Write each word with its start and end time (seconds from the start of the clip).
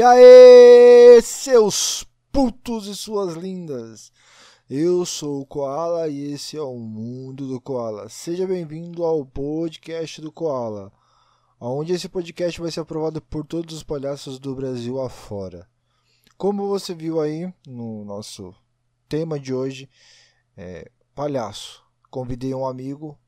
E 0.00 0.02
aí, 0.02 1.20
seus 1.20 2.06
putos 2.32 2.86
e 2.86 2.96
suas 2.96 3.34
lindas! 3.34 4.10
Eu 4.66 5.04
sou 5.04 5.42
o 5.42 5.46
Koala 5.46 6.08
e 6.08 6.32
esse 6.32 6.56
é 6.56 6.62
o 6.62 6.78
Mundo 6.78 7.46
do 7.46 7.60
Koala. 7.60 8.08
Seja 8.08 8.46
bem-vindo 8.46 9.04
ao 9.04 9.26
podcast 9.26 10.22
do 10.22 10.32
Koala, 10.32 10.90
onde 11.60 11.92
esse 11.92 12.08
podcast 12.08 12.58
vai 12.58 12.70
ser 12.70 12.80
aprovado 12.80 13.20
por 13.20 13.44
todos 13.44 13.74
os 13.74 13.82
palhaços 13.82 14.38
do 14.38 14.54
Brasil 14.54 14.98
afora. 15.02 15.68
Como 16.38 16.66
você 16.66 16.94
viu 16.94 17.20
aí 17.20 17.52
no 17.66 18.02
nosso 18.02 18.54
tema 19.06 19.38
de 19.38 19.52
hoje, 19.52 19.86
é 20.56 20.90
palhaço. 21.14 21.84
Convidei 22.10 22.54
um 22.54 22.64
amigo 22.64 23.18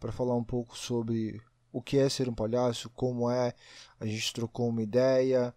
para 0.00 0.10
falar 0.10 0.34
um 0.34 0.42
pouco 0.42 0.76
sobre 0.76 1.40
o 1.72 1.80
que 1.80 1.98
é 1.98 2.08
ser 2.08 2.28
um 2.28 2.34
palhaço, 2.34 2.90
como 2.96 3.30
é. 3.30 3.54
A 4.00 4.06
gente 4.06 4.32
trocou 4.32 4.70
uma 4.70 4.82
ideia, 4.82 5.54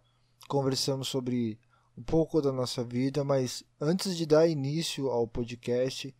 conversamos 0.53 1.07
sobre 1.07 1.59
um 1.97 2.03
pouco 2.03 2.39
da 2.39 2.51
nossa 2.51 2.83
vida, 2.83 3.23
mas 3.23 3.63
antes 3.81 4.15
de 4.15 4.23
dar 4.23 4.47
início 4.47 5.09
ao 5.09 5.27
podcast, 5.27 6.15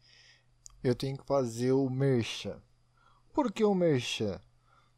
eu 0.83 0.95
tenho 0.95 1.15
que 1.15 1.27
fazer 1.27 1.71
o 1.71 1.87
merchan. 1.87 2.59
Por 3.31 3.51
que 3.51 3.63
o 3.63 3.75
merchan? 3.75 4.41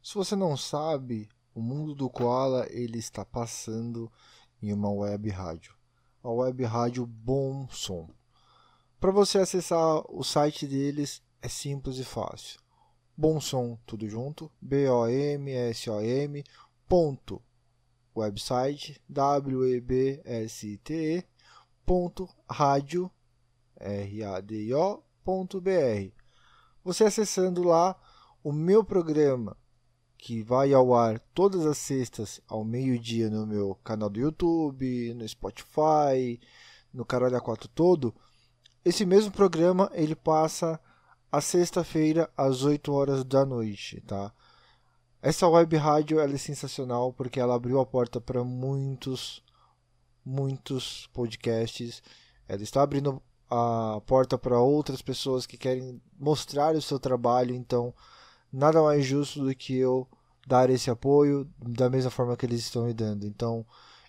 Se 0.02 0.14
você 0.14 0.34
não 0.34 0.56
sabe, 0.56 1.28
o 1.54 1.60
mundo 1.60 1.94
do 1.94 2.08
koala 2.08 2.66
ele 2.70 2.98
está 2.98 3.26
passando 3.26 4.10
em 4.62 4.72
uma 4.72 4.90
web 4.90 5.28
rádio, 5.28 5.74
a 6.22 6.30
web 6.30 6.64
rádio 6.64 7.04
Bom 7.04 7.68
Som. 7.68 8.08
Para 8.98 9.12
você 9.12 9.36
acessar 9.36 10.02
o 10.08 10.24
site 10.24 10.66
deles 10.66 11.22
é 11.42 11.48
simples 11.48 11.98
e 11.98 12.04
fácil. 12.04 12.58
Bom 13.14 13.38
Som 13.38 13.76
tudo 13.84 14.08
junto, 14.08 14.50
B 14.62 14.88
O 14.88 15.06
M 15.06 15.52
S 15.52 15.90
O 15.90 16.00
M 16.00 16.42
ponto 16.88 17.42
website 18.16 19.00
webste.radio 21.86 23.10
radio.br. 23.78 25.02
Você 26.82 27.04
acessando 27.04 27.62
lá 27.62 27.94
o 28.42 28.52
meu 28.52 28.82
programa 28.82 29.56
que 30.16 30.42
vai 30.42 30.72
ao 30.72 30.94
ar 30.94 31.20
todas 31.34 31.66
as 31.66 31.76
sextas 31.78 32.40
ao 32.48 32.64
meio-dia 32.64 33.28
no 33.28 33.46
meu 33.46 33.74
canal 33.84 34.08
do 34.08 34.18
YouTube, 34.18 35.14
no 35.14 35.28
Spotify, 35.28 36.40
no 36.92 37.04
Caralho 37.04 37.40
4 37.40 37.68
todo. 37.68 38.14
Esse 38.84 39.04
mesmo 39.04 39.30
programa 39.30 39.90
ele 39.92 40.16
passa 40.16 40.80
a 41.30 41.40
sexta-feira 41.40 42.30
às 42.36 42.62
8 42.62 42.92
horas 42.92 43.24
da 43.24 43.44
noite, 43.44 44.00
tá? 44.00 44.32
Essa 45.26 45.48
web 45.48 45.76
rádio 45.76 46.20
é 46.20 46.38
sensacional 46.38 47.12
porque 47.12 47.40
ela 47.40 47.56
abriu 47.56 47.80
a 47.80 47.84
porta 47.84 48.20
para 48.20 48.44
muitos, 48.44 49.42
muitos 50.24 51.08
podcasts. 51.12 52.00
Ela 52.46 52.62
está 52.62 52.80
abrindo 52.80 53.20
a 53.50 54.00
porta 54.06 54.38
para 54.38 54.60
outras 54.60 55.02
pessoas 55.02 55.44
que 55.44 55.56
querem 55.56 56.00
mostrar 56.16 56.76
o 56.76 56.80
seu 56.80 57.00
trabalho. 57.00 57.56
Então, 57.56 57.92
nada 58.52 58.80
mais 58.80 59.04
justo 59.04 59.44
do 59.44 59.52
que 59.52 59.76
eu 59.76 60.06
dar 60.46 60.70
esse 60.70 60.90
apoio 60.90 61.50
da 61.58 61.90
mesma 61.90 62.12
forma 62.12 62.36
que 62.36 62.46
eles 62.46 62.60
estão 62.60 62.84
me 62.84 62.94
dando. 62.94 63.26
Então, 63.26 63.66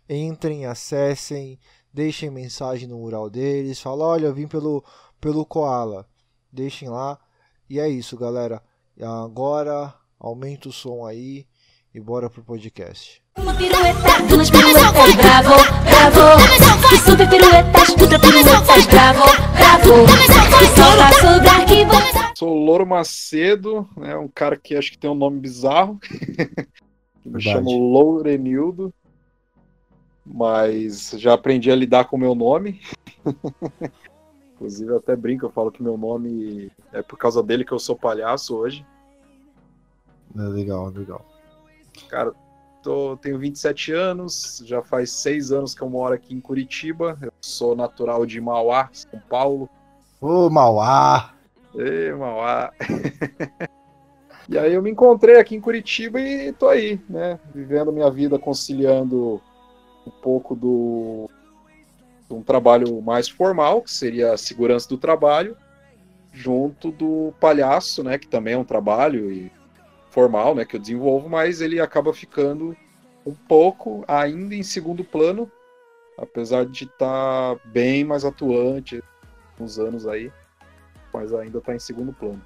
entrem, 0.08 0.68
acessem, 0.68 1.60
deixem 1.92 2.30
mensagem 2.30 2.88
no 2.88 3.00
mural 3.00 3.28
deles, 3.28 3.82
fala, 3.82 4.06
olha, 4.06 4.28
eu 4.28 4.36
vim 4.36 4.48
pelo 4.48 4.84
pelo 5.20 5.44
Koala. 5.48 6.08
Deixem 6.54 6.90
lá. 6.90 7.20
E 7.68 7.80
é 7.80 7.90
isso, 7.90 8.16
galera. 8.16 8.62
Agora 9.02 9.96
aumenta 10.20 10.70
o 10.70 10.72
som 10.72 11.06
aí 11.06 11.46
e 11.94 12.00
bora 12.00 12.30
pro 12.30 12.44
podcast. 12.44 13.22
Uma 13.38 13.54
pirueta, 13.54 14.24
duas 14.30 14.50
piruetas, 14.50 15.16
bravo, 15.16 15.56
bravo. 15.84 16.94
E 16.94 16.98
super 16.98 17.30
piruetas, 17.30 17.94
piruetas, 17.96 18.86
bravo, 18.88 19.24
bravo. 19.54 20.06
E 20.62 20.68
solta 20.76 21.14
sobre 21.22 21.50
arquivo. 21.50 21.92
Sou 22.36 22.54
Louro 22.54 22.86
Macedo, 22.86 23.88
né, 23.96 24.16
um 24.16 24.28
cara 24.28 24.58
que 24.58 24.76
acho 24.76 24.92
que 24.92 24.98
tem 24.98 25.10
um 25.10 25.16
nome 25.16 25.40
bizarro. 25.40 26.00
Me 27.26 27.42
chamo 27.42 27.78
Lourenildo, 27.78 28.94
mas 30.26 31.12
já 31.18 31.34
aprendi 31.34 31.70
a 31.70 31.76
lidar 31.76 32.06
com 32.06 32.16
o 32.16 32.20
meu 32.20 32.34
nome. 32.34 32.80
Inclusive, 34.56 34.92
eu 34.92 34.98
até 34.98 35.16
brinco, 35.16 35.46
eu 35.46 35.52
falo 35.52 35.72
que 35.72 35.84
meu 35.84 35.98
nome 35.98 36.72
é 36.94 37.02
por 37.02 37.18
causa 37.18 37.44
dele 37.44 37.66
que 37.66 37.72
eu 37.72 37.80
sou 37.80 37.96
palhaço 37.96 38.56
hoje. 38.56 38.86
É 40.38 40.42
legal, 40.42 40.90
legal. 40.90 41.26
Cara, 42.10 42.34
tô, 42.84 43.18
tenho 43.18 43.40
27 43.40 43.92
anos, 43.92 44.62
já 44.66 44.82
faz 44.82 45.12
seis 45.12 45.52
anos 45.52 45.74
que 45.74 45.82
eu 45.82 45.90
moro 45.90 46.14
aqui 46.14 46.34
em 46.34 46.40
Curitiba. 46.40 47.18
Eu 47.22 47.32
sou 47.42 47.76
natural 47.76 48.26
de 48.26 48.40
Mauá, 48.40 48.90
São 48.94 49.20
Paulo. 49.30 49.70
Ô, 50.22 50.50
Mauá! 50.50 51.34
Ê, 51.76 52.12
Mauá! 52.14 52.72
e 54.48 54.58
aí 54.58 54.74
eu 54.74 54.82
me 54.82 54.92
encontrei 54.92 55.40
aqui 55.40 55.56
em 55.56 55.62
Curitiba 55.62 56.20
e 56.20 56.54
tô 56.54 56.68
aí, 56.68 57.02
né? 57.10 57.40
Vivendo 57.54 57.92
minha 57.92 58.10
vida, 58.10 58.38
conciliando 58.38 59.42
um 60.06 60.12
pouco 60.22 60.56
do 60.56 61.30
um 62.30 62.44
trabalho 62.44 63.02
mais 63.02 63.30
formal, 63.30 63.82
que 63.82 63.92
seria 63.92 64.34
a 64.34 64.38
segurança 64.38 64.88
do 64.90 64.98
trabalho, 64.98 65.56
junto 66.34 66.92
do 66.92 67.34
palhaço, 67.40 68.04
né, 68.04 68.18
que 68.18 68.28
também 68.28 68.54
é 68.54 68.58
um 68.58 68.66
trabalho 68.66 69.32
e 69.32 69.52
formal, 70.10 70.56
né, 70.56 70.66
que 70.66 70.76
eu 70.76 70.80
desenvolvo, 70.80 71.30
mas 71.30 71.62
ele 71.62 71.80
acaba 71.80 72.14
ficando 72.14 72.76
um 73.26 73.34
pouco 73.34 74.04
ainda 74.08 74.56
em 74.56 74.64
segundo 74.64 75.04
plano, 75.04 75.52
apesar 76.18 76.66
de 76.66 76.86
estar 76.86 77.56
tá 77.56 77.60
bem 77.66 78.04
mais 78.04 78.24
atuante 78.24 79.04
uns 79.60 79.78
anos 79.78 80.08
aí, 80.08 80.32
mas 81.14 81.34
ainda 81.34 81.58
está 81.58 81.76
em 81.76 81.80
segundo 81.80 82.14
plano. 82.14 82.42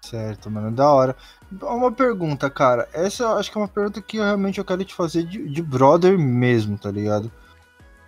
Certo, 0.00 0.50
mano, 0.50 0.70
da 0.70 0.90
hora. 0.90 1.16
Uma 1.62 1.90
pergunta, 1.90 2.50
cara. 2.50 2.88
Essa 2.92 3.34
acho 3.34 3.50
que 3.50 3.56
é 3.56 3.60
uma 3.60 3.68
pergunta 3.68 4.02
que 4.02 4.18
eu 4.18 4.24
realmente 4.24 4.58
eu 4.58 4.64
quero 4.64 4.84
te 4.84 4.94
fazer 4.94 5.22
de, 5.24 5.48
de 5.48 5.62
brother 5.62 6.18
mesmo, 6.18 6.76
tá 6.76 6.90
ligado? 6.90 7.32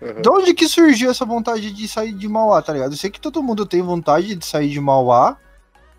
Uhum. 0.00 0.20
De 0.20 0.28
onde 0.28 0.54
que 0.54 0.68
surgiu 0.68 1.10
essa 1.10 1.24
vontade 1.24 1.72
de 1.72 1.88
sair 1.88 2.12
de 2.12 2.28
Mauá, 2.28 2.60
tá 2.60 2.72
ligado? 2.72 2.92
Eu 2.92 2.98
sei 2.98 3.10
que 3.10 3.20
todo 3.20 3.42
mundo 3.42 3.64
tem 3.64 3.80
vontade 3.80 4.34
de 4.34 4.44
sair 4.44 4.68
de 4.68 4.80
Mauá, 4.80 5.38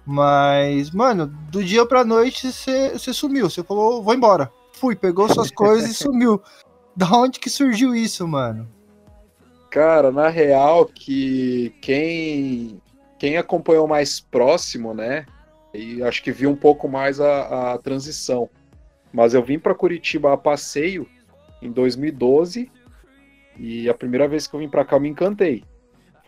mas, 0.08 0.90
mano, 0.92 1.28
do 1.28 1.62
dia 1.62 1.86
pra 1.86 2.06
noite 2.06 2.50
você 2.54 3.14
sumiu. 3.14 3.50
Você 3.50 3.62
falou, 3.62 4.02
vou 4.02 4.14
embora. 4.14 4.50
Fui, 4.72 4.96
pegou 4.96 5.28
suas 5.28 5.52
coisas 5.52 5.90
e 5.90 5.94
sumiu. 5.94 6.42
Da 6.96 7.12
onde 7.12 7.42
que 7.42 7.50
surgiu 7.50 7.94
isso, 7.94 8.26
mano? 8.26 8.70
Cara, 9.70 10.10
na 10.10 10.30
real, 10.30 10.86
que 10.86 11.76
quem, 11.82 12.82
quem 13.20 13.36
acompanhou 13.36 13.86
mais 13.86 14.22
próximo, 14.22 14.94
né? 14.94 15.26
E 15.74 16.02
acho 16.02 16.24
que 16.24 16.32
viu 16.32 16.50
um 16.50 16.56
pouco 16.56 16.88
mais 16.88 17.20
a, 17.20 17.74
a 17.74 17.78
transição. 17.78 18.50
Mas 19.12 19.34
eu 19.34 19.44
vim 19.44 19.60
para 19.60 19.76
Curitiba 19.76 20.32
a 20.32 20.38
passeio 20.38 21.06
em 21.62 21.70
2012 21.70 22.72
e 23.60 23.90
a 23.90 23.94
primeira 23.94 24.26
vez 24.26 24.48
que 24.48 24.56
eu 24.56 24.62
vim 24.62 24.70
para 24.70 24.86
cá 24.86 24.96
eu 24.96 25.02
me 25.02 25.10
encantei. 25.10 25.66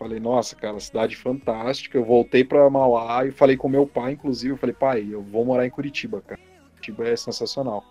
Falei, 0.00 0.18
nossa, 0.18 0.56
cara, 0.56 0.80
cidade 0.80 1.14
fantástica. 1.14 1.98
Eu 1.98 2.04
voltei 2.06 2.42
para 2.42 2.70
Mauá 2.70 3.26
e 3.26 3.30
falei 3.30 3.54
com 3.54 3.68
meu 3.68 3.86
pai, 3.86 4.12
inclusive, 4.12 4.54
eu 4.54 4.56
falei, 4.56 4.74
pai, 4.74 5.06
eu 5.10 5.20
vou 5.20 5.44
morar 5.44 5.66
em 5.66 5.70
Curitiba, 5.70 6.22
cara. 6.26 6.40
Curitiba 6.70 7.06
é 7.06 7.14
sensacional. 7.14 7.84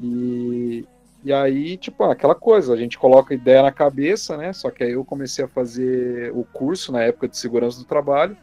E, 0.00 0.86
e 1.24 1.32
aí, 1.32 1.76
tipo, 1.76 2.04
aquela 2.04 2.36
coisa, 2.36 2.72
a 2.72 2.76
gente 2.76 2.96
coloca 2.96 3.34
ideia 3.34 3.60
na 3.60 3.72
cabeça, 3.72 4.36
né? 4.36 4.52
Só 4.52 4.70
que 4.70 4.84
aí 4.84 4.92
eu 4.92 5.04
comecei 5.04 5.44
a 5.44 5.48
fazer 5.48 6.30
o 6.32 6.44
curso 6.44 6.92
na 6.92 7.02
época 7.02 7.26
de 7.26 7.36
segurança 7.36 7.80
do 7.80 7.84
trabalho. 7.84 8.36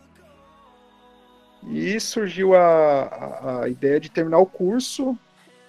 E 1.69 1.97
surgiu 2.01 2.53
a, 2.53 3.03
a, 3.03 3.63
a 3.63 3.69
ideia 3.69 3.97
de 3.97 4.11
terminar 4.11 4.39
o 4.39 4.45
curso 4.45 5.17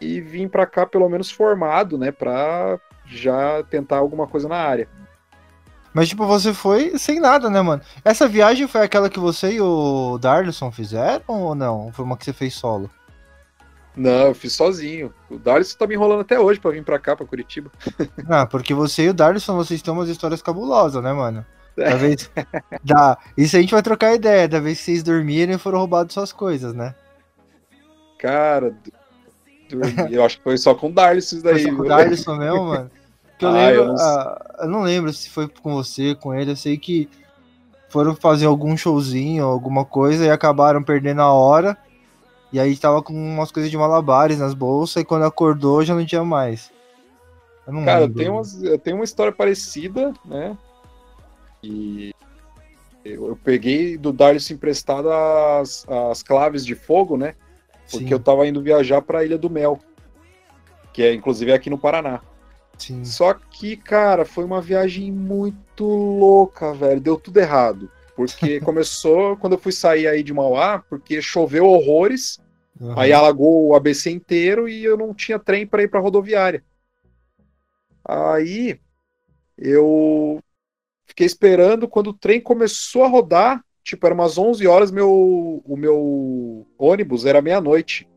e 0.01 0.21
vim 0.21 0.49
para 0.49 0.67
cá 0.67 0.85
pelo 0.85 1.09
menos 1.09 1.31
formado, 1.31 1.97
né, 1.97 2.11
para 2.11 2.81
já 3.07 3.63
tentar 3.63 3.99
alguma 3.99 4.27
coisa 4.27 4.49
na 4.49 4.57
área. 4.57 4.89
Mas, 5.97 6.11
tipo, 6.11 6.27
você 6.27 6.53
foi 6.53 6.99
sem 6.99 7.19
nada, 7.19 7.49
né, 7.49 7.63
mano? 7.63 7.81
Essa 8.05 8.29
viagem 8.29 8.69
foi 8.69 8.83
aquela 8.83 9.09
que 9.09 9.19
você 9.19 9.53
e 9.53 9.63
o 9.63 10.19
Darlison 10.19 10.71
fizeram 10.71 11.23
ou 11.27 11.55
não? 11.55 11.91
Foi 11.91 12.05
uma 12.05 12.19
que 12.19 12.27
você 12.27 12.35
fez 12.35 12.53
solo? 12.53 12.91
Não, 13.97 14.27
eu 14.27 14.35
fiz 14.35 14.53
sozinho. 14.53 15.11
O 15.31 15.39
Darlison 15.39 15.79
tá 15.79 15.87
me 15.87 15.95
enrolando 15.95 16.21
até 16.21 16.39
hoje 16.39 16.61
pra 16.61 16.71
vir 16.71 16.85
pra 16.85 16.99
cá, 16.99 17.17
pra 17.17 17.25
Curitiba. 17.25 17.71
Ah, 18.29 18.45
porque 18.45 18.75
você 18.75 19.05
e 19.05 19.09
o 19.09 19.15
Darlison, 19.15 19.57
vocês 19.57 19.81
têm 19.81 19.91
umas 19.91 20.11
histórias 20.11 20.43
cabulosas, 20.43 21.03
né, 21.03 21.15
mano? 21.15 21.47
Da 21.75 21.85
é. 21.85 21.97
vez... 21.97 22.31
da... 22.85 23.17
Isso 23.35 23.57
a 23.57 23.61
gente 23.63 23.73
vai 23.73 23.83
trocar 23.83 24.15
ideia, 24.15 24.47
da 24.47 24.61
vez 24.61 24.77
que 24.77 24.85
vocês 24.85 25.03
dormiram 25.03 25.55
e 25.55 25.59
foram 25.59 25.79
roubados 25.79 26.13
suas 26.13 26.31
coisas, 26.31 26.75
né? 26.75 26.95
Cara, 28.19 28.77
eu 30.11 30.23
acho 30.23 30.37
que 30.37 30.45
foi 30.45 30.59
só 30.59 30.75
com 30.75 30.89
o 30.89 30.93
Darlison 30.93 31.41
daí. 31.41 31.55
Foi 31.55 31.71
só 31.71 31.75
com 31.75 31.83
o 31.85 31.89
Darlison 31.89 32.37
mesmo, 32.37 32.65
mano? 32.69 32.91
Que 33.39 33.45
eu 33.45 33.51
ah, 33.51 33.53
lembro, 33.53 33.75
eu 33.75 33.87
não... 33.87 33.97
Ah, 33.97 34.57
eu 34.61 34.69
não... 34.69 34.83
lembro 34.83 35.13
se 35.13 35.29
foi 35.29 35.49
com 35.49 35.75
você, 35.75 36.15
com 36.15 36.35
ele, 36.35 36.53
eu 36.53 36.57
sei 36.57 36.77
que 36.77 37.09
foram 37.89 38.15
fazer 38.15 38.47
algum 38.47 38.77
showzinho, 38.77 39.45
alguma 39.45 39.85
coisa 39.85 40.25
e 40.25 40.31
acabaram 40.31 40.83
perdendo 40.83 41.23
a 41.23 41.33
hora. 41.33 41.77
E 42.53 42.61
aí 42.61 42.77
tava 42.77 43.03
com 43.03 43.13
umas 43.13 43.51
coisas 43.51 43.71
de 43.71 43.77
malabares 43.77 44.39
nas 44.39 44.55
bolsas 44.55 45.03
e 45.03 45.05
quando 45.05 45.25
acordou 45.25 45.85
já 45.85 45.95
não 45.95 46.07
tinha 46.07 46.25
mais. 46.25 46.73
Cara, 47.85 48.03
eu 48.03 48.15
tenho, 48.15 48.33
umas, 48.35 48.63
eu 48.63 48.79
tenho 48.79 48.97
uma 48.97 49.05
história 49.05 49.33
parecida, 49.33 50.15
né? 50.25 50.57
E 51.63 52.15
eu, 53.05 53.29
eu 53.29 53.37
peguei 53.37 53.97
do 53.97 54.13
Darius 54.13 54.51
emprestado 54.51 55.11
as, 55.11 55.85
as 55.89 56.23
claves 56.23 56.65
de 56.65 56.77
fogo, 56.77 57.17
né? 57.17 57.35
Porque 57.91 58.07
Sim. 58.07 58.13
eu 58.13 58.21
tava 58.21 58.47
indo 58.47 58.63
viajar 58.63 59.03
pra 59.03 59.25
Ilha 59.25 59.37
do 59.37 59.51
Mel, 59.51 59.81
que 60.93 61.03
é 61.03 61.13
inclusive 61.13 61.53
aqui 61.53 61.69
no 61.69 61.79
Paraná. 61.79 62.21
Sim. 62.79 63.05
Só 63.05 63.35
que, 63.35 63.77
cara, 63.77 64.25
foi 64.25 64.45
uma 64.45 64.61
viagem 64.61 65.11
muito 65.11 65.85
louca, 65.85 66.73
velho. 66.73 67.01
Deu 67.01 67.17
tudo 67.17 67.39
errado. 67.39 67.91
Porque 68.15 68.61
começou 68.61 69.37
quando 69.37 69.55
eu 69.55 69.59
fui 69.59 69.73
sair 69.73 70.07
aí 70.07 70.23
de 70.23 70.33
Mauá, 70.33 70.79
porque 70.89 71.21
choveu 71.21 71.67
horrores, 71.67 72.39
uhum. 72.81 72.99
aí 72.99 73.13
alagou 73.13 73.67
o 73.67 73.75
ABC 73.75 74.11
inteiro 74.11 74.69
e 74.69 74.85
eu 74.85 74.97
não 74.97 75.15
tinha 75.15 75.39
trem 75.39 75.67
para 75.67 75.83
ir 75.83 75.89
para 75.89 76.01
rodoviária. 76.01 76.65
Aí 78.05 78.79
eu 79.59 80.41
fiquei 81.05 81.27
esperando 81.27 81.89
quando 81.89 82.09
o 82.09 82.15
trem 82.15 82.41
começou 82.41 83.05
a 83.05 83.09
rodar, 83.09 83.65
tipo, 83.83 84.07
era 84.07 84.15
umas 84.15 84.39
11 84.39 84.67
horas, 84.67 84.91
meu, 84.91 85.63
o 85.65 85.77
meu 85.77 86.67
ônibus 86.79 87.25
era 87.25 87.43
meia-noite. 87.43 88.09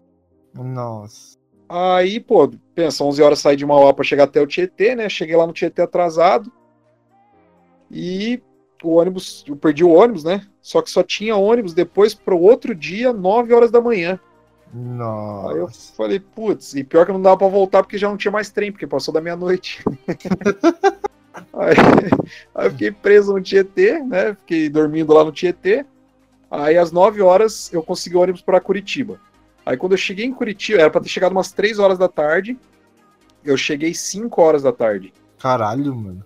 Nossa. 0.53 1.28
Aí, 1.69 2.19
pô, 2.19 2.51
pensa, 2.73 3.03
11 3.03 3.21
horas 3.21 3.39
saí 3.39 3.55
de 3.55 3.63
Mauá 3.63 3.93
para 3.93 4.03
chegar 4.03 4.23
até 4.23 4.41
o 4.41 4.47
Tietê, 4.47 4.95
né? 4.95 5.07
Cheguei 5.07 5.35
lá 5.35 5.45
no 5.45 5.53
Tietê 5.53 5.83
atrasado. 5.83 6.51
E 7.91 8.41
o 8.83 8.95
ônibus, 8.95 9.45
eu 9.47 9.55
perdi 9.55 9.83
o 9.83 9.91
ônibus, 9.91 10.23
né? 10.23 10.47
Só 10.61 10.81
que 10.81 10.89
só 10.89 11.03
tinha 11.03 11.35
ônibus 11.35 11.75
depois 11.75 12.15
para 12.15 12.33
o 12.33 12.41
outro 12.41 12.73
dia, 12.73 13.13
9 13.13 13.53
horas 13.53 13.69
da 13.69 13.79
manhã. 13.79 14.19
Nossa. 14.73 15.53
Aí 15.53 15.59
eu 15.59 15.67
falei, 15.95 16.19
putz, 16.19 16.73
e 16.75 16.83
pior 16.83 17.05
que 17.05 17.11
não 17.11 17.21
dava 17.21 17.37
para 17.37 17.47
voltar 17.47 17.83
porque 17.83 17.97
já 17.97 18.09
não 18.09 18.17
tinha 18.17 18.31
mais 18.31 18.49
trem, 18.49 18.71
porque 18.71 18.87
passou 18.87 19.13
da 19.13 19.21
meia-noite. 19.21 19.83
aí, 21.53 21.75
aí, 22.55 22.65
eu 22.65 22.71
fiquei 22.71 22.91
preso 22.91 23.33
no 23.33 23.41
Tietê, 23.41 23.99
né? 23.99 24.33
Fiquei 24.35 24.69
dormindo 24.69 25.13
lá 25.13 25.23
no 25.23 25.31
Tietê. 25.31 25.85
Aí 26.49 26.77
às 26.77 26.91
9 26.91 27.21
horas 27.21 27.71
eu 27.71 27.83
consegui 27.83 28.15
o 28.15 28.21
ônibus 28.21 28.41
para 28.41 28.59
Curitiba. 28.59 29.19
Aí 29.69 29.77
quando 29.77 29.91
eu 29.91 29.99
cheguei 29.99 30.25
em 30.25 30.33
Curitiba, 30.33 30.81
era 30.81 30.89
para 30.89 30.99
ter 30.99 31.09
chegado 31.09 31.31
umas 31.31 31.51
3 31.51 31.77
horas 31.77 31.99
da 31.99 32.07
tarde. 32.07 32.57
Eu 33.45 33.55
cheguei 33.55 33.93
5 33.93 34.41
horas 34.41 34.63
da 34.63 34.71
tarde. 34.71 35.13
Caralho, 35.37 35.95
mano. 35.95 36.25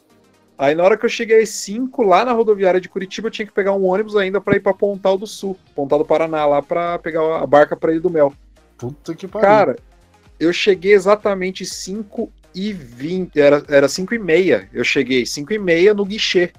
Aí 0.58 0.74
na 0.74 0.82
hora 0.82 0.96
que 0.96 1.04
eu 1.06 1.10
cheguei 1.10 1.44
às 1.44 1.50
5, 1.50 2.04
lá 2.04 2.24
na 2.24 2.32
rodoviária 2.32 2.80
de 2.80 2.88
Curitiba, 2.88 3.28
eu 3.28 3.32
tinha 3.32 3.46
que 3.46 3.52
pegar 3.52 3.74
um 3.74 3.84
ônibus 3.84 4.16
ainda 4.16 4.40
para 4.40 4.56
ir 4.56 4.62
para 4.62 4.74
Pontal 4.74 5.18
do 5.18 5.28
Sul, 5.28 5.58
Pontal 5.76 6.00
do 6.00 6.06
Paraná, 6.06 6.46
lá 6.46 6.62
para 6.62 6.98
pegar 7.00 7.40
a 7.40 7.46
barca 7.46 7.76
para 7.76 7.94
ir 7.94 8.00
do 8.00 8.10
Mel. 8.10 8.32
Puta 8.78 9.14
que 9.14 9.28
pariu. 9.28 9.46
Cara, 9.46 9.76
eu 10.40 10.54
cheguei 10.54 10.94
exatamente 10.94 11.66
5 11.66 12.32
e 12.56 12.72
20, 12.72 13.38
era, 13.38 13.62
era 13.68 13.90
5 13.90 14.16
e 14.16 14.20
meia. 14.20 14.70
Eu 14.72 14.86
cheguei 14.86 15.26
5 15.26 15.52
e 15.52 15.60
meia 15.60 15.94
no 15.94 16.06
guichê. 16.06 16.54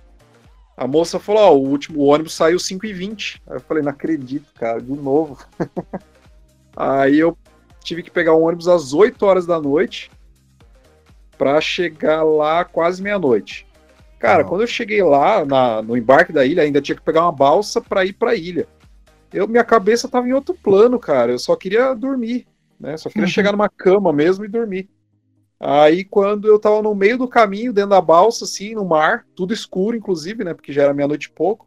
A 0.76 0.86
moça 0.86 1.19
falou: 1.19 1.40
Ó, 1.40 1.52
oh, 1.52 1.62
o 1.62 1.70
último 1.70 2.00
o 2.00 2.06
ônibus 2.08 2.34
saiu 2.34 2.58
5 2.58 2.84
e 2.84 2.92
20. 2.92 3.40
Aí 3.46 3.56
eu 3.56 3.60
falei: 3.60 3.82
Não 3.82 3.90
acredito, 3.90 4.52
cara, 4.52 4.82
de 4.82 4.92
novo. 4.92 5.38
Aí 6.76 7.18
eu 7.18 7.36
tive 7.82 8.02
que 8.02 8.10
pegar 8.10 8.34
um 8.34 8.42
ônibus 8.42 8.68
às 8.68 8.92
8 8.92 9.22
horas 9.24 9.46
da 9.46 9.60
noite 9.60 10.10
para 11.36 11.60
chegar 11.60 12.22
lá 12.22 12.64
quase 12.64 13.02
meia-noite. 13.02 13.66
Cara, 14.18 14.42
quando 14.42 14.62
eu 14.62 14.66
cheguei 14.66 15.02
lá 15.02 15.44
na, 15.44 15.82
no 15.82 15.96
embarque 15.96 16.32
da 16.32 16.46
ilha, 16.46 16.62
ainda 16.62 16.80
tinha 16.80 16.96
que 16.96 17.02
pegar 17.02 17.22
uma 17.22 17.32
balsa 17.32 17.80
para 17.80 18.06
ir 18.06 18.14
para 18.14 18.30
a 18.30 18.34
ilha. 18.34 18.66
Eu, 19.30 19.46
minha 19.46 19.64
cabeça 19.64 20.08
tava 20.08 20.26
em 20.26 20.32
outro 20.32 20.54
plano, 20.54 20.98
cara. 20.98 21.32
Eu 21.32 21.38
só 21.38 21.54
queria 21.56 21.92
dormir, 21.92 22.46
né? 22.80 22.96
Só 22.96 23.10
queria 23.10 23.24
uhum. 23.24 23.30
chegar 23.30 23.52
numa 23.52 23.68
cama 23.68 24.12
mesmo 24.12 24.44
e 24.44 24.48
dormir. 24.48 24.88
Aí, 25.60 26.04
quando 26.04 26.48
eu 26.48 26.58
tava 26.58 26.80
no 26.80 26.94
meio 26.94 27.18
do 27.18 27.28
caminho, 27.28 27.72
dentro 27.72 27.90
da 27.90 28.00
balsa, 28.00 28.44
assim, 28.44 28.74
no 28.74 28.84
mar, 28.84 29.26
tudo 29.34 29.52
escuro, 29.52 29.96
inclusive, 29.96 30.42
né? 30.42 30.54
Porque 30.54 30.72
já 30.72 30.84
era 30.84 30.94
meia-noite 30.94 31.26
e 31.26 31.32
pouco. 31.32 31.66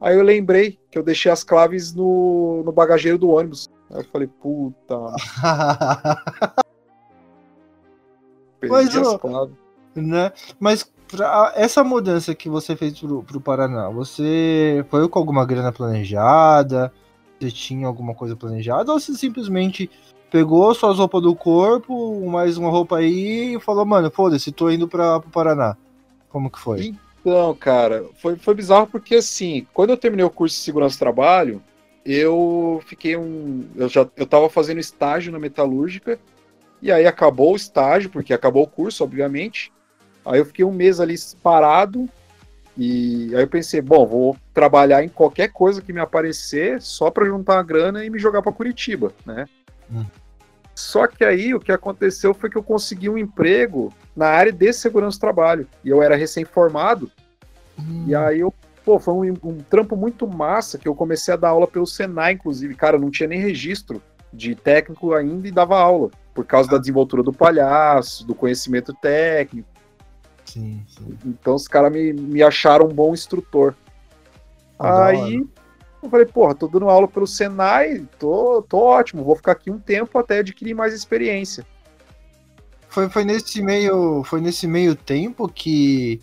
Aí 0.00 0.16
eu 0.16 0.24
lembrei 0.24 0.78
que 0.90 0.98
eu 0.98 1.02
deixei 1.02 1.30
as 1.30 1.44
claves 1.44 1.94
no, 1.94 2.62
no 2.64 2.72
bagageiro 2.72 3.18
do 3.18 3.28
ônibus. 3.28 3.68
Aí 3.90 4.00
eu 4.00 4.04
falei, 4.04 4.28
puta. 4.28 4.96
Perdi 8.60 8.74
Mas, 8.74 8.96
as. 8.96 9.20
Né? 9.94 10.32
Mas 10.58 10.92
pra 11.08 11.52
essa 11.56 11.82
mudança 11.82 12.34
que 12.34 12.48
você 12.48 12.76
fez 12.76 12.98
pro, 12.98 13.22
pro 13.22 13.40
Paraná, 13.40 13.88
você 13.88 14.84
foi 14.88 15.08
com 15.08 15.18
alguma 15.18 15.44
grana 15.44 15.72
planejada? 15.72 16.92
Você 17.40 17.50
tinha 17.50 17.86
alguma 17.86 18.14
coisa 18.14 18.36
planejada? 18.36 18.92
Ou 18.92 19.00
você 19.00 19.14
simplesmente 19.14 19.90
pegou 20.30 20.72
suas 20.74 20.98
roupas 20.98 21.22
do 21.22 21.34
corpo, 21.34 22.24
mais 22.28 22.56
uma 22.56 22.70
roupa 22.70 22.98
aí 22.98 23.56
e 23.56 23.60
falou, 23.60 23.84
mano, 23.84 24.10
foda-se, 24.10 24.52
tô 24.52 24.70
indo 24.70 24.86
pra, 24.86 25.18
pro 25.18 25.30
Paraná? 25.30 25.76
Como 26.28 26.48
que 26.48 26.60
foi? 26.60 26.94
Então, 27.20 27.54
cara, 27.56 28.06
foi, 28.22 28.36
foi 28.36 28.54
bizarro 28.54 28.86
porque 28.86 29.16
assim, 29.16 29.66
quando 29.74 29.90
eu 29.90 29.96
terminei 29.96 30.24
o 30.24 30.30
curso 30.30 30.56
de 30.56 30.62
segurança 30.62 30.96
do 30.96 31.00
trabalho, 31.00 31.60
eu 32.04 32.82
fiquei 32.86 33.16
um. 33.16 33.66
Eu 33.76 33.88
já 33.88 34.08
eu 34.16 34.26
tava 34.26 34.48
fazendo 34.48 34.80
estágio 34.80 35.32
na 35.32 35.38
metalúrgica, 35.38 36.18
e 36.82 36.90
aí 36.90 37.06
acabou 37.06 37.52
o 37.52 37.56
estágio, 37.56 38.10
porque 38.10 38.32
acabou 38.32 38.62
o 38.62 38.68
curso, 38.68 39.04
obviamente. 39.04 39.72
Aí 40.24 40.38
eu 40.38 40.46
fiquei 40.46 40.64
um 40.64 40.72
mês 40.72 41.00
ali 41.00 41.14
parado. 41.42 42.08
E 42.76 43.34
aí 43.34 43.42
eu 43.42 43.48
pensei, 43.48 43.80
bom, 43.80 44.06
vou 44.06 44.36
trabalhar 44.54 45.04
em 45.04 45.08
qualquer 45.08 45.48
coisa 45.48 45.82
que 45.82 45.92
me 45.92 46.00
aparecer 46.00 46.80
só 46.80 47.10
para 47.10 47.26
juntar 47.26 47.58
a 47.58 47.62
grana 47.62 48.04
e 48.04 48.10
me 48.10 48.18
jogar 48.18 48.40
para 48.40 48.52
Curitiba, 48.52 49.12
né? 49.26 49.46
Hum. 49.92 50.06
Só 50.74 51.06
que 51.06 51.24
aí 51.24 51.52
o 51.52 51.60
que 51.60 51.72
aconteceu 51.72 52.32
foi 52.32 52.48
que 52.48 52.56
eu 52.56 52.62
consegui 52.62 53.10
um 53.10 53.18
emprego 53.18 53.92
na 54.16 54.28
área 54.28 54.52
de 54.52 54.72
segurança 54.72 55.18
do 55.18 55.20
trabalho. 55.20 55.68
E 55.84 55.90
eu 55.90 56.02
era 56.02 56.16
recém-formado. 56.16 57.10
Hum. 57.78 58.04
E 58.06 58.14
aí 58.14 58.40
eu, 58.40 58.54
pô, 58.90 58.98
foi 58.98 59.30
um, 59.30 59.36
um, 59.44 59.58
trampo 59.58 59.94
muito 59.94 60.26
massa 60.26 60.76
que 60.76 60.88
eu 60.88 60.96
comecei 60.96 61.32
a 61.32 61.36
dar 61.36 61.50
aula 61.50 61.68
pelo 61.68 61.86
Senai, 61.86 62.32
inclusive. 62.32 62.74
Cara, 62.74 62.98
não 62.98 63.08
tinha 63.08 63.28
nem 63.28 63.38
registro 63.38 64.02
de 64.32 64.56
técnico 64.56 65.14
ainda 65.14 65.46
e 65.46 65.52
dava 65.52 65.78
aula. 65.78 66.10
Por 66.34 66.44
causa 66.44 66.68
ah. 66.70 66.72
da 66.72 66.78
desenvoltura 66.78 67.22
do 67.22 67.32
palhaço, 67.32 68.26
do 68.26 68.34
conhecimento 68.34 68.92
técnico. 68.94 69.68
Sim, 70.44 70.84
sim. 70.88 71.16
Então 71.24 71.54
os 71.54 71.68
caras 71.68 71.92
me, 71.92 72.12
me 72.12 72.42
acharam 72.42 72.86
um 72.86 72.92
bom 72.92 73.14
instrutor. 73.14 73.76
Aí 74.76 75.46
eu 76.02 76.10
falei, 76.10 76.26
porra, 76.26 76.56
tô 76.56 76.66
dando 76.66 76.88
aula 76.88 77.06
pelo 77.06 77.28
Senai, 77.28 78.04
tô, 78.18 78.62
tô 78.62 78.78
ótimo, 78.78 79.22
vou 79.22 79.36
ficar 79.36 79.52
aqui 79.52 79.70
um 79.70 79.78
tempo 79.78 80.18
até 80.18 80.38
adquirir 80.38 80.74
mais 80.74 80.92
experiência. 80.92 81.64
Foi, 82.88 83.08
foi 83.08 83.24
nesse 83.24 83.62
meio 83.62 84.24
foi 84.24 84.40
nesse 84.40 84.66
meio 84.66 84.96
tempo 84.96 85.46
que 85.46 86.20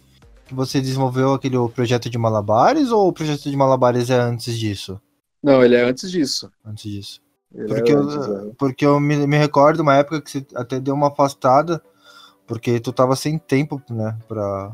você 0.54 0.82
desenvolveu 0.82 1.34
aquele 1.34 1.58
projeto 1.70 2.10
de 2.10 2.18
malabares 2.18 2.92
ou 2.92 3.08
o 3.08 3.14
projeto 3.14 3.50
de 3.50 3.56
malabares 3.56 4.10
é 4.10 4.20
antes 4.20 4.58
disso? 4.58 5.00
Não, 5.44 5.64
ele 5.64 5.76
é 5.76 5.84
antes 5.84 6.12
disso. 6.12 6.52
Antes 6.66 6.92
disso. 6.92 7.22
Ele 7.54 7.68
porque, 7.68 7.92
é 7.92 7.96
antes, 7.96 8.16
eu, 8.16 8.50
é. 8.50 8.52
porque 8.58 8.86
eu 8.86 9.00
me, 9.00 9.28
me 9.28 9.38
recordo 9.38 9.82
uma 9.82 9.96
época 9.96 10.22
que 10.22 10.30
você 10.30 10.46
até 10.56 10.80
deu 10.80 10.94
uma 10.94 11.08
afastada 11.08 11.82
porque 12.48 12.80
tu 12.80 12.94
tava 12.94 13.16
sem 13.16 13.38
tempo, 13.38 13.82
né? 13.90 14.18
Pra, 14.28 14.74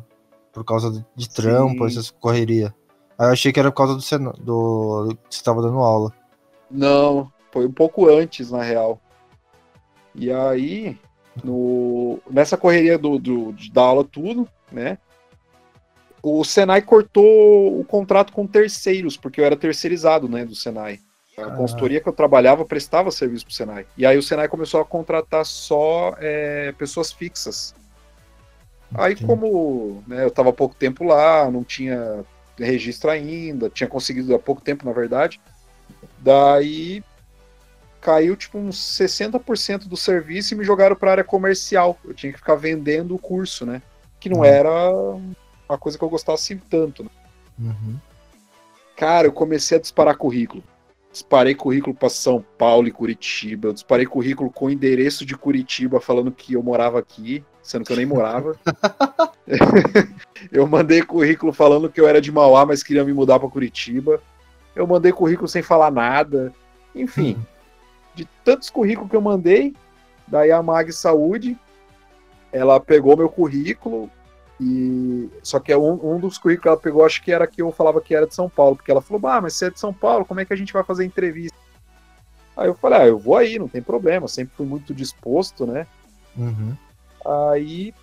por 0.54 0.64
causa 0.64 1.04
de 1.16 1.30
trampo, 1.30 1.80
Sim. 1.80 1.86
essas 1.86 2.12
correria. 2.12 2.74
Aí 3.18 3.28
eu 3.28 3.32
achei 3.32 3.52
que 3.52 3.60
era 3.60 3.72
por 3.72 3.78
causa 3.78 3.96
do, 3.96 4.02
ceno, 4.02 4.32
do 4.34 5.18
que 5.28 5.36
você 5.36 5.44
tava 5.44 5.62
dando 5.62 5.80
aula. 5.80 6.14
Não, 6.70 7.32
foi 7.52 7.66
um 7.66 7.72
pouco 7.72 8.08
antes, 8.08 8.52
na 8.52 8.62
real. 8.62 9.02
E 10.14 10.32
aí, 10.32 10.98
no, 11.44 12.20
nessa 12.30 12.56
correria 12.56 12.98
do, 12.98 13.18
do, 13.18 13.56
da 13.72 13.82
aula 13.82 14.04
tudo, 14.04 14.48
né? 14.72 15.00
O 16.24 16.46
Senai 16.46 16.82
cortou 16.82 17.78
o 17.78 17.84
contrato 17.84 18.32
com 18.32 18.48
terceiros, 18.48 19.18
porque 19.18 19.42
eu 19.42 19.46
era 19.46 19.58
terceirizado, 19.58 20.30
né, 20.30 20.46
do 20.46 20.56
Senai. 20.56 21.02
A 21.38 21.50
consultoria 21.52 22.00
que 22.00 22.08
eu 22.08 22.14
trabalhava 22.14 22.64
prestava 22.64 23.12
serviço 23.12 23.46
para 23.46 23.52
o 23.52 23.56
Senai. 23.56 23.86
E 23.98 24.06
aí 24.06 24.18
o 24.18 24.24
Senai 24.24 24.48
começou 24.48 24.80
a 24.80 24.86
contratar 24.86 25.46
só 25.46 26.16
é, 26.20 26.72
pessoas 26.78 27.12
fixas. 27.12 27.76
Aí, 28.96 29.16
como 29.16 30.04
né, 30.08 30.24
eu 30.24 30.28
estava 30.28 30.50
há 30.50 30.54
pouco 30.54 30.76
tempo 30.76 31.04
lá, 31.04 31.50
não 31.52 31.64
tinha 31.64 32.24
registro 32.58 33.10
ainda, 33.10 33.70
tinha 33.70 33.90
conseguido 33.90 34.34
há 34.36 34.40
pouco 34.40 34.62
tempo, 34.62 34.86
na 34.86 34.94
verdade, 34.94 35.42
daí 36.20 37.04
caiu 38.00 38.36
tipo 38.36 38.58
uns 38.58 38.78
60% 39.00 39.88
do 39.88 39.98
serviço 39.98 40.54
e 40.54 40.58
me 40.58 40.64
jogaram 40.64 40.96
para 40.96 41.10
a 41.10 41.12
área 41.14 41.24
comercial. 41.24 41.98
Eu 42.06 42.14
tinha 42.14 42.32
que 42.32 42.38
ficar 42.38 42.56
vendendo 42.56 43.16
o 43.16 43.20
curso, 43.20 43.66
né? 43.66 43.82
Que 44.20 44.30
não 44.30 44.40
uhum. 44.40 44.46
era 44.46 44.72
uma 45.68 45.78
coisa 45.78 45.98
que 45.98 46.04
eu 46.04 46.10
gostasse 46.10 46.56
tanto. 46.70 47.04
Né? 47.04 47.10
Uhum. 47.60 47.98
Cara, 48.96 49.28
eu 49.28 49.32
comecei 49.32 49.78
a 49.78 49.82
disparar 49.82 50.18
currículo 50.18 50.64
disparei 51.14 51.54
currículo 51.54 51.96
para 51.96 52.10
São 52.10 52.44
Paulo 52.58 52.88
e 52.88 52.92
Curitiba, 52.92 53.68
eu 53.68 53.74
disparei 53.74 54.06
currículo 54.06 54.50
com 54.50 54.68
endereço 54.68 55.24
de 55.26 55.38
Curitiba 55.38 56.02
falando 56.02 56.32
que 56.32 56.54
eu 56.54 56.64
morava 56.64 56.98
aqui, 56.98 57.46
sendo 57.62 57.86
que 57.86 57.94
eu 57.94 57.98
nem 57.98 58.06
morava. 58.06 58.58
eu 60.52 60.66
mandei 60.66 61.04
currículo 61.04 61.54
falando 61.54 61.90
que 61.90 62.02
eu 62.02 62.08
era 62.08 62.20
de 62.20 62.32
Mauá, 62.32 62.66
mas 62.66 62.82
queria 62.82 63.06
me 63.06 63.14
mudar 63.14 63.40
para 63.40 63.48
Curitiba. 63.48 64.20
Eu 64.76 64.88
mandei 64.88 65.12
currículo 65.12 65.48
sem 65.48 65.62
falar 65.62 65.92
nada. 65.92 66.52
Enfim, 66.96 67.38
de 68.16 68.28
tantos 68.44 68.72
currículos 68.72 69.10
que 69.10 69.16
eu 69.16 69.22
mandei, 69.22 69.76
daí 70.28 70.52
a 70.52 70.64
Mag 70.64 70.92
Saúde 70.92 71.56
ela 72.52 72.80
pegou 72.80 73.16
meu 73.16 73.30
currículo 73.30 74.10
e 74.60 75.30
só 75.42 75.60
que 75.60 75.72
é 75.72 75.78
um, 75.78 76.16
um 76.16 76.20
dos 76.20 76.38
currículos 76.38 76.62
que 76.62 76.68
ela 76.68 76.78
pegou, 76.78 77.06
acho 77.06 77.22
que 77.24 77.32
era 77.32 77.48
que 77.48 77.62
eu 77.62 77.72
falava 77.72 78.00
que 78.00 78.14
era 78.14 78.28
de 78.28 78.36
São 78.36 78.50
Paulo, 78.50 78.76
porque 78.76 78.92
ela 78.92 79.02
falou: 79.02 79.28
"Ah, 79.28 79.42
mas 79.42 79.54
você 79.54 79.66
é 79.66 79.70
de 79.70 79.80
São 79.80 79.94
Paulo, 79.94 80.26
como 80.26 80.40
é 80.40 80.46
que 80.46 80.54
a 80.54 80.56
gente 80.56 80.74
vai 80.74 80.84
fazer 80.84 81.06
entrevista?" 81.06 81.58
Aí 82.56 82.68
eu 82.68 82.76
falei: 82.76 83.00
"Ah, 83.00 83.08
eu 83.08 83.18
vou 83.18 83.36
aí, 83.36 83.58
não 83.58 83.68
tem 83.68 83.82
problema, 83.82 84.28
sempre 84.28 84.56
fui 84.56 84.66
muito 84.66 84.94
disposto, 84.94 85.66
né?" 85.66 85.88
Uhum. 86.38 86.76
Aí 87.54 87.94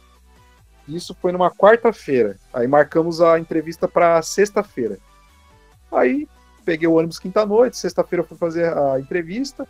isso 0.89 1.15
foi 1.15 1.33
numa 1.33 1.51
quarta-feira. 1.51 2.37
Aí 2.53 2.67
marcamos 2.67 3.21
a 3.21 3.39
entrevista 3.39 3.87
para 3.87 4.21
sexta-feira. 4.23 4.99
Aí 5.93 6.29
peguei 6.65 6.89
o 6.89 6.95
ônibus 6.95 7.19
quinta-noite, 7.19 7.77
sexta-feira 7.77 8.23
eu 8.23 8.29
fui 8.29 8.37
fazer 8.37 8.77
a 8.77 8.99
entrevista. 8.99 9.67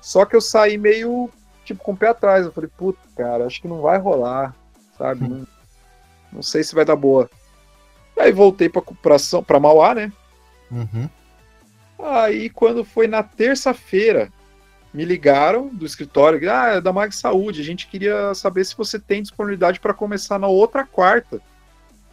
Só 0.00 0.24
que 0.24 0.34
eu 0.34 0.40
saí 0.40 0.78
meio, 0.78 1.30
tipo, 1.64 1.82
com 1.82 1.92
o 1.92 1.96
pé 1.96 2.08
atrás. 2.08 2.46
Eu 2.46 2.52
falei, 2.52 2.70
puta, 2.76 3.00
cara, 3.16 3.46
acho 3.46 3.60
que 3.60 3.68
não 3.68 3.80
vai 3.80 3.98
rolar, 3.98 4.54
sabe? 4.96 5.46
não 6.32 6.42
sei 6.42 6.62
se 6.62 6.74
vai 6.74 6.84
dar 6.84 6.96
boa. 6.96 7.30
Aí 8.18 8.32
voltei 8.32 8.68
pra, 8.68 8.82
pra, 8.82 9.18
São- 9.18 9.42
pra 9.42 9.60
Mauá, 9.60 9.94
né? 9.94 10.12
Uhum. 10.70 11.08
Aí 11.98 12.48
quando 12.50 12.84
foi 12.84 13.06
na 13.06 13.22
terça-feira, 13.22 14.32
me 14.92 15.04
ligaram 15.04 15.68
do 15.68 15.86
escritório, 15.86 16.50
ah, 16.50 16.74
é 16.74 16.80
da 16.80 16.92
Mag 16.92 17.14
Saúde, 17.14 17.60
a 17.60 17.64
gente 17.64 17.86
queria 17.86 18.34
saber 18.34 18.64
se 18.64 18.76
você 18.76 18.98
tem 18.98 19.22
disponibilidade 19.22 19.78
para 19.80 19.94
começar 19.94 20.38
na 20.38 20.48
outra 20.48 20.84
quarta. 20.84 21.40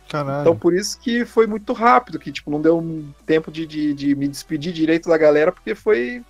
Caralho. 0.09 0.41
Então 0.41 0.57
por 0.57 0.73
isso 0.73 0.97
que 0.99 1.25
foi 1.25 1.47
muito 1.47 1.73
rápido, 1.73 2.19
que 2.19 2.31
tipo, 2.31 2.49
não 2.49 2.61
deu 2.61 2.77
um 2.77 3.11
tempo 3.25 3.51
de, 3.51 3.65
de, 3.65 3.93
de 3.93 4.15
me 4.15 4.27
despedir 4.27 4.71
direito 4.71 5.09
da 5.09 5.17
galera, 5.17 5.51
porque 5.51 5.75
foi 5.75 6.23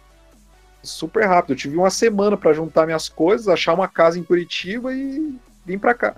super 0.81 1.25
rápido. 1.25 1.51
Eu 1.51 1.57
tive 1.57 1.77
uma 1.77 1.89
semana 1.89 2.37
para 2.37 2.53
juntar 2.53 2.85
minhas 2.85 3.09
coisas, 3.09 3.47
achar 3.47 3.73
uma 3.73 3.87
casa 3.87 4.17
em 4.17 4.23
Curitiba 4.23 4.93
e 4.93 5.35
vim 5.67 5.77
pra 5.77 5.93
cá. 5.93 6.15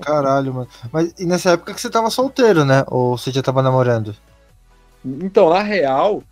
Caralho, 0.00 0.54
mano. 0.54 0.68
Mas 0.92 1.12
e 1.18 1.26
nessa 1.26 1.50
época 1.50 1.74
que 1.74 1.80
você 1.80 1.90
tava 1.90 2.08
solteiro, 2.08 2.64
né? 2.64 2.84
Ou 2.86 3.18
você 3.18 3.30
já 3.30 3.42
tava 3.42 3.60
namorando? 3.62 4.14
Então, 5.04 5.50
na 5.50 5.60
real, 5.62 6.22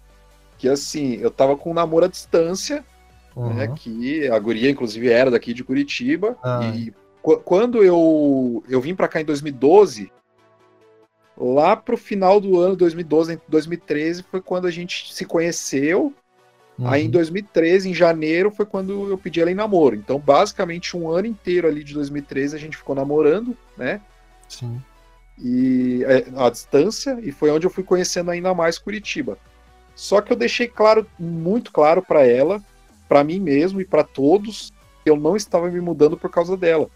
que 0.57 0.69
assim, 0.69 1.15
eu 1.17 1.31
tava 1.31 1.57
com 1.57 1.71
um 1.71 1.75
namoro 1.75 2.05
à 2.05 2.09
distância, 2.09 2.85
Uhum. 3.37 3.55
né, 3.55 3.69
que 3.69 4.29
a 4.29 4.39
guria, 4.39 4.69
inclusive, 4.71 5.09
era 5.09 5.31
daqui 5.31 5.53
de 5.55 5.63
Curitiba. 5.63 6.37
Ah. 6.43 6.61
E 6.75 6.93
qu- 7.23 7.39
quando 7.39 7.85
eu, 7.85 8.65
eu 8.69 8.81
vim 8.81 8.95
pra 8.97 9.07
cá 9.09 9.21
em 9.21 9.25
2012, 9.25 10.11
lá 11.37 11.77
pro 11.77 11.97
final 11.97 12.41
do 12.41 12.59
ano 12.61 12.75
2012, 12.75 13.35
entre 13.35 13.45
2013, 13.49 14.25
foi 14.25 14.41
quando 14.41 14.67
a 14.67 14.71
gente 14.71 15.15
se 15.15 15.25
conheceu. 15.25 16.13
Aí 16.85 17.03
em 17.03 17.07
Uhum. 17.07 17.11
2013, 17.13 17.91
em 17.91 17.95
janeiro, 17.95 18.51
foi 18.51 18.65
quando 18.67 19.09
eu 19.11 19.19
pedi 19.19 19.41
ela 19.41 19.51
em 19.51 19.55
namoro. 19.55 19.97
Então, 19.97 20.19
basicamente, 20.19 20.97
um 20.97 21.09
ano 21.11 21.27
inteiro 21.27 21.67
ali 21.67 21.83
de 21.83 21.93
2013 21.95 22.55
a 22.55 22.59
gente 22.59 22.77
ficou 22.77 22.95
namorando, 22.95 23.57
né? 23.77 24.01
Sim. 24.49 24.81
e 25.39 26.03
é, 26.05 26.27
à 26.37 26.51
distância 26.51 27.19
e 27.23 27.31
foi 27.33 27.51
onde 27.51 27.67
eu 27.67 27.71
fui 27.71 27.85
conhecendo 27.85 28.31
ainda 28.31 28.55
mais 28.55 28.79
Curitiba. 28.79 29.39
Só 29.95 30.21
que 30.21 30.33
eu 30.33 30.37
deixei 30.37 30.69
claro, 30.69 31.07
muito 31.19 31.73
claro 31.73 32.03
para 32.03 32.25
ela, 32.27 32.63
para 33.09 33.25
mim 33.25 33.41
mesmo 33.41 33.81
e 33.81 33.85
para 33.85 34.05
todos, 34.05 34.73
que 35.05 35.11
eu 35.11 35.17
não 35.17 35.37
estava 35.37 35.69
me 35.71 35.81
mudando 35.81 36.17
por 36.17 36.31
causa 36.31 36.57
dela. 36.57 36.89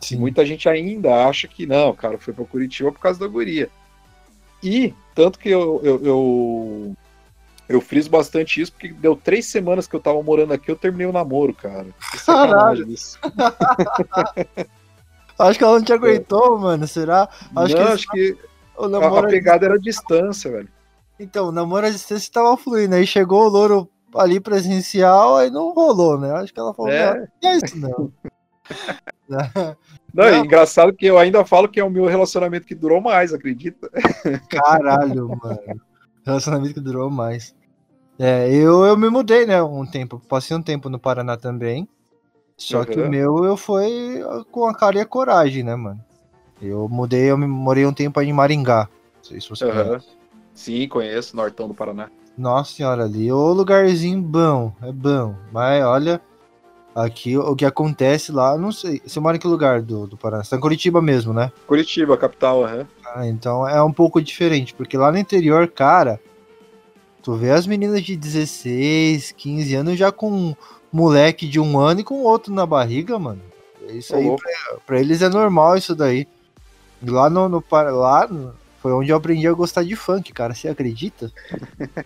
Sim. 0.00 0.16
Muita 0.18 0.44
gente 0.44 0.68
ainda 0.68 1.26
acha 1.26 1.48
que 1.48 1.66
não, 1.66 1.94
cara, 1.94 2.18
foi 2.18 2.34
para 2.34 2.44
Curitiba 2.44 2.92
por 2.92 3.00
causa 3.00 3.18
da 3.18 3.26
guria. 3.26 3.70
E 4.62 4.94
tanto 5.14 5.38
que 5.38 5.48
eu, 5.48 5.80
eu, 5.82 6.04
eu 6.04 6.96
eu 7.68 7.80
friso 7.80 8.10
bastante 8.10 8.60
isso 8.60 8.72
porque 8.72 8.88
deu 8.88 9.16
três 9.16 9.46
semanas 9.46 9.86
que 9.86 9.94
eu 9.94 10.00
tava 10.00 10.22
morando 10.22 10.52
aqui, 10.52 10.70
eu 10.70 10.76
terminei 10.76 11.06
o 11.06 11.12
namoro, 11.12 11.54
cara. 11.54 11.86
Isso. 12.88 13.18
Acho 15.38 15.58
que 15.58 15.64
ela 15.64 15.78
não 15.78 15.84
te 15.84 15.92
aguentou, 15.92 16.58
mano. 16.58 16.86
Será? 16.86 17.28
Acho 17.54 17.76
não, 17.76 17.86
que 17.86 17.92
acho 17.92 18.08
que 18.08 18.38
o 18.76 18.84
a, 18.84 18.88
namoro. 18.88 19.26
a 19.26 19.30
pegada 19.30 19.66
era 19.66 19.74
a 19.74 19.78
distância, 19.78 20.50
velho. 20.50 20.68
Então, 21.20 21.48
o 21.48 21.52
namoro 21.52 21.86
à 21.86 21.90
distância 21.90 22.32
tava 22.32 22.56
fluindo. 22.56 22.94
Aí 22.94 23.06
chegou 23.06 23.44
o 23.44 23.48
louro 23.48 23.90
ali 24.14 24.40
presencial, 24.40 25.36
aí 25.36 25.50
não 25.50 25.74
rolou, 25.74 26.18
né? 26.18 26.32
Acho 26.32 26.54
que 26.54 26.60
ela 26.60 26.72
falou, 26.72 26.90
É. 26.90 27.28
é 27.44 27.56
isso 27.56 27.78
não. 27.78 28.10
Não, 30.12 30.24
é 30.24 30.32
Não. 30.32 30.44
engraçado 30.44 30.92
que 30.94 31.04
eu 31.06 31.18
ainda 31.18 31.44
falo 31.44 31.68
que 31.68 31.78
é 31.78 31.84
o 31.84 31.90
meu 31.90 32.06
relacionamento 32.06 32.66
que 32.66 32.74
durou 32.74 33.00
mais, 33.00 33.34
acredita? 33.34 33.90
Caralho, 34.48 35.28
mano. 35.28 35.80
Relacionamento 36.26 36.74
que 36.74 36.80
durou 36.80 37.08
mais. 37.08 37.54
É, 38.18 38.52
eu, 38.52 38.84
eu 38.84 38.96
me 38.96 39.08
mudei, 39.08 39.46
né, 39.46 39.62
um 39.62 39.86
tempo. 39.86 40.20
Passei 40.28 40.56
um 40.56 40.62
tempo 40.62 40.88
no 40.90 40.98
Paraná 40.98 41.36
também. 41.36 41.88
Só 42.56 42.84
que 42.84 42.98
o 42.98 43.02
Uhum. 43.02 43.08
meu 43.10 43.44
eu 43.44 43.56
fui 43.56 44.20
com 44.50 44.66
a 44.66 44.74
cara 44.74 44.96
e 44.96 45.00
a 45.00 45.06
coragem, 45.06 45.62
né, 45.62 45.76
mano? 45.76 46.00
Eu 46.60 46.88
mudei, 46.88 47.30
eu 47.30 47.36
morei 47.38 47.84
um 47.86 47.92
tempo 47.92 48.18
aí 48.18 48.28
em 48.28 48.32
Maringá. 48.32 48.88
Não 49.18 49.24
sei 49.24 49.40
se 49.40 49.48
você 49.48 49.64
Aham. 49.66 49.84
conhece. 49.88 50.06
Sim, 50.54 50.88
conheço, 50.88 51.36
Nortão 51.36 51.68
do 51.68 51.74
Paraná. 51.74 52.08
Nossa 52.36 52.72
senhora, 52.74 53.04
ali, 53.04 53.30
o 53.30 53.52
lugarzinho 53.52 54.20
bom, 54.22 54.72
é 54.82 54.90
bom. 54.90 55.34
Mas 55.52 55.84
olha, 55.84 56.20
aqui 56.94 57.36
o 57.36 57.54
que 57.54 57.64
acontece 57.64 58.32
lá, 58.32 58.56
não 58.56 58.72
sei. 58.72 59.00
Você 59.06 59.20
mora 59.20 59.36
em 59.36 59.40
que 59.40 59.46
lugar 59.46 59.82
do, 59.82 60.06
do 60.06 60.16
Paraná? 60.16 60.42
Você 60.42 60.50
tá 60.50 60.56
em 60.56 60.60
Curitiba 60.60 61.00
mesmo, 61.02 61.32
né? 61.34 61.52
Curitiba, 61.66 62.16
capital, 62.16 62.64
aham. 62.64 62.86
Ah, 63.18 63.26
então 63.26 63.66
é 63.66 63.82
um 63.82 63.90
pouco 63.92 64.20
diferente, 64.20 64.74
porque 64.74 64.94
lá 64.94 65.10
no 65.10 65.16
interior, 65.16 65.66
cara, 65.68 66.20
tu 67.22 67.34
vê 67.34 67.50
as 67.50 67.66
meninas 67.66 68.02
de 68.02 68.14
16, 68.14 69.32
15 69.32 69.74
anos 69.74 69.98
já 69.98 70.12
com 70.12 70.30
um 70.30 70.56
moleque 70.92 71.48
de 71.48 71.58
um 71.58 71.78
ano 71.78 72.00
e 72.00 72.04
com 72.04 72.16
outro 72.22 72.52
na 72.52 72.66
barriga, 72.66 73.18
mano. 73.18 73.40
Isso 73.88 74.14
aí 74.14 74.26
pra, 74.26 74.78
pra 74.86 75.00
eles 75.00 75.22
é 75.22 75.30
normal 75.30 75.78
isso 75.78 75.94
daí. 75.94 76.28
Lá 77.02 77.30
no, 77.30 77.48
no 77.48 77.64
lá 77.70 78.28
foi 78.82 78.92
onde 78.92 79.10
eu 79.10 79.16
aprendi 79.16 79.48
a 79.48 79.52
gostar 79.54 79.82
de 79.82 79.96
funk, 79.96 80.30
cara. 80.34 80.52
Você 80.54 80.68
acredita? 80.68 81.32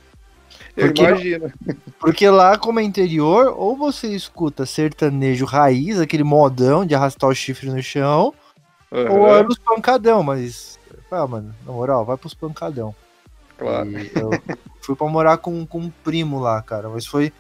Eu 0.77 0.87
Porque- 0.87 1.03
imagino. 1.03 1.53
Porque 1.99 2.29
lá, 2.31 2.57
como 2.57 2.79
é 2.79 2.83
interior, 2.85 3.53
ou 3.57 3.77
você 3.77 4.07
escuta 4.15 4.65
sertanejo 4.65 5.45
raiz, 5.45 5.99
aquele 5.99 6.23
modão 6.23 6.87
de 6.87 6.95
arrastar 6.95 7.29
o 7.29 7.35
chifre 7.35 7.69
no 7.69 7.83
chão, 7.83 8.33
Aham, 8.93 9.11
ou 9.11 9.29
é 9.29 9.45
os 9.45 9.59
pancadão, 9.59 10.23
mas. 10.23 10.79
Ah, 11.11 11.27
mano, 11.27 11.55
na 11.67 11.73
moral, 11.73 12.05
vai 12.05 12.17
pros 12.17 12.35
pancadão. 12.35 12.95
claro. 13.59 13.91
E 13.91 14.11
eu 14.15 14.31
fui 14.81 14.95
pra 14.95 15.09
morar 15.09 15.39
com, 15.39 15.67
com 15.67 15.79
um 15.81 15.91
primo 15.91 16.39
lá, 16.39 16.63
cara. 16.63 16.89
Mas 16.89 17.07
foi. 17.07 17.33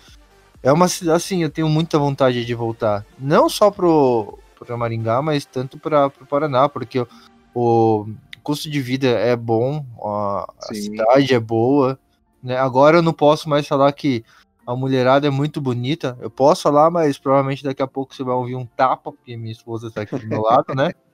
É 0.62 0.70
uma 0.70 0.88
cidade, 0.88 1.16
assim, 1.16 1.42
eu 1.42 1.50
tenho 1.50 1.68
muita 1.68 1.98
vontade 1.98 2.44
de 2.44 2.54
voltar. 2.54 3.06
Não 3.18 3.48
só 3.48 3.70
pro, 3.70 4.38
pro 4.58 4.76
Maringá, 4.76 5.22
mas 5.22 5.46
tanto 5.46 5.78
pra, 5.78 6.10
pro 6.10 6.26
Paraná, 6.26 6.68
porque 6.68 7.06
o, 7.54 8.06
custo 8.42 8.70
de 8.70 8.80
vida 8.80 9.08
é 9.08 9.36
bom, 9.36 9.84
a, 10.02 10.52
a 10.58 10.74
cidade 10.74 11.34
é 11.34 11.40
boa. 11.40 11.98
Né? 12.42 12.56
Agora 12.56 12.98
eu 12.98 13.02
não 13.02 13.12
posso 13.12 13.48
mais 13.48 13.66
falar 13.66 13.92
que 13.92 14.24
a 14.66 14.74
mulherada 14.74 15.26
é 15.26 15.30
muito 15.30 15.60
bonita. 15.60 16.16
Eu 16.20 16.30
posso 16.30 16.62
falar, 16.62 16.90
mas 16.90 17.18
provavelmente 17.18 17.64
daqui 17.64 17.82
a 17.82 17.86
pouco 17.86 18.14
você 18.14 18.22
vai 18.22 18.34
ouvir 18.34 18.56
um 18.56 18.66
tapa, 18.66 19.12
porque 19.12 19.36
minha 19.36 19.52
esposa 19.52 19.90
tá 19.90 20.02
aqui 20.02 20.18
do 20.18 20.26
meu 20.26 20.42
lado, 20.42 20.74
né? 20.74 20.92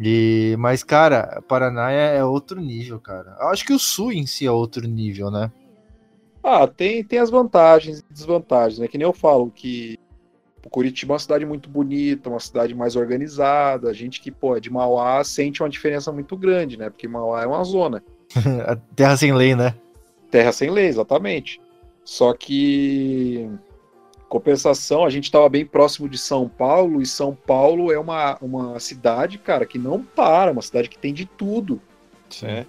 E, 0.00 0.54
mas, 0.58 0.84
cara, 0.84 1.42
Paraná 1.48 1.90
é, 1.90 2.18
é 2.18 2.24
outro 2.24 2.60
nível, 2.60 3.00
cara. 3.00 3.36
Eu 3.40 3.48
acho 3.48 3.64
que 3.64 3.72
o 3.72 3.78
Sul 3.78 4.12
em 4.12 4.26
si 4.26 4.46
é 4.46 4.50
outro 4.50 4.86
nível, 4.86 5.30
né? 5.30 5.50
Ah, 6.42 6.66
tem, 6.66 7.02
tem 7.02 7.18
as 7.18 7.30
vantagens 7.30 7.98
e 7.98 8.04
desvantagens, 8.12 8.78
né? 8.78 8.86
Que 8.86 8.96
nem 8.96 9.06
eu 9.06 9.12
falo 9.12 9.50
que 9.50 9.98
o 10.64 10.70
Curitiba 10.70 11.12
é 11.12 11.14
uma 11.14 11.18
cidade 11.18 11.44
muito 11.44 11.68
bonita, 11.68 12.30
uma 12.30 12.38
cidade 12.38 12.74
mais 12.74 12.94
organizada. 12.94 13.90
A 13.90 13.92
gente 13.92 14.20
que, 14.20 14.30
pô, 14.30 14.56
é 14.56 14.60
de 14.60 14.70
Mauá 14.70 15.22
sente 15.24 15.62
uma 15.62 15.68
diferença 15.68 16.12
muito 16.12 16.36
grande, 16.36 16.76
né? 16.76 16.90
Porque 16.90 17.08
Mauá 17.08 17.42
é 17.42 17.46
uma 17.46 17.64
zona. 17.64 18.02
Terra 18.94 19.16
sem 19.16 19.32
lei, 19.32 19.56
né? 19.56 19.74
Terra 20.30 20.52
sem 20.52 20.70
lei, 20.70 20.86
exatamente. 20.86 21.60
Só 22.04 22.32
que, 22.32 23.50
compensação, 24.28 25.04
a 25.04 25.10
gente 25.10 25.24
estava 25.24 25.48
bem 25.48 25.64
próximo 25.64 26.08
de 26.08 26.18
São 26.18 26.48
Paulo, 26.48 27.00
e 27.00 27.06
São 27.06 27.34
Paulo 27.34 27.90
é 27.90 27.98
uma, 27.98 28.36
uma 28.40 28.78
cidade, 28.78 29.38
cara, 29.38 29.64
que 29.64 29.78
não 29.78 30.02
para, 30.02 30.52
uma 30.52 30.62
cidade 30.62 30.88
que 30.88 30.98
tem 30.98 31.14
de 31.14 31.24
tudo. 31.24 31.80
né? 32.42 32.66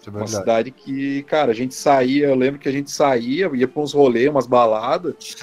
Isso 0.00 0.10
é 0.10 0.12
Uma 0.12 0.26
cidade 0.26 0.70
que, 0.70 1.22
cara, 1.24 1.52
a 1.52 1.54
gente 1.54 1.74
saía, 1.74 2.26
eu 2.26 2.34
lembro 2.34 2.58
que 2.58 2.68
a 2.68 2.72
gente 2.72 2.90
saía, 2.90 3.50
ia 3.54 3.68
para 3.68 3.82
uns 3.82 3.92
rolês, 3.92 4.28
umas 4.28 4.46
baladas, 4.46 5.36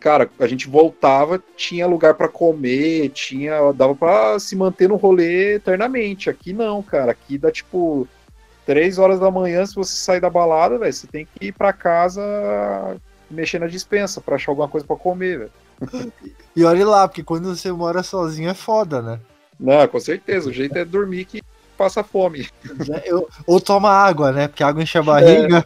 cara, 0.00 0.28
a 0.38 0.46
gente 0.46 0.68
voltava, 0.68 1.42
tinha 1.56 1.86
lugar 1.86 2.14
para 2.14 2.28
comer, 2.28 3.10
tinha, 3.10 3.72
dava 3.72 3.94
para 3.94 4.38
se 4.40 4.56
manter 4.56 4.88
no 4.88 4.96
rolê 4.96 5.54
eternamente. 5.54 6.28
Aqui 6.28 6.52
não, 6.52 6.82
cara, 6.82 7.12
aqui 7.12 7.38
dá 7.38 7.52
tipo 7.52 8.08
três 8.64 8.98
horas 8.98 9.20
da 9.20 9.30
manhã, 9.30 9.64
se 9.64 9.76
você 9.76 9.94
sair 9.94 10.20
da 10.20 10.28
balada, 10.28 10.78
velho, 10.78 10.92
você 10.92 11.06
tem 11.06 11.24
que 11.24 11.46
ir 11.46 11.52
para 11.52 11.72
casa 11.72 12.20
mexer 13.30 13.58
na 13.58 13.66
dispensa 13.66 14.20
para 14.20 14.36
achar 14.36 14.52
alguma 14.52 14.68
coisa 14.68 14.86
para 14.86 14.96
comer, 14.96 15.38
velho. 15.38 16.12
E 16.54 16.64
olha 16.64 16.86
lá, 16.86 17.06
porque 17.08 17.22
quando 17.22 17.54
você 17.54 17.70
mora 17.70 18.02
sozinho 18.02 18.48
é 18.48 18.54
foda, 18.54 19.02
né? 19.02 19.20
Não, 19.58 19.86
com 19.88 20.00
certeza, 20.00 20.48
o 20.48 20.52
jeito 20.52 20.76
é 20.76 20.84
dormir 20.84 21.24
que 21.24 21.42
passa 21.76 22.02
fome. 22.02 22.48
Eu- 23.04 23.28
ou 23.46 23.60
toma 23.60 23.90
água, 23.90 24.32
né? 24.32 24.48
Porque 24.48 24.62
água 24.64 24.82
enche 24.82 24.98
a 24.98 25.02
barriga. 25.02 25.64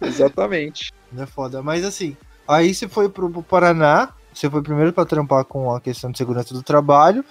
Exatamente. 0.00 0.92
É 1.16 1.26
foda. 1.26 1.62
Mas 1.62 1.84
assim, 1.84 2.16
aí 2.46 2.74
você 2.74 2.88
foi 2.88 3.08
pro, 3.08 3.30
pro 3.30 3.42
Paraná, 3.42 4.10
você 4.32 4.48
foi 4.48 4.62
primeiro 4.62 4.92
para 4.92 5.06
trampar 5.06 5.44
com 5.44 5.72
a 5.72 5.80
questão 5.80 6.10
de 6.10 6.18
segurança 6.18 6.54
do 6.54 6.62
trabalho, 6.62 7.24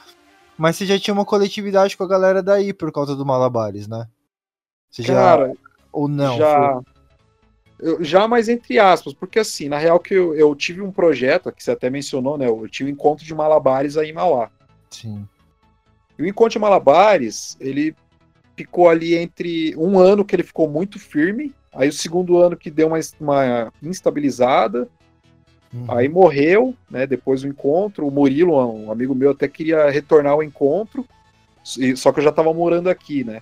mas 0.58 0.76
você 0.76 0.86
já 0.86 1.00
tinha 1.00 1.14
uma 1.14 1.26
coletividade 1.26 1.96
com 1.96 2.04
a 2.04 2.08
galera 2.08 2.44
daí 2.44 2.74
por 2.74 2.92
causa 2.92 3.16
do 3.16 3.26
Malabares, 3.26 3.88
né? 3.88 4.08
Você 4.90 5.04
Cara, 5.04 5.48
já... 5.48 5.54
ou 5.92 6.08
não? 6.08 6.38
Já. 6.38 6.74
Foi... 6.74 6.99
Eu, 7.80 8.04
já, 8.04 8.28
mas 8.28 8.50
entre 8.50 8.78
aspas, 8.78 9.14
porque 9.14 9.40
assim, 9.40 9.70
na 9.70 9.78
real 9.78 10.00
que 10.00 10.14
eu, 10.14 10.36
eu 10.36 10.54
tive 10.54 10.82
um 10.82 10.92
projeto, 10.92 11.52
que 11.52 11.64
você 11.64 11.72
até 11.72 11.90
mencionou, 11.90 12.38
né? 12.38 12.48
Eu 12.48 12.68
tive 12.68 12.90
um 12.90 12.94
encontro 12.94 13.26
de 13.26 13.34
malabares 13.34 13.96
aí 13.96 14.10
em 14.10 14.14
Mauá. 14.14 14.50
Sim. 14.90 15.26
E 16.18 16.24
o 16.24 16.28
encontro 16.28 16.54
de 16.54 16.60
malabares, 16.60 17.56
ele 17.60 17.96
ficou 18.58 18.90
ali 18.90 19.16
entre 19.16 19.74
um 19.78 19.98
ano 19.98 20.26
que 20.26 20.36
ele 20.36 20.44
ficou 20.44 20.70
muito 20.70 21.00
firme, 21.00 21.56
aí 21.74 21.88
o 21.88 21.94
segundo 21.94 22.38
ano 22.38 22.58
que 22.58 22.70
deu 22.70 22.88
uma, 22.88 23.00
uma 23.18 23.72
instabilizada, 23.82 24.90
uhum. 25.74 25.86
aí 25.88 26.10
morreu, 26.10 26.76
né? 26.92 27.08
Depois 27.08 27.44
do 27.44 27.48
encontro, 27.48 28.06
o 28.06 28.12
Murilo, 28.12 28.58
um 28.58 28.92
amigo 28.92 29.16
meu, 29.16 29.32
até 29.32 29.48
queria 29.48 29.90
retornar 29.90 30.34
ao 30.34 30.44
encontro, 30.44 31.06
só 31.96 32.12
que 32.12 32.20
eu 32.20 32.24
já 32.24 32.32
estava 32.32 32.54
morando 32.54 32.90
aqui, 32.90 33.24
né? 33.24 33.42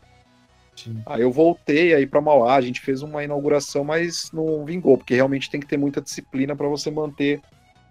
Sim. 0.78 1.02
Aí 1.06 1.22
eu 1.22 1.32
voltei 1.32 1.94
aí 1.94 2.06
para 2.06 2.22
Mauá, 2.22 2.56
a 2.56 2.62
gente 2.62 2.80
fez 2.80 3.02
uma 3.02 3.24
inauguração, 3.24 3.84
mas 3.84 4.32
não 4.32 4.64
vingou, 4.64 4.98
porque 4.98 5.16
realmente 5.16 5.50
tem 5.50 5.60
que 5.60 5.66
ter 5.68 5.78
muita 5.78 6.00
disciplina 6.00 6.56
para 6.56 6.68
você 6.68 6.92
manter 6.92 7.42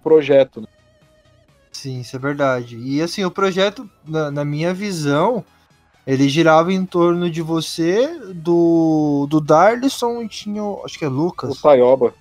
o 0.00 0.02
projeto. 0.02 0.60
Né? 0.60 0.68
Sim, 1.72 2.00
isso 2.00 2.14
é 2.14 2.18
verdade. 2.18 2.78
E 2.78 3.02
assim, 3.02 3.24
o 3.24 3.30
projeto, 3.30 3.90
na, 4.06 4.30
na, 4.30 4.44
minha 4.44 4.72
visão, 4.72 5.44
ele 6.06 6.28
girava 6.28 6.72
em 6.72 6.86
torno 6.86 7.28
de 7.28 7.42
você, 7.42 8.08
do, 8.32 9.26
do 9.28 9.40
Darlison 9.40 10.22
e 10.22 10.28
tinha, 10.28 10.62
acho 10.84 10.98
que 10.98 11.04
é 11.04 11.08
Lucas. 11.08 11.58
O 11.58 11.62
Taioba. 11.62 12.14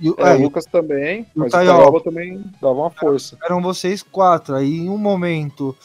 E, 0.00 0.08
é, 0.08 0.32
é, 0.32 0.34
o 0.36 0.42
Lucas 0.42 0.64
também, 0.66 1.26
mas 1.34 1.48
o 1.48 1.50
Taioba. 1.50 1.74
o 1.74 1.82
Taioba 1.82 2.00
também 2.02 2.44
dava 2.60 2.74
uma 2.74 2.90
força. 2.90 3.36
Eram 3.44 3.60
vocês 3.60 4.02
quatro. 4.02 4.54
Aí 4.54 4.78
em 4.78 4.88
um 4.88 4.98
momento 4.98 5.76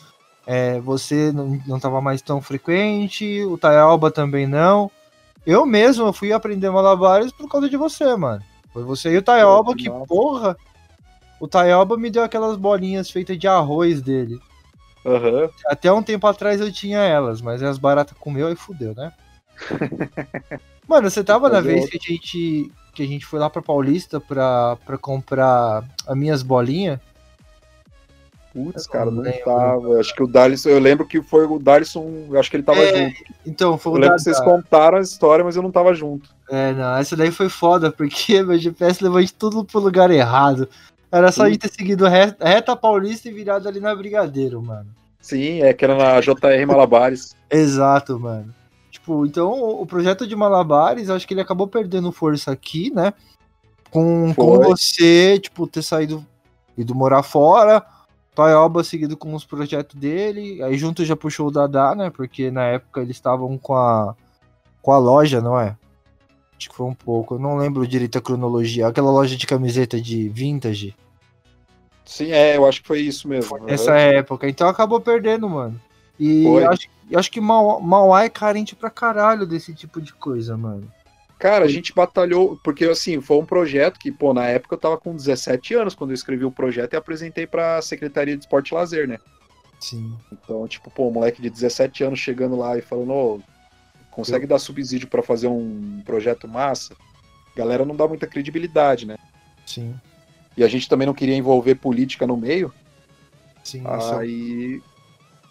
é, 0.45 0.79
você 0.79 1.31
não, 1.31 1.59
não 1.65 1.79
tava 1.79 2.01
mais 2.01 2.21
tão 2.21 2.41
frequente, 2.41 3.43
o 3.43 3.57
Tayalba 3.57 4.11
também 4.11 4.45
não. 4.45 4.91
Eu 5.45 5.65
mesmo 5.65 6.11
fui 6.13 6.31
aprender 6.31 6.69
malabares 6.69 7.31
por 7.31 7.49
causa 7.49 7.69
de 7.69 7.77
você, 7.77 8.15
mano. 8.15 8.43
Foi 8.71 8.83
você 8.83 9.11
e 9.11 9.17
o 9.17 9.21
Tayalba 9.21 9.75
que, 9.75 9.89
porra, 10.07 10.57
o 11.39 11.47
Tayalba 11.47 11.97
me 11.97 12.09
deu 12.09 12.23
aquelas 12.23 12.57
bolinhas 12.57 13.09
feitas 13.09 13.37
de 13.37 13.47
arroz 13.47 14.01
dele. 14.01 14.39
Uhum. 15.05 15.49
Até 15.67 15.91
um 15.91 16.01
tempo 16.01 16.25
atrás 16.27 16.61
eu 16.61 16.71
tinha 16.71 16.99
elas, 16.99 17.41
mas 17.41 17.61
as 17.61 17.77
baratas 17.77 18.17
comeu 18.17 18.51
e 18.51 18.55
fudeu, 18.55 18.93
né? 18.95 19.11
Mano, 20.87 21.09
você 21.09 21.23
tava 21.23 21.49
na 21.49 21.61
vez 21.61 21.89
que 21.89 21.97
a 21.97 22.11
gente 22.11 22.71
que 22.93 23.01
a 23.01 23.07
gente 23.07 23.25
foi 23.25 23.39
lá 23.39 23.49
pra 23.49 23.61
Paulista 23.61 24.19
pra, 24.19 24.77
pra 24.85 24.97
comprar 24.97 25.83
as 26.07 26.15
minhas 26.15 26.43
bolinhas? 26.43 26.99
Putz, 28.53 28.85
cara, 28.85 29.09
não 29.09 29.23
lembro. 29.23 29.43
tava. 29.43 29.99
Acho 29.99 30.13
que 30.13 30.21
o 30.21 30.27
Darlison, 30.27 30.69
eu 30.69 30.79
lembro 30.79 31.07
que 31.07 31.21
foi 31.23 31.45
o 31.45 31.57
Darlison, 31.57 32.27
acho 32.37 32.51
que 32.51 32.57
ele 32.57 32.63
tava 32.63 32.79
é, 32.79 33.07
junto. 33.07 33.23
Então, 33.43 33.77
foi 33.79 33.93
eu 33.93 33.95
o 33.95 33.99
lembro 33.99 34.15
que 34.17 34.21
vocês 34.21 34.39
contaram 34.39 34.99
a 34.99 35.01
história, 35.01 35.43
mas 35.43 35.55
eu 35.55 35.63
não 35.63 35.71
tava 35.71 35.93
junto. 35.95 36.29
É, 36.49 36.71
não, 36.73 36.95
essa 36.97 37.15
daí 37.15 37.31
foi 37.31 37.49
foda, 37.49 37.91
porque 37.91 38.41
meu 38.43 38.57
GPS 38.57 39.03
levou 39.03 39.21
de 39.21 39.33
tudo 39.33 39.65
pro 39.65 39.79
lugar 39.79 40.11
errado. 40.11 40.69
Era 41.11 41.31
só 41.31 41.43
a 41.43 41.49
gente 41.49 41.59
ter 41.59 41.71
seguido 41.71 42.07
reta, 42.07 42.47
reta 42.47 42.75
paulista 42.75 43.27
e 43.27 43.33
virado 43.33 43.67
ali 43.67 43.79
na 43.79 43.95
Brigadeiro, 43.95 44.61
mano. 44.61 44.87
Sim, 45.19 45.61
é 45.61 45.73
que 45.73 45.85
era 45.85 45.95
na 45.95 46.19
JR 46.19 46.67
Malabares. 46.67 47.35
Exato, 47.49 48.19
mano. 48.19 48.53
Tipo, 48.91 49.25
então 49.25 49.51
o 49.51 49.85
projeto 49.85 50.27
de 50.27 50.35
Malabares, 50.35 51.09
acho 51.09 51.27
que 51.27 51.33
ele 51.33 51.41
acabou 51.41 51.67
perdendo 51.67 52.11
força 52.11 52.51
aqui, 52.51 52.91
né? 52.93 53.13
Com, 53.89 54.33
com 54.33 54.59
você, 54.59 55.39
tipo, 55.39 55.65
ter 55.67 55.81
saído 55.81 56.25
ido 56.77 56.95
morar 56.95 57.23
fora, 57.23 57.85
Toyoba 58.35 58.83
seguido 58.83 59.15
com 59.15 59.33
os 59.33 59.45
projetos 59.45 59.99
dele, 59.99 60.61
aí 60.63 60.77
junto 60.77 61.05
já 61.05 61.15
puxou 61.15 61.47
o 61.47 61.51
Dada, 61.51 61.93
né? 61.95 62.09
Porque 62.09 62.49
na 62.49 62.63
época 62.63 63.01
eles 63.01 63.15
estavam 63.15 63.57
com 63.57 63.75
a 63.75 64.15
com 64.81 64.91
a 64.91 64.97
loja, 64.97 65.39
não 65.39 65.59
é? 65.59 65.77
Acho 66.57 66.69
que 66.69 66.75
foi 66.75 66.85
um 66.85 66.93
pouco, 66.93 67.35
eu 67.35 67.39
não 67.39 67.57
lembro 67.57 67.87
direito 67.87 68.17
a 68.17 68.21
cronologia. 68.21 68.87
Aquela 68.87 69.11
loja 69.11 69.35
de 69.35 69.47
camiseta 69.47 69.99
de 69.99 70.29
vintage. 70.29 70.95
Sim, 72.05 72.31
é, 72.31 72.57
eu 72.57 72.65
acho 72.65 72.81
que 72.81 72.87
foi 72.87 72.99
isso 72.99 73.27
mesmo. 73.27 73.49
Foi 73.49 73.61
nessa 73.61 73.95
época, 73.95 74.47
então 74.47 74.67
acabou 74.67 74.99
perdendo, 74.99 75.49
mano. 75.49 75.79
E 76.19 76.45
acho, 76.65 76.87
acho 77.15 77.31
que 77.31 77.41
Mauá 77.41 78.23
é 78.23 78.29
carente 78.29 78.75
pra 78.75 78.89
caralho 78.89 79.47
desse 79.47 79.73
tipo 79.73 80.01
de 80.01 80.13
coisa, 80.13 80.55
mano. 80.55 80.91
Cara, 81.43 81.65
a 81.65 81.67
gente 81.67 81.93
batalhou, 81.93 82.57
porque 82.63 82.85
assim, 82.85 83.19
foi 83.19 83.35
um 83.35 83.45
projeto 83.45 83.99
que, 83.99 84.09
pô, 84.09 84.33
na 84.33 84.45
época 84.45 84.75
eu 84.75 84.79
tava 84.79 84.97
com 84.97 85.13
17 85.13 85.73
anos 85.73 85.93
quando 85.93 86.11
eu 86.11 86.15
escrevi 86.15 86.45
o 86.45 86.51
projeto 86.51 86.93
e 86.93 86.95
apresentei 86.95 87.45
pra 87.45 87.81
Secretaria 87.81 88.37
de 88.37 88.43
Esporte 88.45 88.69
e 88.69 88.75
Lazer, 88.75 89.09
né? 89.09 89.19
Sim. 89.77 90.17
Então, 90.31 90.65
tipo, 90.69 90.89
pô, 90.89 91.09
um 91.09 91.11
moleque 91.11 91.41
de 91.41 91.49
17 91.49 92.01
anos 92.05 92.19
chegando 92.19 92.55
lá 92.55 92.77
e 92.77 92.81
falando, 92.81 93.11
ô, 93.11 93.41
consegue 94.09 94.45
eu... 94.45 94.47
dar 94.47 94.57
subsídio 94.57 95.09
para 95.09 95.21
fazer 95.21 95.47
um 95.47 96.01
projeto 96.05 96.47
massa? 96.47 96.95
Galera 97.57 97.83
não 97.83 97.97
dá 97.97 98.07
muita 98.07 98.25
credibilidade, 98.25 99.05
né? 99.05 99.17
Sim. 99.65 99.93
E 100.55 100.63
a 100.63 100.67
gente 100.69 100.87
também 100.87 101.05
não 101.05 101.13
queria 101.13 101.35
envolver 101.35 101.75
política 101.75 102.25
no 102.25 102.37
meio. 102.37 102.73
Sim. 103.65 103.83
Aí 103.85 104.75
isso... 104.75 104.85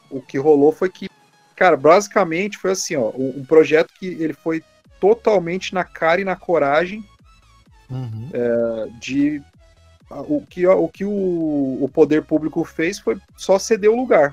o 0.08 0.22
que 0.22 0.38
rolou 0.38 0.72
foi 0.72 0.88
que, 0.88 1.10
cara, 1.54 1.76
basicamente 1.76 2.56
foi 2.56 2.70
assim, 2.70 2.96
ó, 2.96 3.12
um 3.14 3.44
projeto 3.44 3.92
que 3.92 4.06
ele 4.06 4.32
foi 4.32 4.64
totalmente 5.02 5.74
na 5.74 5.82
cara 5.82 6.20
e 6.20 6.24
na 6.24 6.36
coragem 6.36 7.04
uhum. 7.90 8.30
é, 8.32 8.88
de 9.00 9.42
o 10.08 10.40
que, 10.48 10.64
o, 10.64 10.88
que 10.88 11.04
o, 11.04 11.78
o, 11.80 11.90
poder 11.92 12.22
público 12.22 12.62
fez 12.62 13.00
foi 13.00 13.18
só 13.36 13.58
ceder 13.58 13.90
o 13.90 13.96
lugar. 13.96 14.32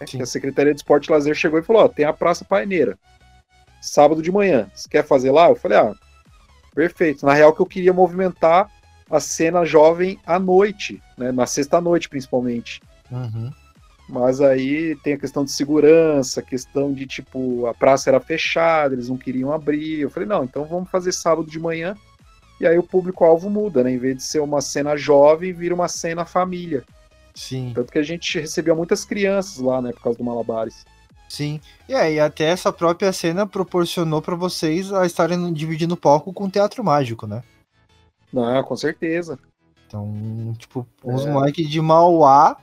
Né? 0.00 0.20
A 0.20 0.26
Secretaria 0.26 0.74
de 0.74 0.80
Esporte 0.80 1.06
e 1.06 1.12
Lazer 1.12 1.36
chegou 1.36 1.60
e 1.60 1.62
falou: 1.62 1.84
ó, 1.84 1.88
tem 1.88 2.04
a 2.04 2.12
Praça 2.12 2.44
Paineira, 2.44 2.98
sábado 3.80 4.20
de 4.20 4.32
manhã. 4.32 4.68
Você 4.74 4.88
quer 4.88 5.06
fazer 5.06 5.30
lá? 5.30 5.48
Eu 5.48 5.54
falei: 5.54 5.78
ah, 5.78 5.94
perfeito. 6.74 7.24
Na 7.24 7.32
real, 7.32 7.54
que 7.54 7.60
eu 7.60 7.66
queria 7.66 7.92
movimentar 7.92 8.68
a 9.08 9.20
cena 9.20 9.64
jovem 9.64 10.18
à 10.26 10.36
noite, 10.36 11.00
né? 11.16 11.30
na 11.30 11.46
sexta-noite 11.46 12.08
principalmente. 12.08 12.80
Uhum. 13.08 13.52
Mas 14.08 14.40
aí 14.40 14.96
tem 14.96 15.14
a 15.14 15.18
questão 15.18 15.44
de 15.44 15.52
segurança, 15.52 16.40
a 16.40 16.42
questão 16.42 16.92
de 16.92 17.06
tipo, 17.06 17.66
a 17.66 17.74
praça 17.74 18.10
era 18.10 18.20
fechada, 18.20 18.94
eles 18.94 19.08
não 19.08 19.16
queriam 19.16 19.52
abrir. 19.52 20.00
Eu 20.00 20.10
falei, 20.10 20.28
não, 20.28 20.44
então 20.44 20.64
vamos 20.64 20.90
fazer 20.90 21.12
sábado 21.12 21.48
de 21.48 21.58
manhã. 21.58 21.94
E 22.60 22.66
aí 22.66 22.78
o 22.78 22.82
público-alvo 22.82 23.48
muda, 23.48 23.82
né? 23.82 23.92
Em 23.92 23.98
vez 23.98 24.16
de 24.16 24.22
ser 24.22 24.40
uma 24.40 24.60
cena 24.60 24.96
jovem, 24.96 25.52
vira 25.52 25.74
uma 25.74 25.88
cena 25.88 26.24
família. 26.24 26.84
Sim. 27.34 27.72
Tanto 27.74 27.90
que 27.90 27.98
a 27.98 28.02
gente 28.02 28.38
recebia 28.38 28.74
muitas 28.74 29.04
crianças 29.04 29.58
lá, 29.58 29.80
né, 29.80 29.92
por 29.92 30.02
causa 30.02 30.18
do 30.18 30.24
Malabares. 30.24 30.84
Sim. 31.28 31.60
E 31.88 31.94
aí, 31.94 32.20
até 32.20 32.44
essa 32.44 32.70
própria 32.70 33.10
cena 33.12 33.46
proporcionou 33.46 34.20
para 34.20 34.36
vocês 34.36 34.92
a 34.92 35.06
estarem 35.06 35.50
dividindo 35.52 35.94
o 35.94 35.96
palco 35.96 36.32
com 36.32 36.44
o 36.44 36.50
teatro 36.50 36.84
mágico, 36.84 37.26
né? 37.26 37.42
Não, 38.30 38.62
com 38.62 38.76
certeza. 38.76 39.38
Então, 39.86 40.54
tipo, 40.58 40.86
os 41.02 41.24
é. 41.24 41.30
moleques 41.30 41.68
de 41.68 41.80
Mauá 41.80 42.58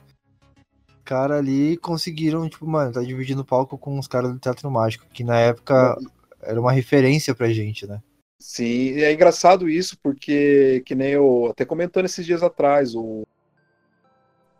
caras 1.09 1.39
ali 1.39 1.75
conseguiram, 1.77 2.47
tipo, 2.47 2.67
mano, 2.67 2.93
tá 2.93 3.01
dividindo 3.01 3.41
o 3.41 3.45
palco 3.45 3.79
com 3.79 3.97
os 3.97 4.07
caras 4.07 4.31
do 4.31 4.37
Teatro 4.37 4.69
Mágico, 4.69 5.07
que 5.11 5.23
na 5.23 5.39
época 5.39 5.97
era 6.43 6.61
uma 6.61 6.71
referência 6.71 7.33
pra 7.33 7.49
gente, 7.49 7.87
né? 7.87 7.99
Sim, 8.37 8.93
e 8.93 9.03
é 9.03 9.11
engraçado 9.11 9.67
isso, 9.67 9.97
porque, 10.03 10.83
que 10.85 10.93
nem 10.93 11.13
eu 11.13 11.47
até 11.49 11.65
comentando 11.65 12.05
esses 12.05 12.23
dias 12.23 12.43
atrás, 12.43 12.93
o 12.93 13.25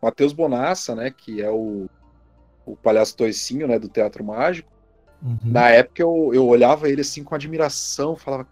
Matheus 0.02 0.32
Bonassa, 0.32 0.92
né, 0.96 1.12
que 1.12 1.40
é 1.40 1.48
o, 1.48 1.88
o 2.66 2.74
palhaço 2.74 3.16
toicinho, 3.16 3.68
né, 3.68 3.78
do 3.78 3.88
Teatro 3.88 4.24
Mágico, 4.24 4.72
uhum. 5.22 5.38
na 5.44 5.70
época 5.70 6.02
eu, 6.02 6.32
eu 6.34 6.48
olhava 6.48 6.90
ele 6.90 7.02
assim 7.02 7.22
com 7.22 7.34
admiração, 7.34 8.16
falava, 8.16 8.48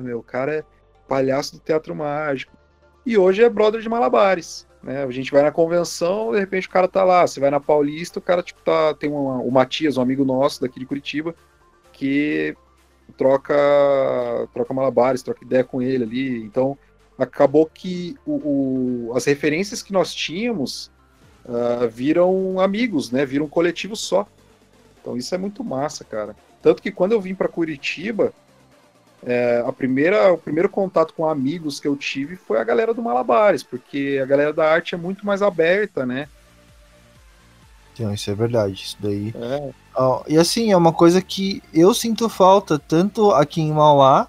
meu, 0.00 0.20
o 0.20 0.22
cara 0.22 0.56
é 0.56 0.64
palhaço 1.06 1.56
do 1.56 1.60
Teatro 1.60 1.94
Mágico. 1.94 2.56
E 3.04 3.18
hoje 3.18 3.42
é 3.42 3.48
brother 3.48 3.80
de 3.80 3.88
Malabares. 3.88 4.66
Né? 4.82 5.04
A 5.04 5.10
gente 5.10 5.30
vai 5.30 5.42
na 5.42 5.50
convenção, 5.50 6.32
de 6.32 6.40
repente 6.40 6.66
o 6.66 6.70
cara 6.70 6.88
tá 6.88 7.04
lá. 7.04 7.26
Você 7.26 7.40
vai 7.40 7.50
na 7.50 7.60
Paulista, 7.60 8.18
o 8.18 8.22
cara 8.22 8.42
tipo 8.42 8.60
tá 8.62 8.94
tem 8.94 9.10
uma, 9.10 9.38
o 9.38 9.50
Matias, 9.50 9.96
um 9.96 10.02
amigo 10.02 10.24
nosso 10.24 10.60
daqui 10.60 10.80
de 10.80 10.86
Curitiba, 10.86 11.34
que 11.92 12.56
troca 13.16 13.54
troca 14.54 14.74
malabares, 14.74 15.22
troca 15.22 15.44
ideia 15.44 15.64
com 15.64 15.82
ele 15.82 16.04
ali. 16.04 16.42
Então 16.42 16.78
acabou 17.18 17.66
que 17.66 18.16
o, 18.24 19.10
o 19.10 19.16
as 19.16 19.24
referências 19.26 19.82
que 19.82 19.92
nós 19.92 20.14
tínhamos 20.14 20.90
uh, 21.44 21.88
viram 21.88 22.58
amigos, 22.58 23.10
né? 23.10 23.26
Viram 23.26 23.46
um 23.46 23.50
coletivo 23.50 23.94
só. 23.94 24.26
Então 25.00 25.16
isso 25.16 25.34
é 25.34 25.38
muito 25.38 25.62
massa, 25.62 26.04
cara. 26.04 26.34
Tanto 26.62 26.82
que 26.82 26.90
quando 26.90 27.12
eu 27.12 27.20
vim 27.20 27.34
para 27.34 27.48
Curitiba, 27.48 28.32
é, 29.24 29.62
a 29.66 29.72
primeira, 29.72 30.32
o 30.32 30.38
primeiro 30.38 30.68
contato 30.68 31.12
com 31.14 31.28
amigos 31.28 31.78
que 31.78 31.86
eu 31.86 31.96
tive 31.96 32.36
foi 32.36 32.58
a 32.58 32.64
galera 32.64 32.94
do 32.94 33.02
Malabares, 33.02 33.62
porque 33.62 34.18
a 34.22 34.26
galera 34.26 34.52
da 34.52 34.70
arte 34.70 34.94
é 34.94 34.98
muito 34.98 35.26
mais 35.26 35.42
aberta, 35.42 36.06
né? 36.06 36.28
Então, 37.92 38.14
isso 38.14 38.30
é 38.30 38.34
verdade, 38.34 38.74
isso 38.74 38.96
daí. 38.98 39.34
É. 39.36 39.72
e 40.26 40.38
assim, 40.38 40.72
é 40.72 40.76
uma 40.76 40.92
coisa 40.92 41.20
que 41.20 41.62
eu 41.74 41.92
sinto 41.92 42.28
falta, 42.30 42.78
tanto 42.78 43.30
aqui 43.32 43.60
em 43.60 43.72
Mauá, 43.72 44.26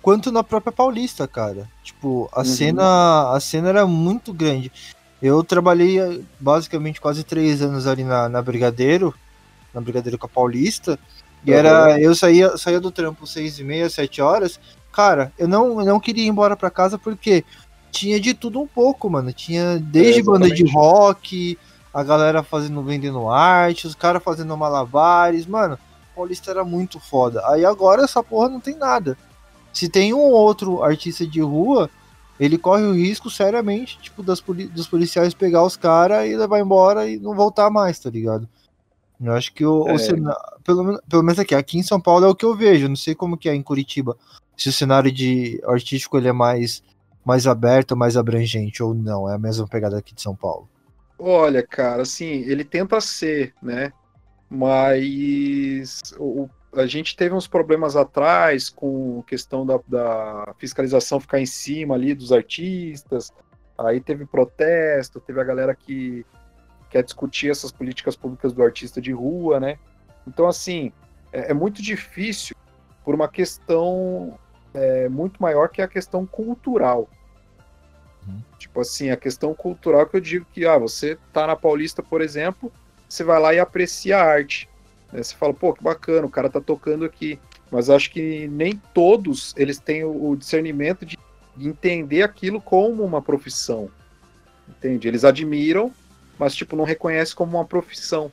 quanto 0.00 0.32
na 0.32 0.42
própria 0.42 0.72
Paulista, 0.72 1.28
cara. 1.28 1.68
Tipo, 1.82 2.30
a 2.32 2.38
uhum. 2.38 2.44
cena 2.44 3.32
a 3.32 3.40
cena 3.40 3.68
era 3.68 3.86
muito 3.86 4.32
grande. 4.32 4.72
Eu 5.20 5.44
trabalhei 5.44 6.24
basicamente 6.40 7.00
quase 7.00 7.22
três 7.22 7.60
anos 7.60 7.86
ali 7.86 8.02
na, 8.02 8.28
na 8.28 8.40
Brigadeiro, 8.40 9.14
na 9.74 9.80
Brigadeiro 9.80 10.18
com 10.18 10.26
a 10.26 10.28
Paulista, 10.28 10.98
e 11.44 11.52
era 11.52 12.00
eu 12.00 12.14
saía 12.14 12.56
saía 12.56 12.80
do 12.80 12.90
trampo 12.90 13.26
seis 13.26 13.58
e 13.58 13.64
meia, 13.64 13.90
sete 13.90 14.20
horas. 14.22 14.60
Cara, 14.92 15.32
eu 15.38 15.48
não, 15.48 15.80
eu 15.80 15.86
não 15.86 16.00
queria 16.00 16.24
ir 16.24 16.28
embora 16.28 16.56
para 16.56 16.70
casa 16.70 16.98
porque 16.98 17.44
tinha 17.90 18.20
de 18.20 18.34
tudo 18.34 18.60
um 18.60 18.66
pouco, 18.66 19.08
mano. 19.08 19.32
Tinha 19.32 19.78
desde 19.78 20.20
é, 20.20 20.24
banda 20.24 20.50
de 20.50 20.64
rock, 20.70 21.58
a 21.92 22.02
galera 22.02 22.42
fazendo 22.42 22.82
vendendo 22.82 23.28
arte, 23.28 23.86
os 23.86 23.94
caras 23.94 24.22
fazendo 24.22 24.56
malabares, 24.56 25.46
mano. 25.46 25.78
Paulista 26.14 26.50
era 26.50 26.64
muito 26.64 27.00
foda. 27.00 27.42
Aí 27.48 27.64
agora 27.64 28.02
essa 28.02 28.22
porra 28.22 28.48
não 28.48 28.60
tem 28.60 28.76
nada. 28.76 29.16
Se 29.72 29.88
tem 29.88 30.12
um 30.12 30.18
outro 30.18 30.82
artista 30.82 31.26
de 31.26 31.40
rua, 31.40 31.88
ele 32.38 32.58
corre 32.58 32.82
o 32.82 32.94
risco 32.94 33.30
seriamente, 33.30 33.98
tipo, 34.00 34.22
das 34.22 34.40
poli 34.40 34.66
dos 34.66 34.86
policiais 34.86 35.32
pegar 35.32 35.64
os 35.64 35.76
caras 35.76 36.28
e 36.28 36.36
levar 36.36 36.60
embora 36.60 37.08
e 37.08 37.18
não 37.18 37.34
voltar 37.34 37.70
mais, 37.70 37.98
tá 37.98 38.10
ligado? 38.10 38.48
Eu 39.22 39.32
acho 39.32 39.52
que 39.52 39.64
o, 39.64 39.86
é. 39.88 39.92
o 39.92 39.98
cenário, 39.98 40.40
pelo, 40.64 41.02
pelo 41.02 41.22
menos 41.22 41.38
aqui, 41.38 41.54
aqui 41.54 41.78
em 41.78 41.82
São 41.82 42.00
Paulo 42.00 42.26
é 42.26 42.28
o 42.28 42.34
que 42.34 42.44
eu 42.44 42.56
vejo. 42.56 42.88
Não 42.88 42.96
sei 42.96 43.14
como 43.14 43.36
que 43.36 43.48
é 43.48 43.54
em 43.54 43.62
Curitiba. 43.62 44.16
Se 44.56 44.68
o 44.68 44.72
cenário 44.72 45.10
de 45.10 45.60
artístico 45.64 46.18
ele 46.18 46.28
é 46.28 46.32
mais, 46.32 46.82
mais 47.24 47.46
aberto, 47.46 47.96
mais 47.96 48.16
abrangente 48.16 48.82
ou 48.82 48.94
não. 48.94 49.30
É 49.30 49.34
a 49.34 49.38
mesma 49.38 49.66
pegada 49.66 49.98
aqui 49.98 50.14
de 50.14 50.22
São 50.22 50.34
Paulo. 50.34 50.68
Olha, 51.18 51.64
cara, 51.64 52.02
assim, 52.02 52.26
ele 52.26 52.64
tenta 52.64 53.00
ser, 53.00 53.54
né? 53.62 53.92
Mas 54.50 56.00
o, 56.18 56.48
a 56.74 56.86
gente 56.86 57.16
teve 57.16 57.34
uns 57.34 57.46
problemas 57.46 57.96
atrás 57.96 58.68
com 58.68 59.22
questão 59.26 59.64
da, 59.64 59.78
da, 59.86 60.54
fiscalização 60.58 61.20
ficar 61.20 61.40
em 61.40 61.46
cima 61.46 61.94
ali 61.94 62.14
dos 62.14 62.32
artistas. 62.32 63.32
Aí 63.78 64.00
teve 64.00 64.26
protesto, 64.26 65.20
teve 65.20 65.40
a 65.40 65.44
galera 65.44 65.74
que 65.74 66.26
quer 66.92 67.02
discutir 67.02 67.50
essas 67.50 67.72
políticas 67.72 68.14
públicas 68.14 68.52
do 68.52 68.62
artista 68.62 69.00
de 69.00 69.12
rua, 69.12 69.58
né? 69.58 69.78
Então, 70.26 70.46
assim, 70.46 70.92
é, 71.32 71.50
é 71.50 71.54
muito 71.54 71.80
difícil 71.80 72.54
por 73.02 73.14
uma 73.14 73.28
questão 73.28 74.38
é, 74.74 75.08
muito 75.08 75.42
maior 75.42 75.70
que 75.70 75.80
a 75.80 75.88
questão 75.88 76.26
cultural. 76.26 77.08
Uhum. 78.28 78.42
Tipo 78.58 78.82
assim, 78.82 79.08
a 79.08 79.16
questão 79.16 79.54
cultural 79.54 80.06
que 80.06 80.16
eu 80.16 80.20
digo 80.20 80.46
que, 80.52 80.66
ah, 80.66 80.76
você 80.76 81.18
tá 81.32 81.46
na 81.46 81.56
Paulista, 81.56 82.02
por 82.02 82.20
exemplo, 82.20 82.70
você 83.08 83.24
vai 83.24 83.40
lá 83.40 83.54
e 83.54 83.58
aprecia 83.58 84.18
a 84.18 84.22
arte. 84.22 84.68
Né? 85.10 85.22
Você 85.22 85.34
fala, 85.34 85.54
pô, 85.54 85.72
que 85.72 85.82
bacana, 85.82 86.26
o 86.26 86.30
cara 86.30 86.50
tá 86.50 86.60
tocando 86.60 87.06
aqui. 87.06 87.40
Mas 87.70 87.88
acho 87.88 88.10
que 88.10 88.46
nem 88.48 88.76
todos 88.92 89.54
eles 89.56 89.78
têm 89.78 90.04
o 90.04 90.36
discernimento 90.36 91.06
de 91.06 91.18
entender 91.58 92.22
aquilo 92.22 92.60
como 92.60 93.02
uma 93.02 93.22
profissão. 93.22 93.90
Entende? 94.68 95.08
Eles 95.08 95.24
admiram, 95.24 95.90
mas 96.38 96.54
tipo 96.54 96.76
não 96.76 96.84
reconhecem 96.84 97.34
como 97.34 97.56
uma 97.56 97.64
profissão. 97.64 98.30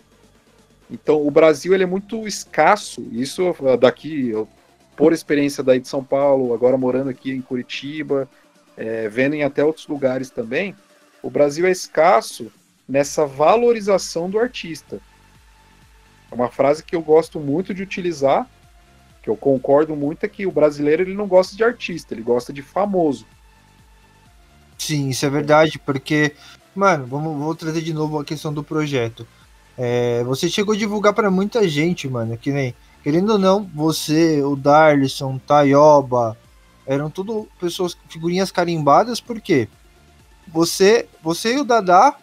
Então 0.89 1.25
o 1.25 1.29
Brasil 1.29 1.73
ele 1.73 1.83
é 1.83 1.87
muito 1.87 2.27
escasso. 2.27 3.07
Isso 3.11 3.55
daqui, 3.79 4.29
eu, 4.29 4.47
por 4.95 5.13
experiência 5.13 5.63
daí 5.63 5.79
de 5.79 5.87
São 5.87 6.03
Paulo, 6.03 6.53
agora 6.53 6.77
morando 6.77 7.09
aqui 7.09 7.31
em 7.31 7.41
Curitiba, 7.41 8.29
é, 8.75 9.07
vendo 9.07 9.35
em 9.35 9.43
até 9.43 9.63
outros 9.63 9.87
lugares 9.87 10.29
também, 10.29 10.75
o 11.21 11.29
Brasil 11.29 11.67
é 11.67 11.71
escasso 11.71 12.51
nessa 12.87 13.25
valorização 13.25 14.29
do 14.29 14.39
artista. 14.39 14.99
É 16.31 16.35
uma 16.35 16.49
frase 16.49 16.83
que 16.83 16.95
eu 16.95 17.01
gosto 17.01 17.39
muito 17.39 17.73
de 17.73 17.83
utilizar, 17.83 18.49
que 19.21 19.29
eu 19.29 19.35
concordo 19.35 19.95
muito, 19.95 20.23
é 20.23 20.29
que 20.29 20.47
o 20.47 20.51
brasileiro 20.51 21.03
ele 21.03 21.13
não 21.13 21.27
gosta 21.27 21.55
de 21.55 21.63
artista, 21.63 22.13
ele 22.13 22.21
gosta 22.21 22.53
de 22.53 22.61
famoso. 22.61 23.27
Sim, 24.77 25.09
isso 25.09 25.25
é 25.25 25.29
verdade, 25.29 25.77
porque, 25.77 26.33
mano, 26.75 27.05
vamos, 27.05 27.37
vou 27.37 27.55
trazer 27.55 27.81
de 27.81 27.93
novo 27.93 28.19
a 28.19 28.25
questão 28.25 28.53
do 28.53 28.63
projeto. 28.63 29.25
É, 29.77 30.23
você 30.23 30.49
chegou 30.49 30.73
a 30.75 30.77
divulgar 30.77 31.13
para 31.13 31.31
muita 31.31 31.67
gente, 31.67 32.07
mano, 32.07 32.37
que 32.37 32.51
nem, 32.51 32.75
querendo 33.03 33.33
ou 33.33 33.39
não, 33.39 33.69
você, 33.73 34.43
o 34.43 34.55
Darlison, 34.55 35.37
Tayoba, 35.37 36.37
eram 36.85 37.09
tudo 37.09 37.47
pessoas, 37.59 37.95
figurinhas 38.09 38.51
carimbadas, 38.51 39.21
porque 39.21 39.69
você, 40.47 41.07
você 41.23 41.55
e 41.55 41.59
o 41.59 41.63
Dadá 41.63 42.15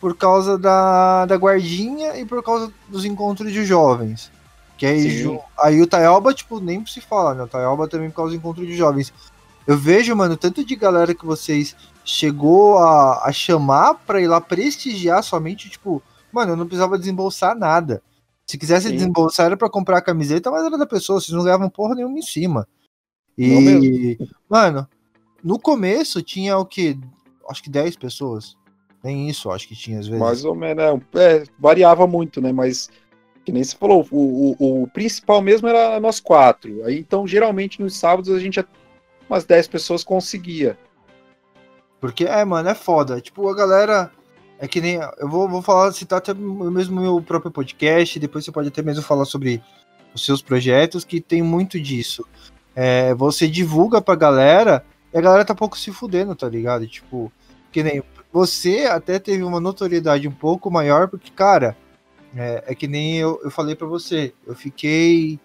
por 0.00 0.16
causa 0.16 0.58
da, 0.58 1.26
da 1.26 1.36
guardinha 1.36 2.18
e 2.18 2.24
por 2.24 2.42
causa 2.42 2.72
dos 2.88 3.04
encontros 3.04 3.52
de 3.52 3.64
jovens. 3.64 4.30
Que 4.76 4.86
aí, 4.86 5.40
aí 5.56 5.80
o 5.80 5.86
Tayoba, 5.86 6.34
tipo, 6.34 6.58
nem 6.58 6.84
se 6.86 7.00
fala, 7.00 7.34
né? 7.34 7.44
O 7.44 7.48
Tayoba 7.48 7.86
também 7.86 8.10
por 8.10 8.16
causa 8.16 8.32
do 8.32 8.36
encontro 8.36 8.66
de 8.66 8.76
jovens. 8.76 9.12
Eu 9.64 9.78
vejo, 9.78 10.14
mano, 10.16 10.36
tanto 10.36 10.64
de 10.64 10.74
galera 10.74 11.14
que 11.14 11.24
vocês 11.24 11.76
chegou 12.04 12.78
a, 12.78 13.26
a 13.26 13.32
chamar 13.32 13.94
pra 13.94 14.20
ir 14.20 14.26
lá 14.26 14.40
prestigiar 14.40 15.22
somente, 15.22 15.70
tipo, 15.70 16.02
mano, 16.32 16.52
eu 16.52 16.56
não 16.56 16.66
precisava 16.66 16.98
desembolsar 16.98 17.56
nada. 17.56 18.02
Se 18.46 18.58
quisesse 18.58 18.88
Sim. 18.88 18.94
desembolsar 18.94 19.46
era 19.46 19.56
pra 19.56 19.70
comprar 19.70 19.98
a 19.98 20.02
camiseta, 20.02 20.50
mas 20.50 20.64
era 20.64 20.76
da 20.76 20.86
pessoa, 20.86 21.20
vocês 21.20 21.36
não 21.36 21.44
levam 21.44 21.70
porra 21.70 21.94
nenhuma 21.94 22.18
em 22.18 22.22
cima. 22.22 22.66
E, 23.38 24.18
mano, 24.48 24.86
no 25.42 25.58
começo 25.58 26.22
tinha 26.22 26.58
o 26.58 26.66
que? 26.66 26.98
Acho 27.48 27.62
que 27.62 27.70
10 27.70 27.96
pessoas. 27.96 28.56
Nem 29.02 29.28
isso, 29.28 29.50
acho 29.50 29.66
que 29.66 29.74
tinha 29.74 29.98
às 29.98 30.06
vezes. 30.06 30.20
Mais 30.20 30.44
ou 30.44 30.54
menos, 30.54 30.84
é, 31.14 31.36
é, 31.36 31.44
variava 31.58 32.06
muito, 32.06 32.40
né? 32.40 32.52
Mas, 32.52 32.88
que 33.44 33.50
nem 33.50 33.64
você 33.64 33.76
falou, 33.76 34.06
o, 34.10 34.54
o, 34.58 34.82
o, 34.82 34.88
principal 34.88 35.42
mesmo 35.42 35.66
era 35.66 35.98
nós 35.98 36.20
quatro. 36.20 36.84
Aí, 36.84 36.98
então, 36.98 37.26
geralmente, 37.26 37.80
nos 37.80 37.96
sábados, 37.96 38.30
a 38.30 38.38
gente, 38.38 38.64
umas 39.28 39.44
10 39.44 39.66
pessoas 39.68 40.04
conseguia. 40.04 40.78
Porque, 42.02 42.24
é, 42.24 42.44
mano, 42.44 42.68
é 42.68 42.74
foda. 42.74 43.20
Tipo, 43.20 43.48
a 43.48 43.54
galera. 43.54 44.10
É 44.58 44.66
que 44.66 44.80
nem. 44.80 44.96
Eu 45.18 45.28
vou, 45.28 45.48
vou 45.48 45.62
falar, 45.62 45.92
citar 45.92 46.18
até 46.18 46.34
mesmo 46.34 47.00
meu 47.00 47.22
próprio 47.22 47.52
podcast, 47.52 48.18
depois 48.18 48.44
você 48.44 48.50
pode 48.50 48.66
até 48.66 48.82
mesmo 48.82 49.04
falar 49.04 49.24
sobre 49.24 49.62
os 50.12 50.24
seus 50.24 50.42
projetos, 50.42 51.04
que 51.04 51.20
tem 51.20 51.42
muito 51.42 51.80
disso. 51.80 52.26
É, 52.74 53.14
você 53.14 53.46
divulga 53.46 54.02
pra 54.02 54.16
galera 54.16 54.84
e 55.14 55.18
a 55.18 55.20
galera 55.20 55.44
tá 55.44 55.54
pouco 55.54 55.78
se 55.78 55.92
fudendo, 55.92 56.34
tá 56.34 56.48
ligado? 56.48 56.88
Tipo, 56.88 57.32
que 57.70 57.84
nem 57.84 58.02
você 58.32 58.86
até 58.86 59.20
teve 59.20 59.44
uma 59.44 59.60
notoriedade 59.60 60.26
um 60.26 60.32
pouco 60.32 60.72
maior, 60.72 61.06
porque, 61.06 61.30
cara, 61.30 61.76
é, 62.34 62.64
é 62.66 62.74
que 62.74 62.88
nem 62.88 63.18
eu, 63.18 63.40
eu 63.44 63.50
falei 63.50 63.76
para 63.76 63.86
você, 63.86 64.34
eu 64.44 64.56
fiquei 64.56 65.38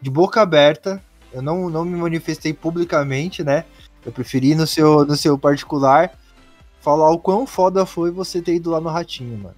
de 0.00 0.08
boca 0.10 0.40
aberta, 0.40 1.02
eu 1.32 1.42
não, 1.42 1.68
não 1.68 1.84
me 1.84 1.98
manifestei 1.98 2.52
publicamente, 2.52 3.42
né? 3.42 3.64
Eu 4.04 4.12
preferi 4.12 4.54
no 4.54 4.66
seu, 4.66 5.04
no 5.04 5.16
seu 5.16 5.38
particular 5.38 6.12
falar 6.80 7.10
o 7.10 7.18
quão 7.18 7.46
foda 7.46 7.84
foi 7.84 8.10
você 8.10 8.40
ter 8.40 8.54
ido 8.54 8.70
lá 8.70 8.80
no 8.80 8.88
Ratinho, 8.88 9.36
mano. 9.38 9.54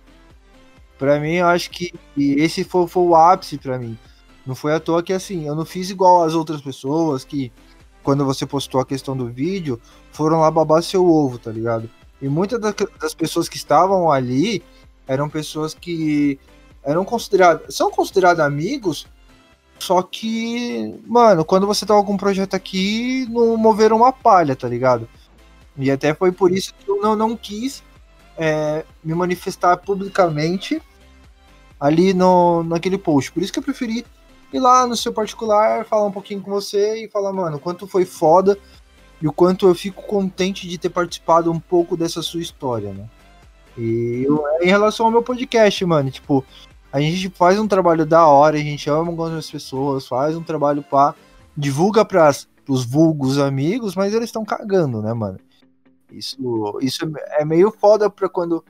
Pra 0.99 1.19
mim, 1.19 1.35
eu 1.35 1.47
acho 1.47 1.71
que 1.71 1.93
esse 2.17 2.65
foi, 2.65 2.87
foi 2.87 3.03
o 3.03 3.17
ápice 3.17 3.59
para 3.59 3.79
mim. 3.79 3.99
Não 4.47 4.55
foi 4.55 4.75
à 4.75 4.81
toa 4.81 5.03
que, 5.03 5.13
assim, 5.13 5.47
eu 5.47 5.55
não 5.55 5.65
fiz 5.65 5.91
igual 5.91 6.25
as 6.25 6.35
outras 6.35 6.61
pessoas 6.61 7.25
que, 7.25 7.53
quando 8.03 8.25
você 8.25 8.45
postou 8.45 8.81
a 8.81 8.87
questão 8.87 9.17
do 9.17 9.29
vídeo, 9.29 9.81
foram 10.11 10.41
lá 10.41 10.51
babar 10.51 10.83
seu 10.83 11.07
ovo, 11.07 11.39
tá 11.39 11.51
ligado? 11.51 11.89
E 12.21 12.29
muitas 12.29 12.61
das 12.61 13.15
pessoas 13.15 13.49
que 13.49 13.57
estavam 13.57 14.11
ali 14.11 14.63
eram 15.07 15.29
pessoas 15.29 15.75
que 15.75 16.39
eram 16.85 17.05
consideradas, 17.05 17.75
são 17.75 17.91
consideradas 17.91 18.45
amigos, 18.45 19.07
só 19.83 20.01
que, 20.01 20.95
mano, 21.07 21.45
quando 21.45 21.66
você 21.66 21.85
tava 21.85 22.03
com 22.05 22.12
um 22.12 22.16
projeto 22.16 22.55
aqui, 22.55 23.27
não 23.29 23.57
moveram 23.57 23.97
uma 23.97 24.12
palha, 24.12 24.55
tá 24.55 24.68
ligado? 24.68 25.09
E 25.77 25.90
até 25.90 26.14
foi 26.14 26.31
por 26.31 26.53
isso 26.53 26.73
que 26.75 26.88
eu 26.88 27.01
não, 27.01 27.16
não 27.16 27.37
quis 27.37 27.83
é, 28.38 28.85
me 29.03 29.12
manifestar 29.14 29.77
publicamente 29.79 30.81
ali 31.81 32.14
no, 32.14 32.62
naquele 32.62 32.97
post. 32.97 33.33
Por 33.33 33.42
isso 33.42 33.53
que 33.53 33.59
eu 33.59 33.62
preferi 33.62 34.07
ir 34.53 34.61
lá 34.61 34.87
no 34.87 34.97
seu 34.97 35.12
particular, 35.12 35.85
falar 35.85 36.07
um 36.07 36.12
pouquinho 36.12 36.40
com 36.40 36.51
você 36.51 37.05
e 37.05 37.09
falar, 37.09 37.33
mano, 37.33 37.59
quanto 37.59 37.88
foi 37.88 38.05
foda 38.05 38.57
e 39.21 39.27
o 39.27 39.33
quanto 39.33 39.66
eu 39.66 39.75
fico 39.75 40.03
contente 40.03 40.68
de 40.68 40.79
ter 40.79 40.90
participado 40.90 41.51
um 41.51 41.59
pouco 41.59 41.97
dessa 41.97 42.23
sua 42.23 42.40
história, 42.40 42.92
né? 42.92 43.09
E 43.77 44.23
eu, 44.25 44.45
em 44.61 44.68
relação 44.68 45.07
ao 45.07 45.12
meu 45.12 45.23
podcast, 45.23 45.85
mano, 45.85 46.11
tipo, 46.11 46.45
a 46.93 47.01
gente 47.01 47.31
faz 47.31 47.59
um 47.59 47.67
trabalho 47.67 48.05
da 48.05 48.27
hora, 48.27 48.57
a 48.57 48.61
gente 48.61 48.89
ama 48.91 49.11
algumas 49.11 49.51
pessoas, 49.51 50.07
faz 50.07 50.37
um 50.37 50.43
trabalho 50.43 50.83
para 50.83 51.15
divulga 51.57 52.05
para 52.05 52.31
os 52.69 52.85
vulgos 52.85 53.39
amigos, 53.39 53.95
mas 53.95 54.15
eles 54.15 54.29
estão 54.29 54.45
cagando, 54.45 55.01
né, 55.01 55.13
mano? 55.13 55.39
Isso, 56.11 56.79
isso 56.83 57.11
é 57.39 57.45
meio 57.45 57.71
foda 57.71 58.11
pra 58.11 58.29
quando, 58.29 58.63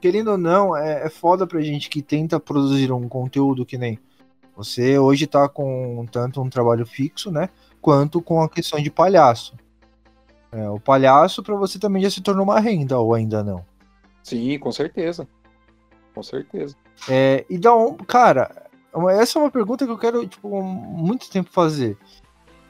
querendo 0.00 0.32
ou 0.32 0.38
não, 0.38 0.74
é, 0.74 1.06
é 1.06 1.10
foda 1.10 1.46
pra 1.46 1.60
gente 1.60 1.90
que 1.90 2.00
tenta 2.00 2.40
produzir 2.40 2.90
um 2.90 3.08
conteúdo 3.08 3.66
que 3.66 3.76
nem 3.76 3.98
você 4.56 4.98
hoje 4.98 5.26
tá 5.26 5.46
com 5.48 6.06
tanto 6.10 6.40
um 6.40 6.48
trabalho 6.48 6.86
fixo, 6.86 7.30
né, 7.30 7.50
quanto 7.80 8.22
com 8.22 8.40
a 8.40 8.48
questão 8.48 8.80
de 8.80 8.90
palhaço. 8.90 9.54
É, 10.50 10.70
o 10.70 10.80
palhaço 10.80 11.42
para 11.42 11.54
você 11.54 11.78
também 11.78 12.02
já 12.02 12.08
se 12.08 12.22
tornou 12.22 12.44
uma 12.44 12.58
renda, 12.58 12.98
ou 12.98 13.12
ainda 13.12 13.44
não? 13.44 13.62
Sim, 14.22 14.58
com 14.58 14.72
certeza. 14.72 15.28
Com 16.16 16.22
certeza. 16.22 16.74
É, 17.10 17.44
e 17.48 17.58
dá 17.58 17.76
um. 17.76 17.94
Cara, 17.94 18.70
essa 19.10 19.38
é 19.38 19.42
uma 19.42 19.50
pergunta 19.50 19.84
que 19.84 19.92
eu 19.92 19.98
quero, 19.98 20.26
tipo, 20.26 20.62
muito 20.62 21.28
tempo 21.28 21.50
fazer. 21.52 21.94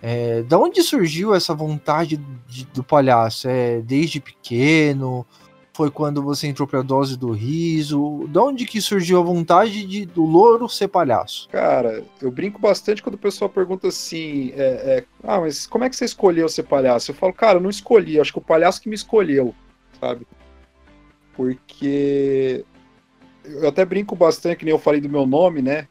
É, 0.02 0.42
da 0.42 0.58
onde 0.58 0.82
surgiu 0.82 1.32
essa 1.32 1.54
vontade 1.54 2.16
de, 2.48 2.66
do 2.66 2.82
palhaço? 2.82 3.48
É 3.48 3.80
desde 3.80 4.20
pequeno? 4.20 5.24
Foi 5.72 5.92
quando 5.92 6.24
você 6.24 6.48
entrou 6.48 6.66
pra 6.66 6.82
dose 6.82 7.16
do 7.16 7.30
riso? 7.30 8.26
Da 8.30 8.42
onde 8.42 8.66
que 8.66 8.80
surgiu 8.80 9.20
a 9.20 9.22
vontade 9.22 9.86
de, 9.86 10.04
do 10.04 10.24
louro 10.24 10.68
ser 10.68 10.88
palhaço? 10.88 11.48
Cara, 11.48 12.02
eu 12.20 12.32
brinco 12.32 12.60
bastante 12.60 13.00
quando 13.00 13.14
o 13.14 13.18
pessoal 13.18 13.48
pergunta 13.48 13.86
assim: 13.86 14.50
é, 14.56 14.98
é, 14.98 15.04
Ah, 15.22 15.40
mas 15.40 15.68
como 15.68 15.84
é 15.84 15.88
que 15.88 15.94
você 15.94 16.04
escolheu 16.04 16.48
ser 16.48 16.64
palhaço? 16.64 17.12
Eu 17.12 17.14
falo, 17.14 17.32
cara, 17.32 17.58
eu 17.58 17.62
não 17.62 17.70
escolhi, 17.70 18.18
acho 18.18 18.32
que 18.32 18.38
o 18.40 18.42
palhaço 18.42 18.82
que 18.82 18.88
me 18.88 18.96
escolheu, 18.96 19.54
sabe? 20.00 20.26
Porque 21.34 22.64
eu 23.48 23.68
até 23.68 23.84
brinco 23.84 24.14
bastante, 24.16 24.58
que 24.58 24.64
nem 24.64 24.72
eu 24.72 24.78
falei 24.78 25.00
do 25.00 25.08
meu 25.08 25.26
nome, 25.26 25.62
né? 25.62 25.86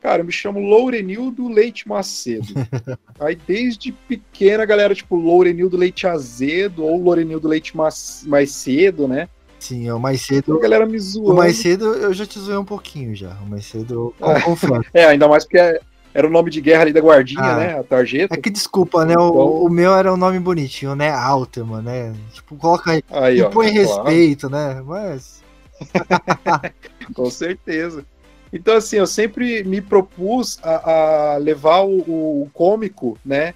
Cara, 0.00 0.22
eu 0.22 0.24
me 0.24 0.30
chamo 0.32 0.60
Lourenildo 0.60 1.48
Leite 1.48 1.88
Macedo. 1.88 2.46
Aí 3.18 3.36
desde 3.46 3.90
pequena, 3.90 4.62
a 4.62 4.66
galera, 4.66 4.94
tipo, 4.94 5.16
Lourenildo 5.16 5.76
Leite 5.76 6.06
Azedo 6.06 6.84
ou 6.84 7.02
Lourenildo 7.02 7.48
Leite 7.48 7.76
mais, 7.76 8.22
mais 8.26 8.52
cedo, 8.52 9.08
né? 9.08 9.28
Sim, 9.58 9.88
é 9.88 9.94
o 9.94 9.98
mais 9.98 10.22
cedo. 10.22 10.56
A 10.56 10.60
galera 10.60 10.86
me 10.86 10.98
zoando. 10.98 11.32
O 11.32 11.36
mais 11.36 11.56
cedo 11.56 11.94
eu 11.94 12.14
já 12.14 12.24
te 12.24 12.38
zoei 12.38 12.56
um 12.56 12.64
pouquinho 12.64 13.14
já. 13.16 13.36
O 13.44 13.46
mais 13.46 13.66
cedo 13.66 14.14
eu 14.20 14.26
ah. 14.26 14.36
É, 14.94 15.04
ainda 15.06 15.26
mais 15.26 15.44
porque 15.44 15.80
era 16.14 16.26
o 16.26 16.30
nome 16.30 16.50
de 16.50 16.60
guerra 16.60 16.82
ali 16.82 16.92
da 16.92 17.00
guardinha, 17.00 17.42
ah. 17.42 17.56
né? 17.56 17.78
A 17.78 17.82
tarjeta. 17.82 18.34
É 18.34 18.40
que 18.40 18.50
desculpa, 18.50 19.04
né? 19.04 19.14
Então... 19.14 19.30
O, 19.30 19.66
o, 19.66 19.68
meu 19.68 19.94
era 19.94 20.12
um 20.12 20.16
nome 20.16 20.38
bonitinho, 20.38 20.94
né? 20.94 21.10
Alterman, 21.10 21.82
né? 21.82 22.14
Tipo, 22.32 22.56
coloca 22.56 22.92
aí. 22.92 23.02
aí 23.10 23.42
ó, 23.42 23.50
põe 23.50 23.70
respeito, 23.70 24.48
né? 24.48 24.80
Mas. 24.86 25.42
Com 27.14 27.30
certeza. 27.30 28.04
Então, 28.52 28.74
assim, 28.76 28.96
eu 28.96 29.06
sempre 29.06 29.62
me 29.64 29.80
propus 29.80 30.58
a, 30.62 31.34
a 31.34 31.36
levar 31.36 31.82
o, 31.82 32.42
o, 32.42 32.50
cômico, 32.52 33.18
né, 33.24 33.54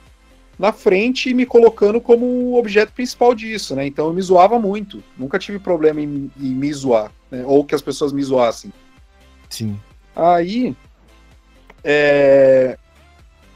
na 0.59 0.73
frente 0.73 1.31
e 1.31 1.35
me 1.35 1.47
colocando 1.47 2.01
como 2.01 2.27
o 2.27 2.59
objeto 2.59 2.93
principal 2.93 3.35
disso, 3.35 3.75
né? 3.75 3.87
Então 3.87 4.07
eu 4.07 4.13
me 4.13 4.21
zoava 4.21 4.59
muito. 4.59 5.03
Nunca 5.17 5.39
tive 5.39 5.59
problema 5.59 6.01
em, 6.01 6.31
em 6.39 6.55
me 6.55 6.73
zoar, 6.73 7.11
né? 7.31 7.43
ou 7.47 7.65
que 7.65 7.75
as 7.75 7.83
pessoas 7.83 8.13
me 8.13 8.23
zoassem. 8.23 8.73
Sim. 9.49 9.79
Aí, 10.15 10.77
é... 11.83 12.79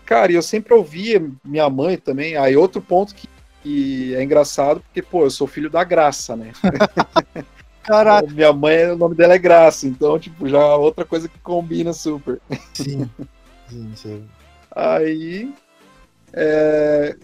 cara, 0.04 0.32
eu 0.32 0.42
sempre 0.42 0.72
ouvia 0.74 1.22
minha 1.44 1.68
mãe 1.68 1.98
também. 1.98 2.36
Aí 2.36 2.56
outro 2.56 2.80
ponto 2.80 3.14
que, 3.14 3.28
que 3.62 4.14
é 4.14 4.22
engraçado, 4.22 4.80
porque, 4.80 5.02
pô, 5.02 5.24
eu 5.24 5.30
sou 5.30 5.46
filho 5.46 5.68
da 5.68 5.84
graça, 5.84 6.34
né? 6.34 6.52
Caraca. 7.86 8.28
Minha 8.30 8.52
mãe, 8.52 8.90
o 8.90 8.96
nome 8.96 9.14
dela 9.14 9.34
é 9.34 9.38
Graça, 9.38 9.86
então, 9.86 10.18
tipo, 10.18 10.48
já 10.48 10.58
é 10.58 10.74
outra 10.74 11.04
coisa 11.04 11.28
que 11.28 11.38
combina 11.38 11.92
super. 11.92 12.40
Sim. 12.74 13.08
Sim, 13.68 13.92
sim. 13.96 14.24
Aí. 14.70 15.52
É, 16.32 17.16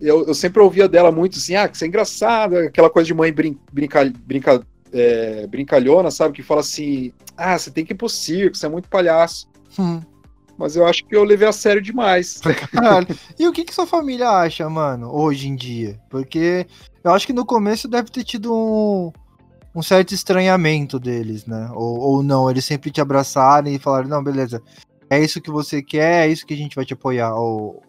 eu, 0.00 0.26
eu 0.26 0.34
sempre 0.34 0.62
ouvia 0.62 0.88
dela 0.88 1.12
muito 1.12 1.36
assim, 1.36 1.56
ah, 1.56 1.68
que 1.68 1.76
você 1.76 1.84
é 1.84 1.88
engraçado, 1.88 2.56
aquela 2.56 2.88
coisa 2.88 3.06
de 3.06 3.12
mãe 3.12 3.30
brin, 3.32 3.58
brinca, 3.70 4.10
brinca, 4.24 4.66
é, 4.92 5.46
brincalhona, 5.46 6.10
sabe? 6.10 6.34
Que 6.34 6.42
fala 6.42 6.60
assim, 6.60 7.12
ah, 7.36 7.58
você 7.58 7.70
tem 7.70 7.84
que 7.84 7.92
ir 7.92 7.96
pro 7.96 8.08
circo, 8.08 8.56
você 8.56 8.64
é 8.64 8.68
muito 8.68 8.88
palhaço. 8.88 9.48
Hum. 9.78 10.00
Mas 10.56 10.74
eu 10.74 10.86
acho 10.86 11.04
que 11.04 11.14
eu 11.14 11.22
levei 11.22 11.46
a 11.46 11.52
sério 11.52 11.82
demais. 11.82 12.40
Caralho. 12.72 13.06
E 13.38 13.46
o 13.46 13.52
que, 13.52 13.64
que 13.64 13.74
sua 13.74 13.86
família 13.86 14.28
acha, 14.28 14.68
mano, 14.68 15.14
hoje 15.14 15.48
em 15.48 15.54
dia? 15.54 16.00
Porque 16.08 16.66
eu 17.04 17.12
acho 17.12 17.26
que 17.26 17.32
no 17.32 17.44
começo 17.44 17.86
deve 17.86 18.10
ter 18.10 18.24
tido 18.24 18.52
um 18.52 19.12
um 19.74 19.82
certo 19.82 20.14
estranhamento 20.14 20.98
deles, 20.98 21.46
né? 21.46 21.70
Ou, 21.74 21.98
ou 21.98 22.22
não, 22.22 22.50
eles 22.50 22.64
sempre 22.64 22.90
te 22.90 23.00
abraçaram 23.00 23.68
e 23.68 23.78
falaram, 23.78 24.08
não, 24.08 24.22
beleza, 24.22 24.62
é 25.10 25.20
isso 25.20 25.40
que 25.40 25.50
você 25.50 25.82
quer, 25.82 26.26
é 26.26 26.30
isso 26.30 26.46
que 26.46 26.54
a 26.54 26.56
gente 26.56 26.76
vai 26.76 26.84
te 26.84 26.94
apoiar, 26.94 27.34
ou, 27.34 27.82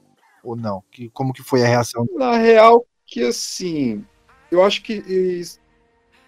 ou 0.43 0.55
não? 0.55 0.83
Que, 0.91 1.09
como 1.09 1.33
que 1.33 1.43
foi 1.43 1.63
a 1.63 1.67
reação? 1.67 2.05
Na 2.15 2.37
real, 2.37 2.85
que 3.05 3.23
assim, 3.23 4.05
eu 4.51 4.63
acho 4.63 4.81
que 4.81 5.41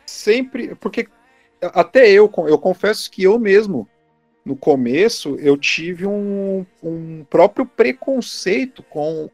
sempre, 0.05 0.75
porque 0.75 1.07
até 1.61 2.09
eu, 2.09 2.31
eu 2.47 2.57
confesso 2.57 3.09
que 3.09 3.23
eu 3.23 3.39
mesmo, 3.39 3.87
no 4.43 4.55
começo, 4.55 5.35
eu 5.35 5.55
tive 5.55 6.07
um, 6.07 6.65
um 6.81 7.23
próprio 7.29 7.65
preconceito 7.65 8.81
com, 8.83 9.29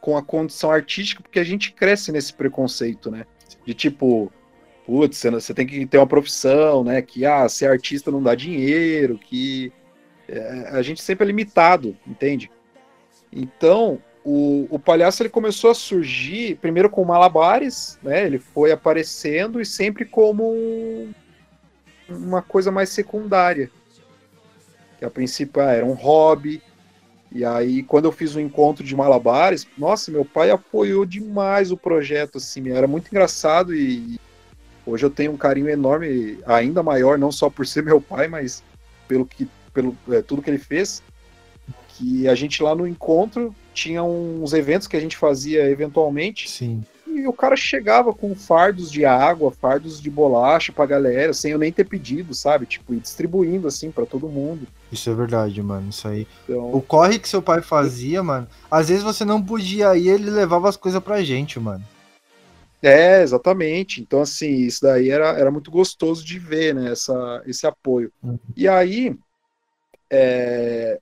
com 0.00 0.16
a 0.16 0.22
condição 0.22 0.70
artística, 0.70 1.22
porque 1.22 1.40
a 1.40 1.44
gente 1.44 1.72
cresce 1.72 2.12
nesse 2.12 2.32
preconceito, 2.32 3.10
né? 3.10 3.26
De 3.66 3.74
tipo, 3.74 4.32
putz, 4.84 5.22
você 5.22 5.54
tem 5.54 5.66
que 5.66 5.86
ter 5.86 5.98
uma 5.98 6.06
profissão, 6.06 6.84
né? 6.84 7.00
Que 7.02 7.24
ah, 7.24 7.48
ser 7.48 7.66
artista 7.66 8.10
não 8.10 8.22
dá 8.22 8.34
dinheiro, 8.34 9.18
que 9.18 9.72
é, 10.28 10.68
a 10.72 10.82
gente 10.82 11.02
sempre 11.02 11.24
é 11.24 11.26
limitado, 11.26 11.96
entende? 12.06 12.50
Então, 13.32 14.00
o, 14.24 14.66
o 14.70 14.78
palhaço 14.78 15.22
ele 15.22 15.28
começou 15.28 15.70
a 15.70 15.74
surgir 15.74 16.56
primeiro 16.56 16.88
com 16.88 17.04
malabares, 17.04 17.98
né? 18.02 18.26
Ele 18.26 18.38
foi 18.38 18.72
aparecendo 18.72 19.60
e 19.60 19.66
sempre 19.66 20.04
como 20.04 20.52
um, 20.52 21.12
uma 22.08 22.42
coisa 22.42 22.70
mais 22.70 22.90
secundária. 22.90 23.70
Que 24.98 25.04
a 25.04 25.10
princípio 25.10 25.62
ah, 25.62 25.72
era 25.72 25.84
um 25.84 25.94
hobby. 25.94 26.62
E 27.32 27.44
aí, 27.44 27.82
quando 27.82 28.04
eu 28.04 28.12
fiz 28.12 28.36
o 28.36 28.38
um 28.38 28.42
encontro 28.42 28.84
de 28.84 28.94
malabares, 28.94 29.66
nossa, 29.76 30.12
meu 30.12 30.24
pai 30.24 30.50
apoiou 30.50 31.04
demais 31.04 31.72
o 31.72 31.76
projeto, 31.76 32.38
assim, 32.38 32.70
era 32.70 32.86
muito 32.86 33.08
engraçado 33.08 33.74
e 33.74 34.20
Hoje 34.86 35.04
eu 35.04 35.10
tenho 35.10 35.32
um 35.32 35.36
carinho 35.36 35.68
enorme, 35.68 36.38
ainda 36.46 36.82
maior, 36.82 37.18
não 37.18 37.32
só 37.32 37.48
por 37.48 37.66
ser 37.66 37.82
meu 37.82 38.00
pai, 38.00 38.28
mas 38.28 38.62
pelo 39.08 39.24
que, 39.24 39.48
pelo 39.72 39.96
é, 40.10 40.20
tudo 40.20 40.42
que 40.42 40.50
ele 40.50 40.58
fez. 40.58 41.02
Que 41.88 42.28
a 42.28 42.34
gente 42.34 42.62
lá 42.62 42.74
no 42.74 42.86
encontro 42.86 43.54
tinha 43.72 44.02
uns 44.02 44.52
eventos 44.52 44.86
que 44.86 44.96
a 44.96 45.00
gente 45.00 45.16
fazia 45.16 45.68
eventualmente. 45.70 46.50
Sim. 46.50 46.82
E 47.06 47.28
o 47.28 47.32
cara 47.32 47.54
chegava 47.54 48.12
com 48.12 48.34
fardos 48.34 48.90
de 48.90 49.04
água, 49.04 49.52
fardos 49.52 50.00
de 50.00 50.10
bolacha 50.10 50.72
pra 50.72 50.84
galera, 50.84 51.32
sem 51.32 51.52
eu 51.52 51.58
nem 51.58 51.70
ter 51.70 51.84
pedido, 51.84 52.34
sabe? 52.34 52.66
Tipo, 52.66 52.92
e 52.92 52.98
distribuindo 52.98 53.68
assim 53.68 53.90
para 53.90 54.04
todo 54.04 54.28
mundo. 54.28 54.66
Isso 54.90 55.08
é 55.08 55.14
verdade, 55.14 55.62
mano. 55.62 55.90
Isso 55.90 56.08
aí. 56.08 56.26
Então... 56.44 56.74
O 56.74 56.82
corre 56.82 57.20
que 57.20 57.28
seu 57.28 57.40
pai 57.40 57.62
fazia, 57.62 58.22
mano, 58.22 58.48
às 58.68 58.88
vezes 58.88 59.04
você 59.04 59.24
não 59.24 59.40
podia 59.40 59.96
ir, 59.96 60.08
ele 60.08 60.28
levava 60.28 60.68
as 60.68 60.76
coisas 60.76 61.00
pra 61.00 61.22
gente, 61.22 61.60
mano. 61.60 61.84
É, 62.84 63.22
exatamente. 63.22 64.02
Então, 64.02 64.20
assim, 64.20 64.56
isso 64.56 64.82
daí 64.82 65.08
era, 65.08 65.28
era 65.38 65.50
muito 65.50 65.70
gostoso 65.70 66.22
de 66.22 66.38
ver, 66.38 66.74
né? 66.74 66.92
Essa, 66.92 67.42
esse 67.46 67.66
apoio. 67.66 68.12
Uhum. 68.22 68.38
E 68.54 68.68
aí, 68.68 69.16
é... 70.10 71.00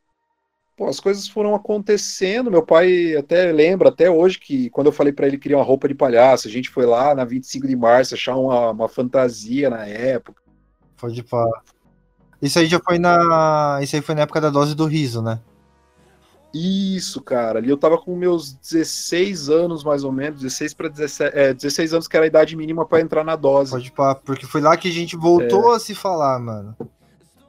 Pô, 0.77 0.87
as 0.87 1.01
coisas 1.01 1.27
foram 1.27 1.57
acontecendo. 1.57 2.53
Meu 2.53 2.64
pai 2.64 3.16
até 3.16 3.51
lembra, 3.51 3.88
até 3.88 4.09
hoje, 4.09 4.38
que 4.38 4.71
quando 4.71 4.87
eu 4.87 4.92
falei 4.92 5.12
para 5.12 5.27
ele 5.27 5.37
que 5.37 5.42
queria 5.42 5.59
uma 5.59 5.64
roupa 5.64 5.88
de 5.88 5.95
palhaço, 5.95 6.47
a 6.47 6.51
gente 6.51 6.71
foi 6.71 6.87
lá 6.87 7.16
na 7.16 7.25
25 7.25 7.66
de 7.66 7.75
março 7.77 8.14
achar 8.14 8.37
uma, 8.37 8.71
uma 8.71 8.88
fantasia 8.88 9.68
na 9.68 9.85
época. 9.85 10.40
Pode 10.97 11.21
falar. 11.25 11.62
Isso 12.40 12.61
aí 12.61 12.66
já 12.66 12.81
foi 12.81 12.99
na. 12.99 13.81
Isso 13.83 13.97
aí 13.97 14.03
foi 14.03 14.14
na 14.14 14.23
época 14.23 14.40
da 14.40 14.51
dose 14.51 14.75
do 14.75 14.87
riso, 14.87 15.21
né? 15.21 15.40
Isso, 16.55 17.23
cara. 17.23 17.59
Ali 17.59 17.71
eu 17.71 17.79
tava 17.79 17.97
com 17.97 18.15
meus 18.15 18.53
16 18.53 19.49
anos, 19.49 19.83
mais 19.83 20.05
ou 20.05 20.12
menos, 20.12 20.41
16 20.41 20.75
para 20.75 20.88
17, 20.88 21.37
é, 21.37 21.55
16 21.55 21.95
anos 21.95 22.09
que 22.09 22.17
era 22.17 22.27
a 22.27 22.29
idade 22.29 22.55
mínima 22.57 22.85
para 22.85 23.01
entrar 23.01 23.25
na 23.25 23.37
dose. 23.37 23.71
Pode 23.71 23.93
pá, 23.93 24.15
porque 24.15 24.47
foi 24.47 24.61
lá 24.61 24.77
que 24.77 24.88
a 24.88 24.93
gente 24.93 25.17
voltou 25.17 25.73
é. 25.73 25.77
a 25.77 25.81
se 25.81 25.95
falar, 25.95 26.38
mano. 26.38 26.77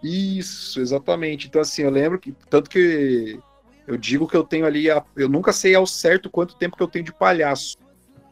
Isso, 0.02 0.80
exatamente. 0.80 1.48
Então, 1.48 1.62
assim, 1.62 1.82
eu 1.82 1.90
lembro 1.90 2.18
que, 2.20 2.34
tanto 2.50 2.70
que 2.70 3.40
eu 3.86 3.98
digo 3.98 4.28
que 4.28 4.38
eu 4.38 4.44
tenho 4.44 4.66
ali, 4.66 4.86
eu 5.16 5.28
nunca 5.30 5.52
sei 5.52 5.76
ao 5.76 5.86
certo 5.86 6.30
quanto 6.30 6.56
tempo 6.56 6.78
que 6.78 6.84
eu 6.84 6.88
tenho 6.88 7.06
de 7.06 7.14
palhaço, 7.14 7.78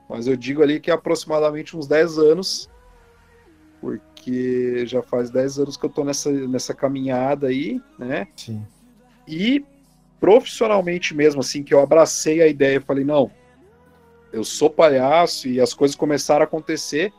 mas 0.10 0.28
eu 0.28 0.38
digo 0.38 0.62
ali 0.62 0.80
que 0.80 0.90
é 0.90 0.94
aproximadamente 0.94 1.76
uns 1.76 1.88
10 1.88 2.18
anos, 2.18 2.70
porque 3.82 4.86
já 4.86 5.02
faz 5.02 5.30
10 5.30 5.60
anos 5.60 5.78
que 5.78 5.86
eu 5.86 5.90
tô 5.90 6.04
nessa, 6.04 6.32
nessa 6.32 6.74
caminhada 6.74 7.48
aí, 7.48 7.82
né? 7.98 8.28
Sim. 8.36 8.66
E 9.28 9.64
profissionalmente 10.22 11.16
mesmo, 11.16 11.42
assim, 11.42 11.64
que 11.64 11.74
eu 11.74 11.82
abracei 11.82 12.44
a 12.44 12.48
ideia 12.48 12.78
e 12.78 12.82
falei, 12.82 13.04
não, 13.04 13.32
eu 14.32 14.44
sou 14.44 14.70
palhaço 14.70 15.48
e 15.48 15.60
as 15.60 15.74
coisas 15.74 15.98
começaram 15.98 16.44
a 16.44 16.46
acontecer 16.46 17.12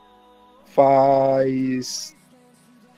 faz 0.66 2.16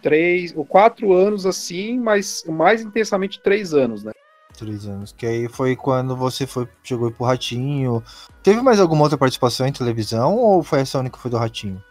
três 0.03 0.55
ou 0.55 0.65
quatro 0.65 1.13
anos 1.15 1.47
assim, 1.47 1.99
mas 1.99 2.45
mais 2.47 2.83
intensamente 2.83 3.41
três 3.43 3.73
anos, 3.73 4.05
né? 4.05 4.13
Três 4.57 4.87
anos. 4.87 5.13
Que 5.13 5.27
aí 5.27 5.49
foi 5.49 5.75
quando 5.75 6.15
você 6.15 6.47
foi, 6.47 6.69
chegou 6.85 7.11
pro 7.11 7.25
Ratinho. 7.25 8.05
Teve 8.43 8.61
mais 8.61 8.79
alguma 8.79 9.03
outra 9.03 9.19
participação 9.19 9.67
em 9.67 9.73
televisão 9.73 10.37
ou 10.37 10.63
foi 10.63 10.81
essa 10.81 10.99
única 10.99 11.17
que 11.17 11.23
foi 11.23 11.31
do 11.31 11.39
Ratinho? 11.39 11.83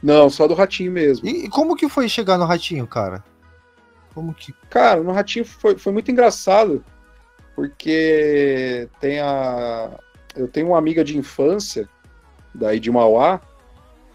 Não, 0.00 0.28
só 0.28 0.46
do 0.46 0.54
Ratinho 0.54 0.92
mesmo. 0.92 1.26
E, 1.26 1.46
e 1.46 1.48
como 1.48 1.74
que 1.74 1.88
foi 1.88 2.08
chegar 2.08 2.38
no 2.38 2.44
Ratinho, 2.44 2.86
cara? 2.86 3.24
Como 4.14 4.32
que. 4.32 4.52
Cara, 4.70 5.02
no 5.02 5.10
Ratinho 5.10 5.44
foi, 5.44 5.76
foi 5.76 5.92
muito 5.92 6.10
engraçado 6.12 6.84
porque 7.54 8.88
tem 9.00 9.20
a. 9.20 9.90
Eu 10.34 10.48
tenho 10.48 10.68
uma 10.68 10.78
amiga 10.78 11.04
de 11.04 11.16
infância, 11.16 11.88
daí 12.54 12.80
de 12.80 12.90
Mauá, 12.90 13.40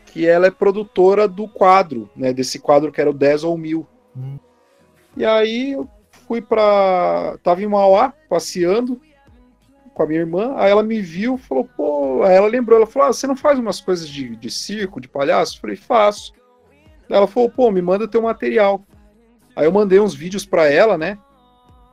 que 0.06 0.28
ela 0.28 0.48
é 0.48 0.52
produtora 0.52 1.28
do 1.28 1.48
quadro, 1.48 2.10
né? 2.16 2.34
Desse 2.34 2.60
quadro 2.60 2.92
que 2.92 3.00
era 3.00 3.10
o 3.10 3.14
10 3.14 3.46
ou 3.46 3.58
1000. 3.58 3.88
Hum. 4.18 4.38
E 5.16 5.26
aí 5.26 5.72
eu 5.72 5.90
fui 6.28 6.42
pra. 6.42 7.38
Tava 7.42 7.62
em 7.62 7.68
Mauá, 7.68 8.14
passeando, 8.30 9.00
com 9.94 10.04
a 10.04 10.08
minha 10.08 10.22
irmã, 10.22 10.54
aí 10.56 10.72
ela 10.72 10.82
me 10.82 11.02
viu, 11.02 11.38
falou, 11.38 11.68
pô, 11.76 12.24
aí 12.24 12.34
ela 12.34 12.48
lembrou, 12.48 12.78
ela 12.78 12.88
falou, 12.88 13.10
ah, 13.10 13.14
você 13.14 13.28
não 13.28 13.36
faz 13.36 13.60
umas 13.60 13.82
coisas 13.82 14.08
de, 14.08 14.34
de 14.36 14.50
circo, 14.50 15.02
de 15.02 15.10
palhaço? 15.10 15.58
Eu 15.58 15.62
falei, 15.62 15.76
faço. 15.76 16.32
Ela 17.10 17.28
falou, 17.28 17.50
pô, 17.50 17.70
me 17.70 17.82
manda 17.82 18.08
teu 18.08 18.22
material. 18.22 18.82
Aí 19.56 19.66
eu 19.66 19.72
mandei 19.74 20.00
uns 20.00 20.14
vídeos 20.14 20.46
para 20.46 20.72
ela, 20.72 20.98
né? 20.98 21.18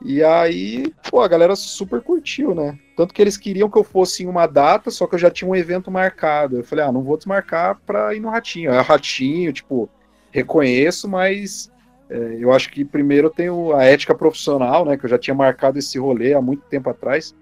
E 0.01 0.23
aí, 0.23 0.93
pô, 1.09 1.21
a 1.21 1.27
galera 1.27 1.55
super 1.55 2.01
curtiu, 2.01 2.53
né? 2.53 2.77
Tanto 2.95 3.13
que 3.13 3.21
eles 3.21 3.35
queriam 3.35 3.69
que 3.69 3.77
eu 3.77 3.83
fosse 3.83 4.23
em 4.23 4.27
uma 4.27 4.45
data, 4.45 4.91
só 4.91 5.07
que 5.07 5.15
eu 5.15 5.19
já 5.19 5.29
tinha 5.29 5.49
um 5.49 5.55
evento 5.55 5.89
marcado. 5.89 6.57
Eu 6.57 6.63
falei, 6.63 6.85
ah, 6.85 6.91
não 6.91 7.03
vou 7.03 7.17
desmarcar 7.17 7.79
pra 7.85 8.13
ir 8.13 8.19
no 8.19 8.29
Ratinho. 8.29 8.71
É 8.71 8.79
Ratinho, 8.79 9.51
tipo, 9.51 9.89
reconheço, 10.31 11.09
mas 11.09 11.71
é, 12.09 12.37
eu 12.39 12.51
acho 12.51 12.69
que 12.69 12.85
primeiro 12.85 13.27
eu 13.27 13.31
tenho 13.31 13.73
a 13.75 13.83
ética 13.83 14.13
profissional, 14.13 14.85
né? 14.85 14.97
Que 14.97 15.05
eu 15.05 15.09
já 15.09 15.17
tinha 15.17 15.35
marcado 15.35 15.79
esse 15.79 15.97
rolê 15.97 16.33
há 16.33 16.41
muito 16.41 16.63
tempo 16.69 16.89
atrás, 16.89 17.35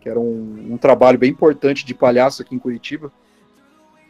que 0.00 0.08
era 0.08 0.18
um, 0.18 0.74
um 0.74 0.78
trabalho 0.78 1.18
bem 1.18 1.30
importante 1.30 1.84
de 1.84 1.94
palhaço 1.94 2.40
aqui 2.40 2.54
em 2.54 2.60
Curitiba. 2.60 3.12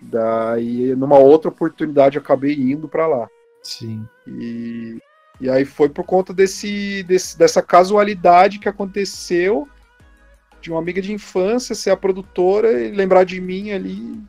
Daí, 0.00 0.94
numa 0.94 1.18
outra 1.18 1.48
oportunidade, 1.48 2.16
eu 2.16 2.22
acabei 2.22 2.54
indo 2.54 2.88
para 2.88 3.06
lá. 3.06 3.28
Sim. 3.62 4.06
E, 4.26 4.98
e 5.40 5.50
aí 5.50 5.64
foi 5.64 5.88
por 5.88 6.04
conta 6.04 6.32
desse, 6.32 7.02
desse, 7.02 7.38
dessa 7.38 7.62
casualidade 7.62 8.58
que 8.58 8.68
aconteceu 8.68 9.68
de 10.60 10.70
uma 10.70 10.80
amiga 10.80 11.00
de 11.00 11.12
infância 11.12 11.74
ser 11.74 11.90
a 11.90 11.96
produtora 11.96 12.72
e 12.72 12.90
lembrar 12.90 13.24
de 13.24 13.40
mim 13.40 13.70
ali 13.70 14.20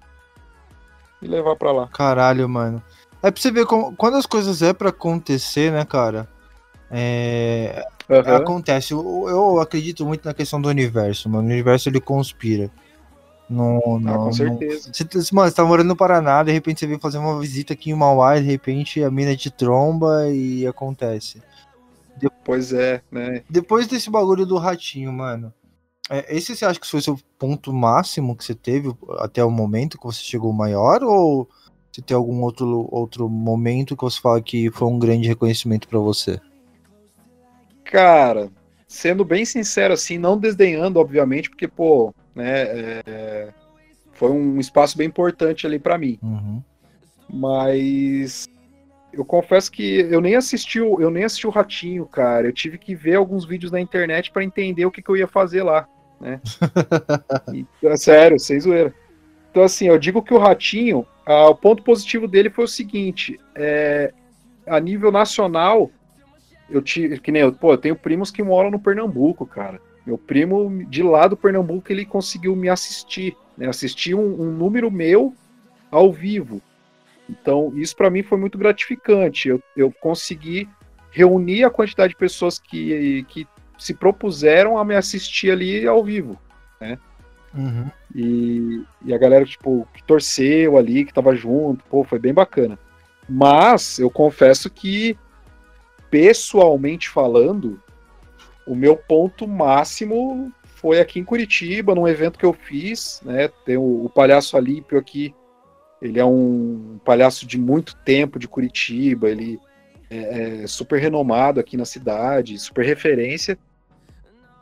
e 1.22 1.28
levar 1.28 1.56
para 1.56 1.72
lá. 1.72 1.88
Caralho, 1.88 2.48
mano. 2.48 2.82
É 3.24 3.32
pra 3.32 3.42
você 3.42 3.52
ver 3.52 3.66
como, 3.66 3.96
quando 3.96 4.18
as 4.18 4.26
coisas 4.26 4.62
é 4.62 4.74
para 4.74 4.90
acontecer, 4.90 5.72
né, 5.72 5.84
cara? 5.84 6.28
É, 6.92 7.86
uhum. 8.10 8.36
Acontece. 8.36 8.94
Eu, 8.94 9.26
eu, 9.28 9.60
acredito 9.60 10.06
muito 10.06 10.26
na 10.26 10.34
questão 10.34 10.62
do 10.62 10.70
universo, 10.70 11.30
mano. 11.30 11.48
O 11.48 11.52
universo 11.52 11.90
ele 11.90 12.00
conspira. 12.00 12.70
No, 13.50 14.00
no, 14.00 14.14
ah, 14.14 14.18
com 14.18 14.34
certeza. 14.34 14.92
Você, 14.92 15.06
mano, 15.34 15.50
você 15.50 15.56
tá 15.56 15.64
morando 15.64 15.88
no 15.88 15.96
Paraná, 15.96 16.44
de 16.44 16.52
repente 16.52 16.82
você 16.82 16.88
vem 16.88 17.00
fazer 17.00 17.18
uma 17.18 17.40
visita 17.40 17.74
aqui 17.74 17.92
em 17.92 17.96
Mauá, 17.96 18.38
de 18.38 18.46
repente 18.46 19.02
a 19.04 19.10
mina 19.10 19.36
te 19.36 19.50
tromba 19.50 20.30
e 20.30 20.68
acontece. 20.68 21.42
De... 22.18 22.30
Pois 22.44 22.74
é, 22.74 23.02
né? 23.10 23.44
Depois 23.50 23.88
desse 23.88 24.10
bagulho 24.10 24.46
do 24.46 24.58
ratinho, 24.58 25.14
mano. 25.14 25.54
É, 26.10 26.36
esse 26.36 26.56
você 26.56 26.66
acha 26.66 26.80
que 26.80 26.88
foi 26.88 27.00
o 27.00 27.04
seu 27.04 27.20
ponto 27.38 27.74
máximo 27.74 28.36
que 28.36 28.44
você 28.44 28.56
teve 28.56 28.94
até 29.20 29.44
o 29.44 29.52
momento 29.52 29.98
que 29.98 30.06
você 30.06 30.22
chegou 30.22 30.52
maior? 30.52 31.04
Ou 31.04 31.48
você 31.92 32.02
tem 32.02 32.16
algum 32.16 32.42
outro, 32.42 32.88
outro 32.92 33.30
momento 33.30 33.96
que 33.96 34.04
você 34.04 34.20
fala 34.20 34.42
que 34.42 34.70
foi 34.72 34.88
um 34.88 35.00
grande 35.00 35.28
reconhecimento 35.28 35.88
para 35.88 36.00
você? 36.00 36.40
Cara, 37.84 38.50
sendo 38.88 39.26
bem 39.26 39.46
sincero, 39.46 39.94
assim, 39.94 40.18
não 40.18 40.38
desdenhando, 40.38 41.00
obviamente, 41.00 41.50
porque, 41.50 41.68
pô, 41.68 42.14
né, 42.38 43.02
é, 43.06 43.50
foi 44.14 44.30
um 44.30 44.60
espaço 44.60 44.96
bem 44.96 45.08
importante 45.08 45.66
ali 45.66 45.80
para 45.80 45.98
mim. 45.98 46.20
Uhum. 46.22 46.62
Mas 47.28 48.48
eu 49.12 49.26
confesso 49.26 49.72
que 49.72 50.02
eu 50.02 50.22
nem 50.22 50.36
assisti 50.36 50.80
o, 50.80 51.02
eu 51.02 51.10
nem 51.10 51.24
assisti 51.24 51.48
o 51.48 51.50
Ratinho, 51.50 52.06
cara. 52.06 52.48
Eu 52.48 52.54
tive 52.54 52.78
que 52.78 52.94
ver 52.94 53.16
alguns 53.16 53.44
vídeos 53.44 53.72
na 53.72 53.82
internet 53.82 54.32
para 54.32 54.44
entender 54.44 54.86
o 54.86 54.92
que, 54.92 55.02
que, 55.02 55.10
eu 55.10 55.18
ia 55.18 55.28
fazer 55.28 55.64
lá, 55.64 55.88
né? 56.22 56.40
e, 57.52 57.66
é 57.84 57.98
sério, 57.98 58.40
sem 58.40 58.60
zoeira. 58.60 58.94
Então, 59.50 59.64
assim, 59.64 59.88
eu 59.88 59.98
digo 59.98 60.22
que 60.22 60.34
o 60.34 60.38
Ratinho, 60.38 61.06
ah, 61.26 61.50
o 61.50 61.56
ponto 61.56 61.82
positivo 61.82 62.28
dele 62.28 62.52
foi 62.52 62.66
o 62.66 62.68
seguinte: 62.68 63.40
é, 63.56 64.14
a 64.68 64.80
nível 64.80 65.12
nacional, 65.12 65.90
eu 66.70 66.84
tive, 66.84 67.20
que 67.20 67.32
nem 67.32 67.42
eu, 67.42 67.52
pô, 67.52 67.74
eu 67.74 67.78
tenho 67.78 67.96
primos 67.96 68.30
que 68.30 68.44
moram 68.44 68.70
no 68.70 68.80
Pernambuco, 68.80 69.44
cara. 69.46 69.82
Meu 70.08 70.18
primo 70.18 70.86
de 70.86 71.04
lá 71.04 71.28
do 71.28 71.36
Pernambuco, 71.36 71.92
ele 71.92 72.06
conseguiu 72.06 72.56
me 72.56 72.70
assistir, 72.70 73.36
né? 73.58 73.68
Assistir 73.68 74.16
um, 74.16 74.42
um 74.42 74.52
número 74.54 74.90
meu 74.90 75.36
ao 75.92 76.14
vivo. 76.14 76.62
Então, 77.30 77.74
isso 77.76 77.94
para 77.94 78.10
mim 78.10 78.24
foi 78.24 78.38
muito 78.38 78.58
gratificante. 78.58 79.50
Eu, 79.50 79.62
eu 79.76 79.92
consegui 79.92 80.70
reunir 81.12 81.66
a 81.66 81.70
quantidade 81.70 82.14
de 82.14 82.18
pessoas 82.18 82.58
que, 82.58 83.26
que 83.28 83.46
se 83.78 83.94
propuseram 83.94 84.78
a 84.78 84.86
me 84.86 84.96
assistir 84.96 85.52
ali 85.52 85.86
ao 85.86 86.02
vivo, 86.02 86.40
né? 86.80 86.98
Uhum. 87.54 87.92
E, 88.16 88.84
e 89.04 89.14
a 89.14 89.18
galera, 89.18 89.44
tipo, 89.44 89.86
que 89.94 90.02
torceu 90.04 90.78
ali, 90.78 91.04
que 91.04 91.14
tava 91.14 91.36
junto, 91.36 91.84
pô, 91.90 92.06
foi 92.06 92.18
bem 92.18 92.34
bacana. 92.34 92.80
Mas 93.28 94.00
eu 94.00 94.10
confesso 94.10 94.70
que, 94.70 95.18
pessoalmente 96.10 97.10
falando, 97.10 97.78
o 98.68 98.76
meu 98.76 98.98
ponto 98.98 99.48
máximo 99.48 100.52
foi 100.64 101.00
aqui 101.00 101.20
em 101.20 101.24
Curitiba, 101.24 101.96
num 101.96 102.08
evento 102.08 102.38
que 102.38 102.46
eu 102.46 102.54
fiz, 102.54 103.22
né? 103.26 103.48
Tem 103.66 103.78
o, 103.78 104.06
o 104.06 104.10
Palhaço 104.10 104.56
Alípio 104.58 105.00
aqui, 105.00 105.34
ele 106.02 106.20
é 106.20 106.26
um 106.26 107.00
palhaço 107.04 107.48
de 107.48 107.58
muito 107.58 107.96
tempo 107.98 108.38
de 108.38 108.48
Curitiba, 108.48 109.30
ele 109.30 109.60
é, 110.10 110.64
é 110.64 110.68
super 110.68 111.00
renomado 111.00 111.60
aqui 111.60 111.76
na 111.76 111.86
cidade, 111.86 112.60
super 112.60 112.86
referência. 112.86 113.58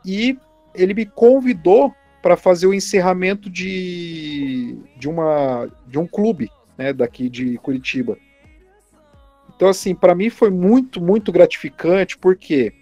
E 0.04 0.38
ele 0.74 0.94
me 0.94 1.04
convidou 1.04 1.92
para 2.22 2.36
fazer 2.36 2.66
o 2.66 2.74
encerramento 2.74 3.50
de, 3.50 4.78
de, 4.96 5.08
uma, 5.08 5.68
de 5.86 5.98
um 5.98 6.06
clube 6.06 6.50
né, 6.78 6.92
daqui 6.92 7.28
de 7.28 7.58
Curitiba. 7.58 8.16
Então, 9.54 9.68
assim, 9.68 9.94
para 9.94 10.14
mim 10.14 10.30
foi 10.30 10.50
muito, 10.50 11.00
muito 11.00 11.30
gratificante, 11.32 12.16
porque 12.18 12.72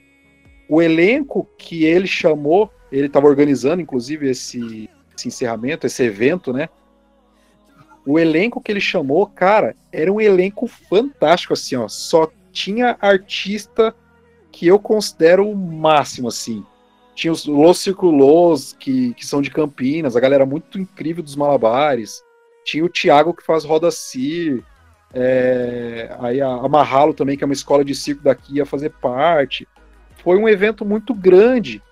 o 0.69 0.81
elenco 0.81 1.49
que 1.59 1.85
ele 1.85 2.07
chamou, 2.07 2.71
ele 2.91 3.07
estava 3.07 3.27
organizando, 3.27 3.83
inclusive, 3.83 4.29
esse, 4.29 4.89
esse 5.17 5.29
encerramento, 5.29 5.87
esse 5.87 6.03
evento, 6.03 6.53
né? 6.53 6.69
O 8.07 8.19
elenco 8.19 8.61
que 8.61 8.71
ele 8.71 8.81
chamou, 8.81 9.27
cara, 9.27 9.75
era 9.93 10.13
um 10.13 10.21
elenco 10.21 10.67
fantástico, 10.67 11.53
assim, 11.53 11.77
ó. 11.77 11.89
Só 11.89 12.31
tinha 12.53 12.97
artista 13.01 13.95
que 14.53 14.67
eu 14.67 14.79
considero 14.79 15.49
o 15.49 15.57
máximo, 15.57 16.29
assim. 16.29 16.65
Tinha 17.15 17.33
os 17.33 17.47
Los 17.47 17.79
Circulos, 17.79 18.73
que, 18.75 19.15
que 19.15 19.27
são 19.27 19.41
de 19.41 19.51
Campinas, 19.51 20.17
a 20.17 20.21
galera 20.21 20.45
muito 20.45 20.79
incrível 20.79 21.23
dos 21.23 21.37
Malabares. 21.37 22.23
Tinha 22.65 22.85
o 22.85 22.89
Thiago, 22.89 23.35
que 23.35 23.45
faz 23.45 23.65
Roda 23.65 23.91
Cir. 23.91 24.63
É, 25.13 26.15
aí 26.19 26.41
a, 26.41 26.49
a 26.49 26.69
Marralo 26.69 27.15
também, 27.15 27.37
que 27.37 27.45
é 27.45 27.47
uma 27.47 27.53
escola 27.53 27.85
de 27.85 27.95
circo 27.95 28.23
daqui, 28.23 28.57
ia 28.57 28.67
fazer 28.67 28.91
parte 28.91 29.67
foi 30.25 30.39
um 30.39 30.49
evento 30.49 30.85
muito 30.85 31.15
grande 31.15 31.83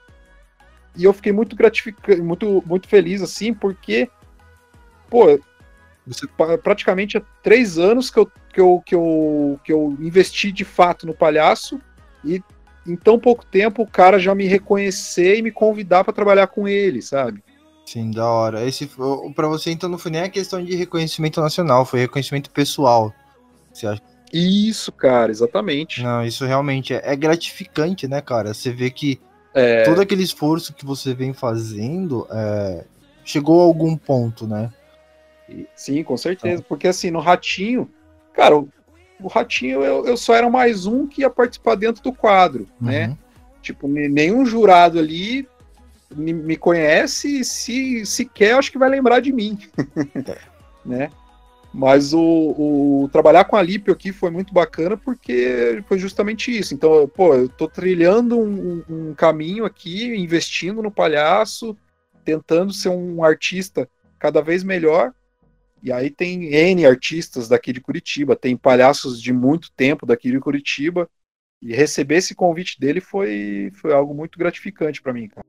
e 0.96 1.04
eu 1.04 1.12
fiquei 1.12 1.32
muito 1.32 1.54
gratificante, 1.54 2.20
muito, 2.20 2.62
muito 2.66 2.88
feliz 2.88 3.22
assim, 3.22 3.52
porque, 3.52 4.08
pô, 5.08 5.38
você, 6.06 6.26
praticamente 6.62 7.18
há 7.18 7.22
três 7.42 7.78
anos 7.78 8.10
que 8.10 8.18
eu, 8.18 8.30
que, 8.52 8.60
eu, 8.60 8.82
que, 8.84 8.94
eu, 8.94 9.60
que 9.64 9.72
eu 9.72 9.96
investi 10.00 10.50
de 10.50 10.64
fato 10.64 11.06
no 11.06 11.14
palhaço 11.14 11.80
e 12.24 12.42
em 12.86 12.96
tão 12.96 13.18
pouco 13.18 13.44
tempo 13.44 13.82
o 13.82 13.86
cara 13.86 14.18
já 14.18 14.34
me 14.34 14.46
reconhecer 14.46 15.36
e 15.36 15.42
me 15.42 15.52
convidar 15.52 16.02
para 16.02 16.12
trabalhar 16.12 16.48
com 16.48 16.66
ele, 16.66 17.00
sabe? 17.00 17.42
Sim, 17.86 18.10
da 18.10 18.26
hora. 18.26 18.66
Esse 18.66 18.90
para 19.34 19.48
você 19.48 19.70
então 19.70 19.88
não 19.88 19.98
foi 19.98 20.10
nem 20.10 20.22
a 20.22 20.28
questão 20.28 20.62
de 20.64 20.74
reconhecimento 20.74 21.40
nacional, 21.40 21.84
foi 21.84 22.00
reconhecimento 22.00 22.50
pessoal. 22.50 23.14
Você 23.72 23.86
acha? 23.86 24.02
Isso, 24.32 24.90
cara, 24.90 25.30
exatamente. 25.30 26.02
Não, 26.02 26.24
isso 26.24 26.46
realmente 26.46 26.94
é, 26.94 27.02
é 27.04 27.16
gratificante, 27.16 28.08
né, 28.08 28.20
cara? 28.20 28.54
Você 28.54 28.72
vê 28.72 28.90
que 28.90 29.20
é... 29.52 29.84
todo 29.84 30.00
aquele 30.00 30.22
esforço 30.22 30.72
que 30.72 30.86
você 30.86 31.12
vem 31.12 31.34
fazendo 31.34 32.26
é, 32.30 32.84
chegou 33.24 33.60
a 33.60 33.64
algum 33.64 33.96
ponto, 33.96 34.46
né? 34.46 34.72
Sim, 35.76 36.02
com 36.02 36.16
certeza. 36.16 36.54
Então... 36.54 36.66
Porque 36.66 36.88
assim, 36.88 37.10
no 37.10 37.20
Ratinho, 37.20 37.90
cara, 38.32 38.56
o, 38.56 38.68
o 39.20 39.28
Ratinho 39.28 39.82
eu, 39.82 40.06
eu, 40.06 40.16
só 40.16 40.34
era 40.34 40.48
mais 40.48 40.86
um 40.86 41.06
que 41.06 41.20
ia 41.20 41.30
participar 41.30 41.74
dentro 41.74 42.02
do 42.02 42.12
quadro, 42.12 42.66
né? 42.80 43.02
uhum. 43.02 43.08
né? 43.10 43.18
Tipo, 43.60 43.86
nenhum 43.86 44.44
jurado 44.44 44.98
ali 44.98 45.46
me, 46.10 46.32
me 46.32 46.56
conhece 46.56 47.44
se, 47.44 48.04
se 48.04 48.24
quer, 48.24 48.54
acho 48.54 48.72
que 48.72 48.78
vai 48.78 48.88
lembrar 48.88 49.20
de 49.20 49.32
mim. 49.32 49.58
É. 50.26 50.38
né? 50.84 51.10
Mas 51.72 52.12
o, 52.12 52.20
o, 52.20 53.08
trabalhar 53.10 53.44
com 53.44 53.56
a 53.56 53.62
Lípio 53.62 53.94
aqui 53.94 54.12
foi 54.12 54.30
muito 54.30 54.52
bacana 54.52 54.94
porque 54.96 55.82
foi 55.88 55.98
justamente 55.98 56.56
isso. 56.56 56.74
Então, 56.74 57.08
pô, 57.08 57.34
eu 57.34 57.48
tô 57.48 57.66
trilhando 57.66 58.38
um, 58.38 58.84
um, 58.88 59.14
caminho 59.14 59.64
aqui, 59.64 60.14
investindo 60.14 60.82
no 60.82 60.90
palhaço, 60.90 61.76
tentando 62.24 62.74
ser 62.74 62.90
um 62.90 63.24
artista 63.24 63.88
cada 64.18 64.42
vez 64.42 64.62
melhor. 64.62 65.12
E 65.82 65.90
aí 65.90 66.10
tem 66.10 66.54
N 66.54 66.84
artistas 66.86 67.48
daqui 67.48 67.72
de 67.72 67.80
Curitiba, 67.80 68.36
tem 68.36 68.56
palhaços 68.56 69.20
de 69.20 69.32
muito 69.32 69.72
tempo 69.72 70.04
daqui 70.04 70.30
de 70.30 70.38
Curitiba. 70.38 71.08
E 71.60 71.74
receber 71.74 72.16
esse 72.16 72.34
convite 72.34 72.78
dele 72.78 73.00
foi, 73.00 73.72
foi 73.80 73.94
algo 73.94 74.12
muito 74.12 74.38
gratificante 74.38 75.00
para 75.00 75.12
mim, 75.12 75.28
cara. 75.28 75.46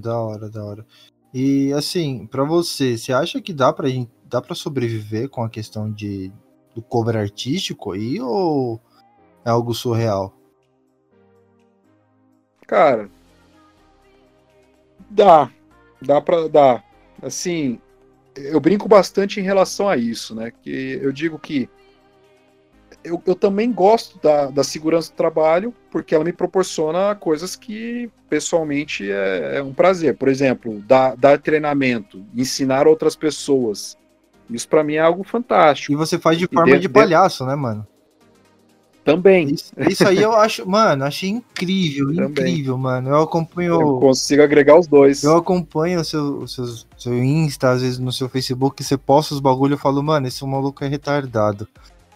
Da 0.00 0.20
hora, 0.20 0.50
da 0.50 0.62
hora. 0.62 0.86
E 1.34 1.72
assim, 1.72 2.28
para 2.28 2.44
você, 2.44 2.96
você 2.96 3.12
acha 3.12 3.42
que 3.42 3.52
dá 3.52 3.74
gente 3.88 4.08
dá 4.24 4.40
para 4.40 4.54
sobreviver 4.54 5.28
com 5.28 5.42
a 5.42 5.50
questão 5.50 5.90
de 5.90 6.32
do 6.72 6.80
cover 6.80 7.16
artístico 7.16 7.90
aí 7.90 8.20
ou 8.20 8.80
é 9.44 9.50
algo 9.50 9.74
surreal? 9.74 10.32
Cara, 12.68 13.10
dá. 15.10 15.50
Dá 16.00 16.20
pra 16.20 16.46
dar. 16.46 16.84
Assim, 17.20 17.80
eu 18.36 18.60
brinco 18.60 18.88
bastante 18.88 19.40
em 19.40 19.42
relação 19.42 19.88
a 19.88 19.96
isso, 19.96 20.36
né? 20.36 20.52
Que 20.62 21.00
eu 21.02 21.10
digo 21.10 21.36
que 21.36 21.68
eu, 23.04 23.22
eu 23.26 23.34
também 23.34 23.70
gosto 23.70 24.18
da, 24.20 24.46
da 24.46 24.64
segurança 24.64 25.12
do 25.12 25.16
trabalho, 25.16 25.74
porque 25.90 26.14
ela 26.14 26.24
me 26.24 26.32
proporciona 26.32 27.14
coisas 27.14 27.54
que 27.54 28.10
pessoalmente 28.28 29.10
é, 29.10 29.58
é 29.58 29.62
um 29.62 29.74
prazer. 29.74 30.16
Por 30.16 30.28
exemplo, 30.28 30.82
dar, 30.86 31.14
dar 31.14 31.38
treinamento, 31.38 32.24
ensinar 32.34 32.88
outras 32.88 33.14
pessoas. 33.14 33.96
Isso 34.50 34.68
para 34.68 34.82
mim 34.82 34.94
é 34.94 35.00
algo 35.00 35.22
fantástico. 35.22 35.92
E 35.92 35.96
você 35.96 36.18
faz 36.18 36.38
de 36.38 36.46
forma 36.46 36.74
de, 36.74 36.80
de 36.80 36.88
palhaço, 36.88 37.44
né, 37.44 37.54
mano? 37.54 37.86
Também. 39.04 39.50
Isso, 39.50 39.72
isso, 39.90 40.08
aí 40.08 40.16
eu 40.16 40.32
acho, 40.32 40.66
mano, 40.66 41.04
achei 41.04 41.28
incrível, 41.28 42.06
Também. 42.06 42.30
incrível, 42.30 42.78
mano. 42.78 43.10
Eu 43.10 43.20
acompanho. 43.20 43.78
Eu 43.78 43.98
consigo 44.00 44.42
agregar 44.42 44.78
os 44.78 44.86
dois. 44.86 45.22
Eu 45.22 45.36
acompanho 45.36 46.00
o 46.00 46.04
seu, 46.04 46.38
o 46.38 46.48
seu, 46.48 46.64
seu 46.96 47.22
Insta, 47.22 47.70
às 47.70 47.82
vezes 47.82 47.98
no 47.98 48.10
seu 48.10 48.30
Facebook, 48.30 48.82
você 48.82 48.96
posta 48.96 49.34
os 49.34 49.40
bagulho, 49.40 49.74
eu 49.74 49.78
falo, 49.78 50.02
mano, 50.02 50.26
esse 50.26 50.42
maluco 50.46 50.82
é 50.82 50.88
retardado. 50.88 51.68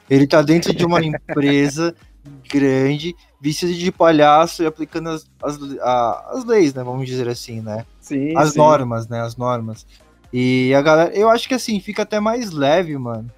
Ele 0.08 0.26
tá 0.26 0.42
dentro 0.42 0.74
de 0.74 0.84
uma 0.84 1.04
empresa 1.04 1.94
grande, 2.50 3.14
vestido 3.40 3.74
de 3.74 3.92
palhaço 3.92 4.62
e 4.62 4.66
aplicando 4.66 5.10
as, 5.10 5.26
as, 5.42 5.58
a, 5.80 6.30
as 6.34 6.44
leis, 6.44 6.74
né? 6.74 6.82
Vamos 6.82 7.06
dizer 7.06 7.28
assim, 7.28 7.60
né? 7.60 7.84
Sim. 8.00 8.36
As 8.36 8.52
sim. 8.52 8.58
normas, 8.58 9.08
né? 9.08 9.20
As 9.20 9.36
normas. 9.36 9.86
E 10.32 10.74
a 10.74 10.82
galera, 10.82 11.14
eu 11.14 11.28
acho 11.28 11.48
que 11.48 11.54
assim, 11.54 11.80
fica 11.80 12.02
até 12.02 12.20
mais 12.20 12.50
leve, 12.50 12.96
mano. 12.98 13.30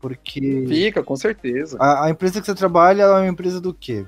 Porque. 0.00 0.64
Fica, 0.68 1.02
com 1.02 1.16
certeza. 1.16 1.76
A, 1.80 2.06
a 2.06 2.10
empresa 2.10 2.40
que 2.40 2.46
você 2.46 2.54
trabalha 2.54 3.02
é 3.04 3.10
uma 3.10 3.26
empresa 3.26 3.60
do 3.60 3.72
quê? 3.72 4.04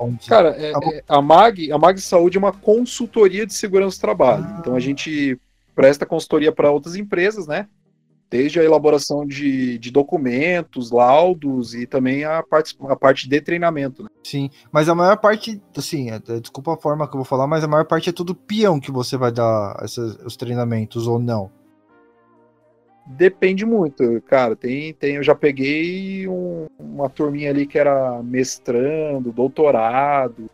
Onde... 0.00 0.26
Cara, 0.26 0.56
é, 0.58 0.72
é, 0.72 1.04
a, 1.06 1.22
MAG, 1.22 1.70
a 1.70 1.78
MAG 1.78 2.00
Saúde 2.00 2.36
é 2.36 2.40
uma 2.40 2.52
consultoria 2.52 3.46
de 3.46 3.54
segurança 3.54 3.98
do 3.98 4.00
trabalho. 4.00 4.44
Ah. 4.48 4.56
Então 4.58 4.74
a 4.74 4.80
gente 4.80 5.38
presta 5.74 6.04
consultoria 6.04 6.50
para 6.50 6.70
outras 6.70 6.96
empresas, 6.96 7.46
né? 7.46 7.68
Desde 8.30 8.60
a 8.60 8.64
elaboração 8.64 9.26
de, 9.26 9.76
de 9.78 9.90
documentos, 9.90 10.92
laudos 10.92 11.74
e 11.74 11.84
também 11.84 12.24
a 12.24 12.42
parte, 12.42 12.76
a 12.88 12.94
parte 12.94 13.28
de 13.28 13.40
treinamento. 13.40 14.04
Né? 14.04 14.08
Sim, 14.22 14.48
mas 14.70 14.88
a 14.88 14.94
maior 14.94 15.16
parte, 15.16 15.60
assim, 15.76 16.10
é, 16.10 16.14
é, 16.28 16.40
desculpa 16.40 16.74
a 16.74 16.76
forma 16.76 17.08
que 17.08 17.14
eu 17.14 17.18
vou 17.18 17.24
falar, 17.24 17.48
mas 17.48 17.64
a 17.64 17.68
maior 17.68 17.84
parte 17.84 18.08
é 18.08 18.12
tudo 18.12 18.34
peão 18.34 18.78
que 18.78 18.92
você 18.92 19.16
vai 19.16 19.32
dar 19.32 19.76
esses, 19.82 20.16
os 20.24 20.36
treinamentos 20.36 21.08
ou 21.08 21.18
não. 21.18 21.50
Depende 23.06 23.66
muito, 23.66 24.22
cara. 24.22 24.54
Tem, 24.54 24.94
tem, 24.94 25.16
eu 25.16 25.22
já 25.22 25.34
peguei 25.34 26.28
um, 26.28 26.66
uma 26.78 27.10
turminha 27.10 27.50
ali 27.50 27.66
que 27.66 27.76
era 27.76 28.22
mestrando, 28.22 29.32
doutorado, 29.32 30.48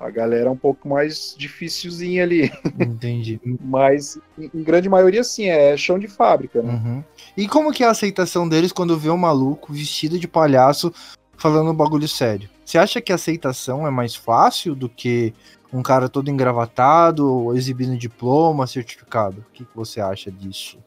a 0.00 0.10
galera 0.10 0.48
é 0.48 0.50
um 0.50 0.56
pouco 0.56 0.88
mais 0.88 1.34
dificilzinha 1.36 2.22
ali. 2.22 2.52
Entendi. 2.78 3.40
Mas, 3.60 4.18
em 4.38 4.62
grande 4.62 4.88
maioria, 4.88 5.24
sim, 5.24 5.46
é 5.46 5.76
chão 5.76 5.98
de 5.98 6.06
fábrica, 6.06 6.62
né? 6.62 6.72
Uhum. 6.72 7.04
E 7.36 7.48
como 7.48 7.72
que 7.72 7.82
é 7.82 7.86
a 7.86 7.90
aceitação 7.90 8.48
deles 8.48 8.72
quando 8.72 8.98
vê 8.98 9.10
um 9.10 9.16
maluco 9.16 9.72
vestido 9.72 10.18
de 10.18 10.28
palhaço 10.28 10.92
falando 11.36 11.70
um 11.70 11.74
bagulho 11.74 12.06
sério? 12.06 12.48
Você 12.64 12.78
acha 12.78 13.00
que 13.00 13.10
a 13.10 13.16
aceitação 13.16 13.86
é 13.86 13.90
mais 13.90 14.14
fácil 14.14 14.74
do 14.74 14.88
que 14.88 15.34
um 15.72 15.82
cara 15.82 16.08
todo 16.08 16.30
engravatado, 16.30 17.54
exibindo 17.56 17.96
diploma, 17.96 18.66
certificado? 18.66 19.44
O 19.48 19.52
que, 19.52 19.64
que 19.64 19.76
você 19.76 20.00
acha 20.00 20.30
disso? 20.30 20.78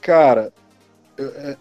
Cara, 0.00 0.52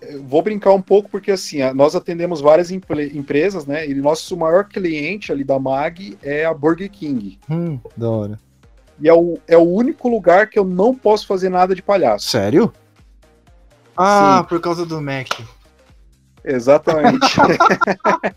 eu 0.01 0.23
vou 0.23 0.41
brincar 0.41 0.73
um 0.73 0.81
pouco 0.81 1.09
porque 1.09 1.31
assim 1.31 1.59
nós 1.73 1.95
atendemos 1.95 2.41
várias 2.41 2.71
empresas, 2.71 3.65
né? 3.65 3.87
E 3.87 3.93
nosso 3.93 4.35
maior 4.37 4.65
cliente 4.65 5.31
ali 5.31 5.43
da 5.43 5.59
Mag 5.59 6.17
é 6.21 6.45
a 6.45 6.53
Burger 6.53 6.89
King. 6.89 7.39
Hum, 7.49 7.79
da 7.95 8.09
hora. 8.09 8.39
E 9.01 9.07
é 9.07 9.13
o, 9.13 9.37
é 9.47 9.57
o 9.57 9.63
único 9.63 10.09
lugar 10.09 10.49
que 10.49 10.59
eu 10.59 10.65
não 10.65 10.93
posso 10.93 11.25
fazer 11.25 11.49
nada 11.49 11.73
de 11.73 11.81
palhaço. 11.81 12.29
Sério? 12.29 12.73
Ah, 13.95 14.39
Sim. 14.41 14.49
por 14.49 14.61
causa 14.61 14.85
do 14.85 15.01
Mac. 15.01 15.27
Exatamente. 16.43 17.35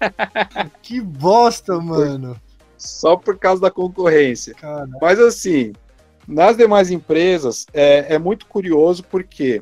que 0.82 1.00
bosta, 1.00 1.78
mano. 1.80 2.36
Só 2.76 3.16
por 3.16 3.38
causa 3.38 3.62
da 3.62 3.70
concorrência. 3.70 4.54
Mas 5.00 5.18
assim, 5.20 5.72
nas 6.26 6.56
demais 6.56 6.90
empresas 6.90 7.66
é, 7.72 8.14
é 8.14 8.18
muito 8.18 8.46
curioso 8.46 9.04
porque 9.04 9.60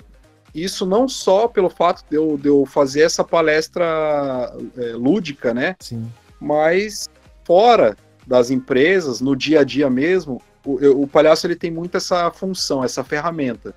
isso 0.55 0.85
não 0.85 1.09
só 1.09 1.47
pelo 1.47 1.71
fato 1.71 2.05
de 2.09 2.17
eu, 2.17 2.37
de 2.37 2.49
eu 2.49 2.67
fazer 2.67 3.03
essa 3.03 3.25
palestra 3.25 4.53
é, 4.77 4.93
lúdica, 4.93 5.55
né? 5.55 5.77
Sim. 5.81 6.11
Mas 6.41 7.09
fora 7.45 7.97
das 8.27 8.51
empresas, 8.51 9.21
no 9.21 9.37
dia 9.37 9.61
a 9.61 9.65
dia 9.65 9.89
mesmo, 9.89 10.43
o, 10.65 11.03
o 11.03 11.07
palhaço 11.07 11.47
ele 11.47 11.57
tem 11.57 11.71
muito 11.71 11.97
essa 11.97 12.31
função, 12.31 12.83
essa 12.83 13.05
ferramenta, 13.05 13.75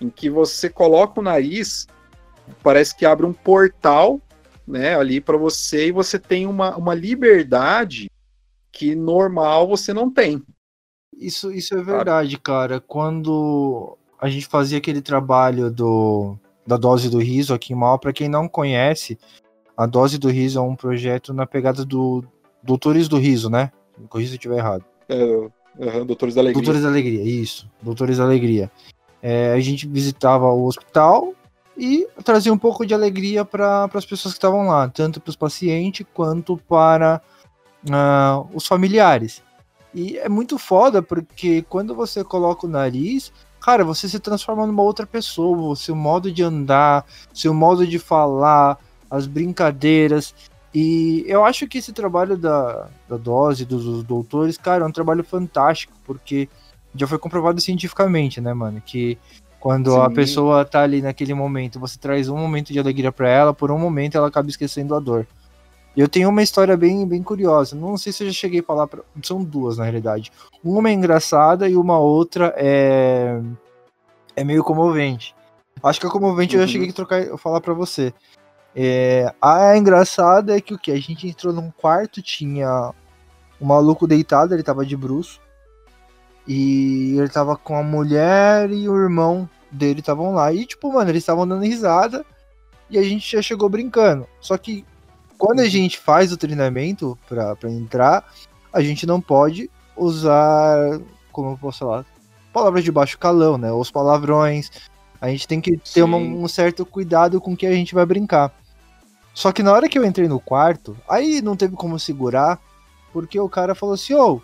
em 0.00 0.08
que 0.08 0.28
você 0.28 0.68
coloca 0.68 1.20
o 1.20 1.22
nariz, 1.22 1.86
parece 2.62 2.96
que 2.96 3.06
abre 3.06 3.26
um 3.26 3.32
portal, 3.32 4.20
né, 4.66 4.94
ali 4.96 5.20
para 5.20 5.36
você 5.36 5.88
e 5.88 5.92
você 5.92 6.18
tem 6.18 6.46
uma, 6.46 6.76
uma 6.76 6.94
liberdade 6.94 8.10
que 8.70 8.94
normal 8.94 9.66
você 9.66 9.92
não 9.94 10.10
tem. 10.10 10.42
Isso, 11.16 11.50
isso 11.50 11.76
é 11.76 11.82
verdade, 11.82 12.38
cara. 12.38 12.80
Quando 12.80 13.98
a 14.20 14.28
gente 14.28 14.46
fazia 14.46 14.78
aquele 14.78 15.00
trabalho 15.00 15.70
do, 15.70 16.36
da 16.66 16.76
dose 16.76 17.08
do 17.08 17.18
riso 17.18 17.54
aqui 17.54 17.72
em 17.72 17.76
Mal. 17.76 17.98
Para 17.98 18.12
quem 18.12 18.28
não 18.28 18.48
conhece, 18.48 19.18
a 19.76 19.86
dose 19.86 20.18
do 20.18 20.28
riso 20.28 20.58
é 20.58 20.62
um 20.62 20.74
projeto 20.74 21.32
na 21.32 21.46
pegada 21.46 21.84
do 21.84 22.24
Doutores 22.62 23.08
do 23.08 23.16
Riso, 23.16 23.48
né? 23.48 23.70
Me 23.96 24.08
corrija 24.08 24.30
se 24.30 24.34
eu 24.34 24.38
estiver 24.38 24.58
errado. 24.58 24.84
É, 25.08 25.24
uhum, 25.24 26.04
Doutores 26.04 26.34
da 26.34 26.40
Alegria. 26.40 26.62
Doutores 26.62 26.82
da 26.82 26.88
Alegria, 26.88 27.22
isso. 27.22 27.70
Doutores 27.80 28.18
da 28.18 28.24
Alegria. 28.24 28.70
É, 29.22 29.52
a 29.52 29.60
gente 29.60 29.86
visitava 29.86 30.46
o 30.46 30.64
hospital 30.66 31.32
e 31.76 32.08
trazia 32.24 32.52
um 32.52 32.58
pouco 32.58 32.84
de 32.84 32.92
alegria 32.92 33.44
para 33.44 33.88
as 33.94 34.04
pessoas 34.04 34.34
que 34.34 34.38
estavam 34.38 34.66
lá, 34.66 34.88
tanto 34.88 35.20
para 35.20 35.30
os 35.30 35.36
pacientes 35.36 36.04
quanto 36.12 36.56
para 36.56 37.22
uh, 37.84 38.48
os 38.52 38.66
familiares. 38.66 39.42
E 39.94 40.18
é 40.18 40.28
muito 40.28 40.58
foda 40.58 41.00
porque 41.00 41.62
quando 41.62 41.94
você 41.94 42.24
coloca 42.24 42.66
o 42.66 42.70
nariz, 42.70 43.32
cara, 43.68 43.84
você 43.84 44.08
se 44.08 44.18
transforma 44.18 44.66
numa 44.66 44.82
outra 44.82 45.06
pessoa, 45.06 45.72
o 45.72 45.76
seu 45.76 45.94
modo 45.94 46.32
de 46.32 46.42
andar, 46.42 47.04
seu 47.34 47.52
modo 47.52 47.86
de 47.86 47.98
falar, 47.98 48.78
as 49.10 49.26
brincadeiras. 49.26 50.34
E 50.74 51.22
eu 51.26 51.44
acho 51.44 51.68
que 51.68 51.76
esse 51.76 51.92
trabalho 51.92 52.38
da, 52.38 52.88
da 53.06 53.18
dose, 53.18 53.66
dos, 53.66 53.84
dos 53.84 54.02
doutores, 54.04 54.56
cara, 54.56 54.84
é 54.84 54.86
um 54.86 54.90
trabalho 54.90 55.22
fantástico, 55.22 55.92
porque 56.06 56.48
já 56.94 57.06
foi 57.06 57.18
comprovado 57.18 57.60
cientificamente, 57.60 58.40
né, 58.40 58.54
mano? 58.54 58.80
Que 58.80 59.18
quando 59.60 59.92
Sim. 59.92 60.00
a 60.00 60.08
pessoa 60.08 60.64
tá 60.64 60.80
ali 60.80 61.02
naquele 61.02 61.34
momento, 61.34 61.78
você 61.78 61.98
traz 61.98 62.26
um 62.30 62.38
momento 62.38 62.72
de 62.72 62.78
alegria 62.78 63.12
para 63.12 63.28
ela, 63.28 63.52
por 63.52 63.70
um 63.70 63.78
momento 63.78 64.16
ela 64.16 64.28
acaba 64.28 64.48
esquecendo 64.48 64.94
a 64.94 64.98
dor. 64.98 65.26
Eu 65.96 66.08
tenho 66.08 66.28
uma 66.28 66.42
história 66.42 66.76
bem, 66.76 67.06
bem 67.06 67.22
curiosa. 67.22 67.74
Não 67.74 67.96
sei 67.96 68.12
se 68.12 68.22
eu 68.22 68.28
já 68.28 68.32
cheguei 68.32 68.60
a 68.60 68.62
falar. 68.62 68.86
Pra... 68.86 69.02
São 69.22 69.42
duas, 69.42 69.78
na 69.78 69.84
realidade. 69.84 70.30
Uma 70.62 70.90
é 70.90 70.92
engraçada 70.92 71.68
e 71.68 71.76
uma 71.76 71.98
outra 71.98 72.54
é. 72.56 73.40
É 74.36 74.44
meio 74.44 74.62
comovente. 74.62 75.34
Acho 75.82 76.00
que 76.00 76.06
a 76.06 76.10
comovente 76.10 76.54
uhum. 76.54 76.62
eu 76.62 76.66
já 76.66 76.70
uhum. 76.70 76.72
cheguei 76.72 76.90
a 76.90 76.94
trocar, 76.94 77.38
falar 77.38 77.60
para 77.60 77.74
você. 77.74 78.12
É... 78.74 79.32
A 79.42 79.76
engraçada 79.76 80.56
é 80.56 80.60
que 80.60 80.72
o 80.72 80.78
que? 80.78 80.92
A 80.92 81.00
gente 81.00 81.26
entrou 81.26 81.52
num 81.52 81.70
quarto, 81.70 82.22
tinha 82.22 82.92
um 83.60 83.66
maluco 83.66 84.06
deitado, 84.06 84.54
ele 84.54 84.62
tava 84.62 84.86
de 84.86 84.96
bruxo. 84.96 85.40
E 86.46 87.16
ele 87.18 87.28
tava 87.28 87.56
com 87.56 87.76
a 87.76 87.82
mulher 87.82 88.70
e 88.70 88.88
o 88.88 88.96
irmão 88.96 89.48
dele 89.70 90.00
estavam 90.00 90.32
lá. 90.32 90.52
E, 90.52 90.64
tipo, 90.64 90.92
mano, 90.92 91.10
eles 91.10 91.22
estavam 91.22 91.46
dando 91.46 91.64
risada. 91.64 92.24
E 92.88 92.96
a 92.96 93.02
gente 93.02 93.32
já 93.32 93.42
chegou 93.42 93.68
brincando. 93.68 94.26
Só 94.40 94.56
que 94.56 94.84
quando 95.38 95.60
a 95.60 95.68
gente 95.68 95.98
faz 95.98 96.32
o 96.32 96.36
treinamento 96.36 97.16
para 97.28 97.70
entrar, 97.70 98.24
a 98.72 98.82
gente 98.82 99.06
não 99.06 99.20
pode 99.20 99.70
usar, 99.96 101.00
como 101.32 101.52
eu 101.52 101.58
posso 101.58 101.78
falar, 101.78 102.04
palavras 102.52 102.82
de 102.82 102.90
baixo 102.90 103.18
calão, 103.18 103.56
né? 103.56 103.72
Os 103.72 103.90
palavrões. 103.90 104.70
A 105.20 105.28
gente 105.28 105.48
tem 105.48 105.60
que 105.60 105.76
ter 105.76 106.02
uma, 106.02 106.16
um 106.16 106.46
certo 106.48 106.84
cuidado 106.84 107.40
com 107.40 107.52
o 107.52 107.56
que 107.56 107.66
a 107.66 107.72
gente 107.72 107.94
vai 107.94 108.04
brincar. 108.04 108.52
Só 109.32 109.52
que 109.52 109.62
na 109.62 109.72
hora 109.72 109.88
que 109.88 109.98
eu 109.98 110.04
entrei 110.04 110.28
no 110.28 110.40
quarto, 110.40 110.96
aí 111.08 111.40
não 111.40 111.56
teve 111.56 111.76
como 111.76 111.98
segurar, 111.98 112.58
porque 113.12 113.38
o 113.38 113.48
cara 113.48 113.74
falou 113.74 113.94
assim: 113.94 114.14
Ô, 114.14 114.34
oh, 114.34 114.40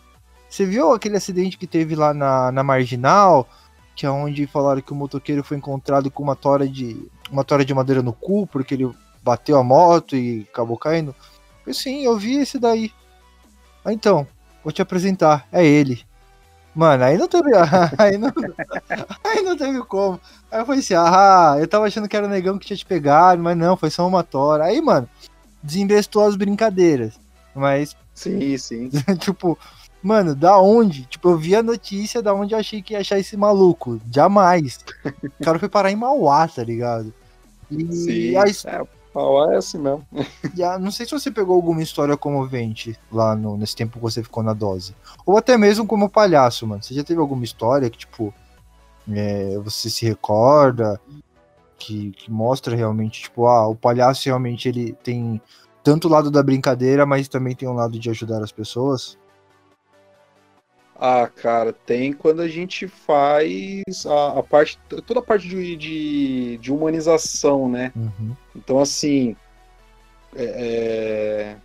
você 0.49 0.65
viu 0.65 0.93
aquele 0.93 1.17
acidente 1.17 1.59
que 1.59 1.67
teve 1.67 1.97
lá 1.97 2.15
na, 2.15 2.53
na 2.53 2.63
marginal? 2.63 3.49
Que 3.97 4.07
é 4.07 4.11
onde 4.11 4.47
falaram 4.47 4.81
que 4.81 4.93
o 4.93 4.97
motoqueiro 4.97 5.45
foi 5.45 5.57
encontrado 5.57 6.11
com 6.11 6.23
uma 6.23 6.37
tora 6.37 6.69
de 6.69 7.09
uma 7.31 7.45
tora 7.45 7.65
de 7.65 7.75
madeira 7.75 8.03
no 8.03 8.13
cu, 8.13 8.47
porque 8.47 8.75
ele 8.75 8.89
bateu 9.25 9.59
a 9.59 9.65
moto 9.65 10.17
e 10.17 10.47
acabou 10.53 10.77
caindo? 10.77 11.15
Eu, 11.67 11.73
sim, 11.73 12.05
eu 12.05 12.17
vi 12.19 12.37
esse 12.37 12.59
daí. 12.59 12.93
Ah, 13.85 13.93
então, 13.93 14.27
vou 14.63 14.73
te 14.73 14.83
apresentar, 14.83 15.47
é 15.51 15.65
ele. 15.65 16.05
Mano, 16.75 17.05
aí 17.05 17.17
não 17.17 17.29
teve. 17.29 17.51
Aí 17.99 18.19
não, 18.19 18.33
aí 19.23 19.43
não 19.43 19.57
teve 19.57 19.81
como. 19.85 20.21
Aí 20.51 20.61
eu 20.61 20.67
falei 20.67 20.81
assim, 20.81 20.95
ah, 20.95 21.55
eu 21.61 21.69
tava 21.69 21.87
achando 21.87 22.09
que 22.09 22.17
era 22.17 22.27
o 22.27 22.29
negão 22.29 22.59
que 22.59 22.67
tinha 22.67 22.77
te 22.77 22.85
pegado, 22.85 23.41
mas 23.41 23.57
não, 23.57 23.77
foi 23.77 23.91
só 23.91 24.05
uma 24.05 24.25
tora. 24.25 24.65
Aí, 24.65 24.81
mano, 24.81 25.09
desinvestou 25.63 26.27
as 26.27 26.35
brincadeiras. 26.35 27.15
Mas. 27.55 27.97
Sim, 28.13 28.59
sim. 28.59 28.91
tipo, 29.21 29.57
Mano, 30.05 30.35
da 30.35 30.59
onde? 30.61 31.07
Tipo, 31.07 31.31
eu 31.31 31.39
vi 31.39 31.57
a 31.57 31.63
notícia 31.63 32.21
da 32.21 32.35
onde 32.35 32.53
eu 32.53 32.59
achei 32.59 32.83
que 32.83 32.93
ia 32.93 33.01
achar 33.01 33.19
esse 33.19 33.39
maluco. 33.39 33.99
Jamais. 34.13 34.79
o 35.41 35.43
cara 35.43 35.59
foi 35.59 35.67
parar 35.67 35.91
em 35.91 35.97
Mauá, 35.97 36.47
tá 36.47 36.63
ligado? 36.63 37.11
E 37.71 37.91
Sim, 37.91 38.37
a... 38.37 38.43
é, 38.43 38.87
Mauá 39.15 39.55
é 39.55 39.57
assim 39.57 39.79
mesmo. 39.79 40.07
e 40.57 40.63
a... 40.63 40.79
não 40.79 40.91
sei 40.91 41.07
se 41.07 41.13
você 41.13 41.31
pegou 41.31 41.55
alguma 41.55 41.83
história 41.83 42.17
comovente 42.17 42.99
lá 43.13 43.37
no... 43.37 43.57
nesse 43.57 43.77
tempo 43.77 43.99
que 43.99 44.03
você 44.03 44.23
ficou 44.23 44.43
na 44.43 44.53
dose. 44.53 44.95
Ou 45.25 45.37
até 45.37 45.57
mesmo 45.57 45.87
como 45.87 46.09
palhaço, 46.09 46.67
mano. 46.67 46.83
Você 46.83 46.95
já 46.95 47.05
teve 47.05 47.21
alguma 47.21 47.45
história 47.45 47.89
que, 47.89 47.99
tipo, 47.99 48.35
é... 49.09 49.57
você 49.59 49.89
se 49.89 50.05
recorda, 50.05 51.01
que, 51.79 52.13
que 52.13 52.31
mostra 52.31 52.75
realmente, 52.75 53.23
tipo, 53.23 53.47
ah, 53.47 53.69
o 53.69 53.77
palhaço 53.77 54.25
realmente 54.27 54.69
ele 54.69 54.93
tem 55.03 55.41
tanto 55.83 56.09
o 56.09 56.11
lado 56.11 56.31
da 56.31 56.43
brincadeira, 56.43 57.05
mas 57.05 57.29
também 57.29 57.55
tem 57.55 57.69
um 57.69 57.75
lado 57.75 57.99
de 57.99 58.11
ajudar 58.11 58.43
as 58.43 58.51
pessoas? 58.51 59.19
Ah, 60.97 61.29
cara, 61.29 61.73
tem 61.73 62.13
quando 62.13 62.41
a 62.41 62.49
gente 62.49 62.87
faz 62.87 63.83
a, 64.07 64.39
a 64.39 64.43
parte, 64.43 64.79
toda 65.07 65.21
a 65.21 65.23
parte 65.23 65.49
de, 65.49 65.77
de, 65.77 66.59
de 66.59 66.73
humanização, 66.73 67.69
né? 67.69 67.93
Uhum. 67.97 68.37
Então, 68.55 68.79
assim, 68.79 69.37
é, 70.37 70.45
é, 70.45 71.57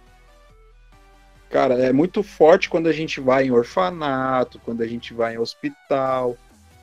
cara, 1.50 1.76
é 1.76 1.94
muito 1.94 2.24
forte 2.24 2.70
quando 2.70 2.88
a 2.88 2.92
gente 2.92 3.22
vai 3.22 3.46
em 3.46 3.52
orfanato, 3.52 4.60
quando 4.60 4.82
a 4.82 4.88
gente 4.88 5.14
vai 5.14 5.36
em 5.36 5.38
hospital, 5.38 6.36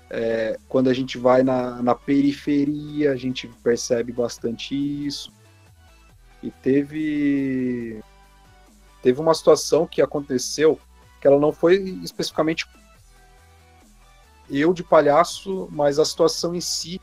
é, 0.08 0.56
quando 0.68 0.88
a 0.88 0.94
gente 0.94 1.18
vai 1.18 1.42
na, 1.42 1.82
na 1.82 1.94
periferia, 1.96 3.10
a 3.10 3.16
gente 3.16 3.48
percebe 3.62 4.12
bastante 4.12 4.74
isso. 4.74 5.32
E 6.42 6.50
teve 6.50 8.00
teve 9.02 9.20
uma 9.20 9.34
situação 9.34 9.86
que 9.86 10.02
aconteceu 10.02 10.78
que 11.20 11.26
ela 11.26 11.38
não 11.38 11.52
foi 11.52 11.76
especificamente 12.02 12.66
eu 14.50 14.72
de 14.72 14.84
palhaço, 14.84 15.68
mas 15.72 15.98
a 15.98 16.04
situação 16.04 16.54
em 16.54 16.60
si, 16.60 17.00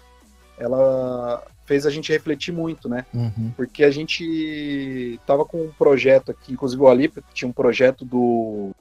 ela 0.57 1.45
fez 1.66 1.86
a 1.86 1.89
gente 1.89 2.11
refletir 2.11 2.53
muito, 2.53 2.88
né? 2.88 3.05
Uhum. 3.14 3.51
Porque 3.55 3.84
a 3.84 3.91
gente 3.91 5.20
tava 5.26 5.45
com 5.45 5.64
um 5.66 5.72
projeto 5.72 6.32
aqui, 6.32 6.53
inclusive 6.53 6.82
o 6.82 6.88
Alipa 6.88 7.24
tinha 7.34 7.49
um 7.49 7.53
projeto 7.53 8.05
do 8.05 8.72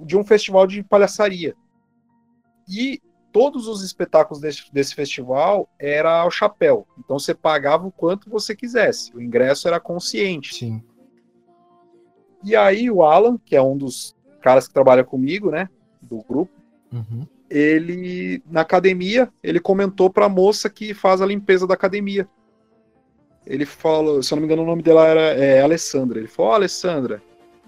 de 0.00 0.16
um 0.16 0.24
festival 0.24 0.66
de 0.66 0.82
palhaçaria. 0.82 1.56
E 2.68 3.00
todos 3.32 3.66
os 3.66 3.82
espetáculos 3.82 4.40
desse, 4.40 4.72
desse 4.72 4.94
festival 4.94 5.68
era 5.78 6.20
ao 6.20 6.30
chapéu. 6.30 6.86
Então 6.98 7.18
você 7.18 7.34
pagava 7.34 7.86
o 7.86 7.92
quanto 7.92 8.30
você 8.30 8.54
quisesse. 8.54 9.14
O 9.14 9.20
ingresso 9.20 9.66
era 9.66 9.80
consciente. 9.80 10.54
Sim. 10.54 10.82
E 12.42 12.54
aí 12.54 12.90
o 12.90 13.02
Alan, 13.02 13.38
que 13.44 13.56
é 13.56 13.62
um 13.62 13.76
dos 13.76 14.16
caras 14.40 14.68
que 14.68 14.74
trabalha 14.74 15.04
comigo, 15.04 15.50
né, 15.50 15.68
do 16.00 16.22
grupo, 16.22 16.52
uhum. 16.92 17.26
ele 17.50 18.42
na 18.50 18.60
academia, 18.60 19.28
ele 19.42 19.60
comentou 19.60 20.08
para 20.08 20.26
a 20.26 20.28
moça 20.28 20.70
que 20.70 20.94
faz 20.94 21.20
a 21.20 21.26
limpeza 21.26 21.66
da 21.66 21.74
academia. 21.74 22.28
Ele 23.46 23.64
falou, 23.64 24.22
se 24.22 24.32
eu 24.32 24.36
não 24.36 24.40
me 24.42 24.46
engano, 24.46 24.62
o 24.62 24.66
nome 24.66 24.82
dela 24.82 25.06
era 25.06 25.20
é, 25.20 25.62
Alessandra. 25.62 26.18
Ele 26.18 26.28
falou: 26.28 26.52
oh, 26.52 26.54
Alessandra, 26.54 27.22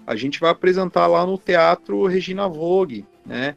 a 0.05 0.15
gente 0.15 0.39
vai 0.39 0.51
apresentar 0.51 1.07
lá 1.07 1.25
no 1.25 1.37
Teatro 1.37 2.05
Regina 2.05 2.47
Vogue, 2.47 3.05
né? 3.25 3.55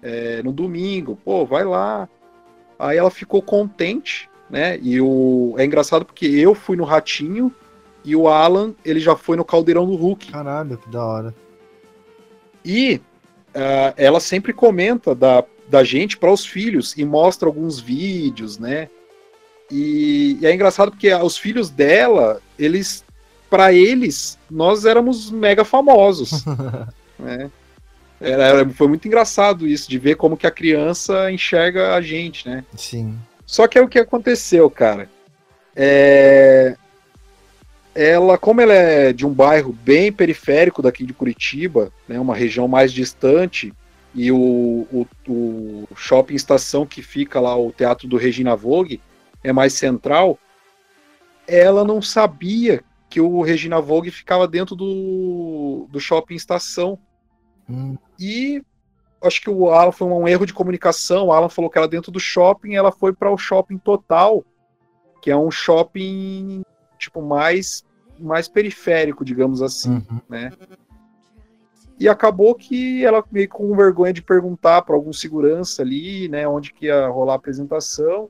É, 0.00 0.42
no 0.42 0.52
domingo. 0.52 1.18
Pô, 1.24 1.44
vai 1.44 1.64
lá. 1.64 2.08
Aí 2.78 2.96
ela 2.96 3.10
ficou 3.10 3.42
contente, 3.42 4.30
né? 4.48 4.78
E 4.80 5.00
o 5.00 5.54
é 5.58 5.64
engraçado 5.64 6.04
porque 6.04 6.26
eu 6.26 6.54
fui 6.54 6.76
no 6.76 6.84
Ratinho 6.84 7.52
e 8.04 8.14
o 8.14 8.28
Alan, 8.28 8.74
ele 8.84 9.00
já 9.00 9.16
foi 9.16 9.36
no 9.36 9.44
Caldeirão 9.44 9.86
do 9.86 9.96
Hulk. 9.96 10.30
Caralho, 10.30 10.76
que 10.76 10.88
da 10.90 11.04
hora. 11.04 11.34
E 12.64 13.00
uh, 13.54 13.94
ela 13.96 14.20
sempre 14.20 14.52
comenta 14.52 15.14
da, 15.14 15.44
da 15.68 15.82
gente 15.82 16.16
para 16.16 16.32
os 16.32 16.44
filhos 16.44 16.94
e 16.96 17.04
mostra 17.04 17.48
alguns 17.48 17.80
vídeos, 17.80 18.58
né? 18.58 18.88
E, 19.70 20.38
e 20.40 20.46
é 20.46 20.54
engraçado 20.54 20.90
porque 20.90 21.12
os 21.14 21.38
filhos 21.38 21.70
dela, 21.70 22.42
eles, 22.58 23.04
para 23.48 23.72
eles, 23.72 24.38
nós 24.50 24.84
éramos 24.84 25.30
mega 25.30 25.64
famosos, 25.64 26.44
né? 27.18 27.50
Era, 28.20 28.68
foi 28.70 28.88
muito 28.88 29.06
engraçado 29.08 29.66
isso, 29.66 29.88
de 29.88 29.98
ver 29.98 30.16
como 30.16 30.36
que 30.36 30.46
a 30.46 30.50
criança 30.50 31.30
enxerga 31.30 31.94
a 31.94 32.00
gente, 32.00 32.48
né? 32.48 32.64
Sim. 32.76 33.18
Só 33.46 33.66
que 33.66 33.78
é 33.78 33.82
o 33.82 33.88
que 33.88 33.98
aconteceu, 33.98 34.70
cara. 34.70 35.10
É, 35.76 36.76
ela, 37.94 38.36
como 38.36 38.60
ela 38.60 38.72
é 38.72 39.12
de 39.12 39.24
um 39.24 39.32
bairro 39.32 39.72
bem 39.72 40.12
periférico 40.12 40.82
daqui 40.82 41.04
de 41.04 41.12
Curitiba, 41.12 41.92
né, 42.08 42.18
uma 42.18 42.34
região 42.34 42.66
mais 42.66 42.92
distante, 42.92 43.72
e 44.14 44.30
o, 44.30 44.86
o, 44.92 45.06
o 45.28 45.88
shopping 45.96 46.34
estação 46.34 46.86
que 46.86 47.02
fica 47.02 47.40
lá, 47.40 47.56
o 47.56 47.72
Teatro 47.72 48.08
do 48.08 48.16
Regina 48.16 48.56
Vogue, 48.56 49.00
é 49.42 49.52
mais 49.52 49.74
central, 49.74 50.38
ela 51.46 51.84
não 51.84 52.00
sabia 52.00 52.82
que 53.08 53.20
o 53.20 53.42
Regina 53.42 53.80
Vogue 53.80 54.10
ficava 54.10 54.48
dentro 54.48 54.74
do, 54.74 55.86
do 55.90 56.00
shopping 56.00 56.34
estação. 56.34 56.98
Hum. 57.68 57.96
E 58.18 58.62
acho 59.22 59.40
que 59.40 59.50
o 59.50 59.70
Alan 59.70 59.92
foi 59.92 60.08
um 60.08 60.26
erro 60.26 60.46
de 60.46 60.54
comunicação. 60.54 61.26
O 61.26 61.32
Alan 61.32 61.48
falou 61.48 61.70
que 61.70 61.78
era 61.78 61.86
dentro 61.86 62.10
do 62.10 62.18
shopping, 62.18 62.74
ela 62.74 62.90
foi 62.90 63.12
para 63.12 63.30
o 63.30 63.38
shopping 63.38 63.78
total, 63.78 64.44
que 65.22 65.30
é 65.30 65.36
um 65.36 65.50
shopping 65.50 66.64
tipo, 66.98 67.22
mais, 67.22 67.84
mais 68.18 68.48
periférico, 68.48 69.24
digamos 69.24 69.62
assim, 69.62 69.96
uhum. 70.10 70.20
né? 70.28 70.52
E 71.98 72.08
acabou 72.08 72.54
que 72.54 73.04
ela 73.04 73.24
meio 73.30 73.48
com 73.48 73.74
vergonha 73.76 74.12
de 74.12 74.20
perguntar 74.20 74.82
para 74.82 74.96
algum 74.96 75.12
segurança 75.12 75.82
ali, 75.82 76.28
né, 76.28 76.46
onde 76.46 76.72
que 76.72 76.86
ia 76.86 77.06
rolar 77.06 77.34
a 77.34 77.36
apresentação. 77.36 78.28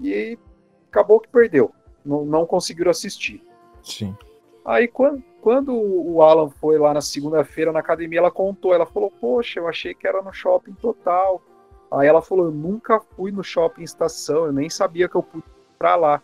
E 0.00 0.38
acabou 0.90 1.20
que 1.20 1.28
perdeu. 1.28 1.72
Não, 2.04 2.24
não 2.24 2.44
conseguiram 2.44 2.90
assistir. 2.90 3.42
Sim. 3.82 4.14
Aí 4.64 4.86
quando, 4.86 5.22
quando 5.40 5.74
o 5.74 6.22
Alan 6.22 6.50
foi 6.50 6.78
lá 6.78 6.92
na 6.92 7.00
segunda-feira 7.00 7.72
na 7.72 7.80
academia, 7.80 8.18
ela 8.18 8.30
contou, 8.30 8.74
ela 8.74 8.86
falou, 8.86 9.10
poxa, 9.10 9.58
eu 9.58 9.66
achei 9.66 9.94
que 9.94 10.06
era 10.06 10.22
no 10.22 10.32
shopping 10.32 10.74
total. 10.74 11.42
Aí 11.90 12.06
ela 12.06 12.22
falou, 12.22 12.46
eu 12.46 12.52
nunca 12.52 13.00
fui 13.00 13.32
no 13.32 13.42
shopping 13.42 13.82
estação, 13.82 14.46
eu 14.46 14.52
nem 14.52 14.68
sabia 14.68 15.08
que 15.08 15.14
eu 15.14 15.26
ir 15.34 15.42
pra 15.78 15.96
lá. 15.96 16.22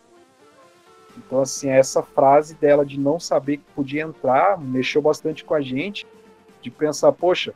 Então, 1.25 1.41
assim, 1.41 1.69
essa 1.69 2.01
frase 2.01 2.55
dela 2.55 2.85
de 2.85 2.99
não 2.99 3.19
saber 3.19 3.57
que 3.57 3.63
podia 3.75 4.03
entrar 4.03 4.59
mexeu 4.59 5.01
bastante 5.01 5.43
com 5.43 5.53
a 5.53 5.61
gente, 5.61 6.07
de 6.61 6.69
pensar, 6.69 7.11
poxa, 7.11 7.53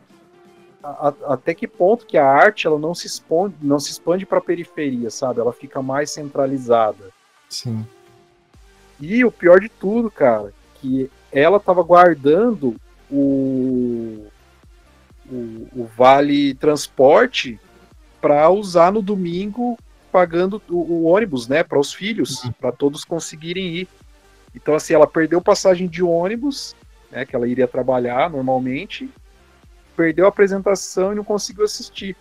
a, 0.84 1.10
a, 1.10 1.34
até 1.34 1.54
que 1.54 1.68
ponto 1.68 2.06
que 2.06 2.18
a 2.18 2.26
arte 2.26 2.68
ela 2.68 2.78
não 2.78 2.94
se 2.94 3.08
expande, 3.08 3.56
não 3.62 3.80
se 3.80 3.92
expande 3.92 4.26
para 4.26 4.40
a 4.40 4.42
periferia, 4.42 5.10
sabe? 5.10 5.40
Ela 5.40 5.54
fica 5.54 5.82
mais 5.82 6.12
centralizada. 6.12 7.10
Sim. 7.50 7.86
E 9.00 9.24
o 9.24 9.32
pior 9.32 9.60
de 9.60 9.70
tudo, 9.70 10.12
cara, 10.12 10.54
que 10.76 11.10
ela 11.32 11.58
estava 11.58 11.82
guardando 11.82 12.76
o, 13.10 14.28
o, 15.30 15.68
o 15.76 15.90
vale 15.96 16.54
transporte 16.56 17.60
para 18.22 18.50
usar 18.50 18.92
no 18.92 19.02
domingo 19.02 19.78
pagando 20.14 20.62
o, 20.70 20.76
o 20.76 21.04
ônibus, 21.06 21.48
né, 21.48 21.64
para 21.64 21.80
os 21.80 21.92
filhos, 21.92 22.44
uhum. 22.44 22.52
para 22.52 22.72
todos 22.72 23.04
conseguirem 23.04 23.66
ir. 23.66 23.88
Então, 24.54 24.76
assim, 24.76 24.94
ela 24.94 25.08
perdeu 25.08 25.42
passagem 25.42 25.88
de 25.88 26.04
ônibus, 26.04 26.76
né, 27.12 27.26
que 27.26 27.36
ela 27.36 27.48
iria 27.48 27.68
trabalhar 27.68 28.30
normalmente, 28.30 29.10
perdeu 29.98 30.26
a 30.26 30.30
apresentação 30.30 31.12
e 31.12 31.16
não 31.16 31.24
conseguiu 31.24 31.64
assistir. 31.64 32.16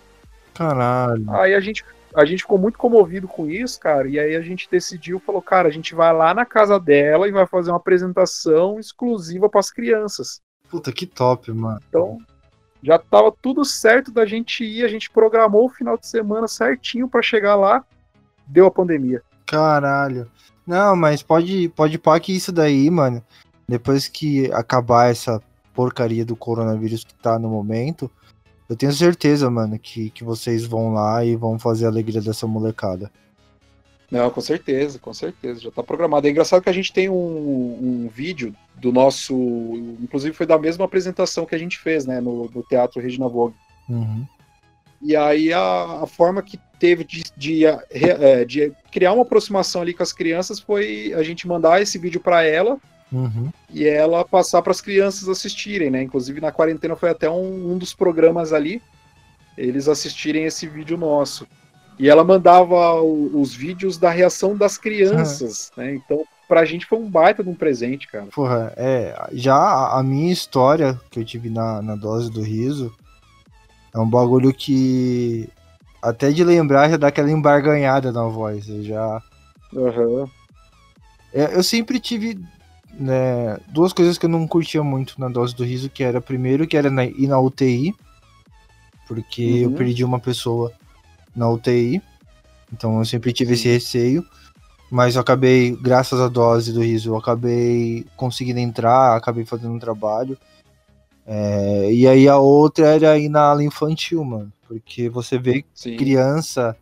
Caralho. 0.54 1.30
Aí 1.32 1.54
a 1.54 1.60
gente, 1.60 1.84
a 2.14 2.24
gente 2.24 2.40
ficou 2.40 2.56
muito 2.56 2.78
comovido 2.78 3.28
com 3.28 3.46
isso, 3.46 3.78
cara, 3.78 4.08
e 4.08 4.18
aí 4.18 4.34
a 4.34 4.40
gente 4.40 4.66
decidiu, 4.70 5.20
falou, 5.20 5.42
cara, 5.42 5.68
a 5.68 5.72
gente 5.72 5.94
vai 5.94 6.10
lá 6.14 6.32
na 6.32 6.46
casa 6.46 6.80
dela 6.80 7.28
e 7.28 7.30
vai 7.30 7.46
fazer 7.46 7.70
uma 7.70 7.76
apresentação 7.76 8.80
exclusiva 8.80 9.50
para 9.50 9.60
as 9.60 9.70
crianças. 9.70 10.40
Puta, 10.70 10.90
que 10.90 11.06
top, 11.06 11.52
mano. 11.52 11.80
Então, 11.86 12.18
já 12.82 12.96
estava 12.96 13.32
tudo 13.40 13.64
certo 13.64 14.10
da 14.10 14.26
gente 14.26 14.64
ir, 14.64 14.84
a 14.84 14.88
gente 14.88 15.10
programou 15.10 15.66
o 15.66 15.70
final 15.70 15.96
de 15.96 16.06
semana 16.06 16.48
certinho 16.48 17.08
para 17.08 17.22
chegar 17.22 17.54
lá, 17.54 17.84
deu 18.46 18.66
a 18.66 18.70
pandemia. 18.70 19.22
Caralho. 19.46 20.28
Não, 20.66 20.96
mas 20.96 21.22
pode, 21.22 21.68
pode 21.70 21.98
pá 21.98 22.18
que 22.18 22.34
isso 22.34 22.52
daí, 22.52 22.90
mano, 22.90 23.22
depois 23.68 24.08
que 24.08 24.50
acabar 24.52 25.10
essa 25.10 25.40
porcaria 25.74 26.24
do 26.24 26.36
coronavírus 26.36 27.04
que 27.04 27.14
tá 27.14 27.38
no 27.38 27.48
momento, 27.48 28.10
eu 28.68 28.76
tenho 28.76 28.92
certeza, 28.92 29.50
mano, 29.50 29.78
que, 29.78 30.10
que 30.10 30.24
vocês 30.24 30.64
vão 30.64 30.92
lá 30.92 31.24
e 31.24 31.36
vão 31.36 31.58
fazer 31.58 31.86
a 31.86 31.88
alegria 31.88 32.20
dessa 32.20 32.46
molecada. 32.46 33.10
Não, 34.12 34.28
com 34.28 34.42
certeza, 34.42 34.98
com 34.98 35.14
certeza, 35.14 35.58
já 35.58 35.70
tá 35.70 35.82
programado. 35.82 36.26
É 36.26 36.30
engraçado 36.30 36.62
que 36.62 36.68
a 36.68 36.72
gente 36.72 36.92
tem 36.92 37.08
um, 37.08 37.14
um 38.04 38.10
vídeo 38.12 38.54
do 38.74 38.92
nosso. 38.92 39.34
Inclusive 40.02 40.36
foi 40.36 40.44
da 40.44 40.58
mesma 40.58 40.84
apresentação 40.84 41.46
que 41.46 41.54
a 41.54 41.58
gente 41.58 41.78
fez, 41.78 42.04
né, 42.04 42.20
no, 42.20 42.44
no 42.54 42.62
Teatro 42.62 43.00
Regina 43.00 43.26
Vogue. 43.26 43.54
Uhum. 43.88 44.26
E 45.00 45.16
aí 45.16 45.50
a, 45.50 46.02
a, 46.02 46.06
forma 46.06 46.42
que 46.42 46.60
teve 46.78 47.04
de, 47.04 47.24
de, 47.34 47.64
é, 47.64 48.44
de, 48.44 48.70
criar 48.90 49.14
uma 49.14 49.22
aproximação 49.22 49.80
ali 49.80 49.94
com 49.94 50.02
as 50.02 50.12
crianças 50.12 50.60
foi 50.60 51.14
a 51.16 51.22
gente 51.22 51.48
mandar 51.48 51.80
esse 51.80 51.96
vídeo 51.96 52.20
para 52.20 52.44
ela 52.44 52.78
Uhum. 53.10 53.50
e 53.68 53.86
ela 53.86 54.24
passar 54.24 54.62
para 54.62 54.70
as 54.70 54.80
crianças 54.80 55.28
assistirem, 55.28 55.90
né? 55.90 56.02
Inclusive 56.02 56.40
na 56.40 56.50
quarentena 56.50 56.96
foi 56.96 57.10
até 57.10 57.28
um, 57.28 57.72
um 57.72 57.76
dos 57.76 57.92
programas 57.92 58.54
ali, 58.54 58.80
eles 59.56 59.86
assistirem 59.86 60.44
esse 60.44 60.66
vídeo 60.66 60.96
nosso. 60.96 61.46
E 62.02 62.08
ela 62.08 62.24
mandava 62.24 63.00
o- 63.00 63.40
os 63.40 63.54
vídeos 63.54 63.96
da 63.96 64.10
reação 64.10 64.56
das 64.56 64.76
crianças, 64.76 65.70
né? 65.76 65.94
Então, 65.94 66.24
pra 66.48 66.64
gente 66.64 66.84
foi 66.84 66.98
um 66.98 67.08
baita 67.08 67.44
de 67.44 67.48
um 67.48 67.54
presente, 67.54 68.08
cara. 68.08 68.26
Porra, 68.34 68.72
é. 68.76 69.14
Já 69.34 69.56
a 69.96 70.02
minha 70.02 70.32
história 70.32 71.00
que 71.12 71.20
eu 71.20 71.24
tive 71.24 71.48
na, 71.48 71.80
na 71.80 71.94
dose 71.94 72.28
do 72.28 72.42
riso 72.42 72.92
é 73.94 74.00
um 74.00 74.10
bagulho 74.10 74.52
que. 74.52 75.48
Até 76.02 76.32
de 76.32 76.42
lembrar 76.42 76.90
já 76.90 76.96
dá 76.96 77.06
aquela 77.06 77.30
embarganhada 77.30 78.10
na 78.10 78.24
voz. 78.24 78.68
Eu 78.68 78.82
já. 78.82 79.22
Aham. 79.72 80.28
É, 81.32 81.54
eu 81.54 81.62
sempre 81.62 82.00
tive 82.00 82.36
né, 82.94 83.58
duas 83.68 83.92
coisas 83.92 84.18
que 84.18 84.26
eu 84.26 84.30
não 84.30 84.48
curtia 84.48 84.82
muito 84.82 85.20
na 85.20 85.28
dose 85.28 85.54
do 85.54 85.62
riso, 85.64 85.88
que 85.88 86.02
era 86.02 86.20
primeiro 86.20 86.66
que 86.66 86.76
era 86.76 86.90
na, 86.90 87.04
ir 87.04 87.28
na 87.28 87.38
UTI, 87.38 87.94
porque 89.06 89.42
eu 89.62 89.68
Uhum. 89.70 89.76
perdi 89.76 90.04
uma 90.04 90.18
pessoa 90.18 90.72
na 91.34 91.48
UTI, 91.48 92.02
então 92.72 92.98
eu 92.98 93.04
sempre 93.04 93.32
tive 93.32 93.54
esse 93.54 93.68
receio, 93.68 94.24
mas 94.90 95.14
eu 95.14 95.20
acabei, 95.20 95.76
graças 95.76 96.20
à 96.20 96.28
dose 96.28 96.72
do 96.72 96.82
riso, 96.82 97.10
eu 97.10 97.16
acabei 97.16 98.06
conseguindo 98.16 98.60
entrar, 98.60 99.16
acabei 99.16 99.44
fazendo 99.44 99.74
um 99.74 99.78
trabalho. 99.78 100.36
É, 101.26 101.92
e 101.92 102.06
aí 102.06 102.28
a 102.28 102.36
outra 102.36 102.86
era 102.88 103.18
ir 103.18 103.28
na 103.28 103.42
ala 103.42 103.62
infantil, 103.62 104.24
mano, 104.24 104.52
porque 104.66 105.08
você 105.08 105.38
vê 105.38 105.64
Sim. 105.74 105.96
criança 105.96 106.76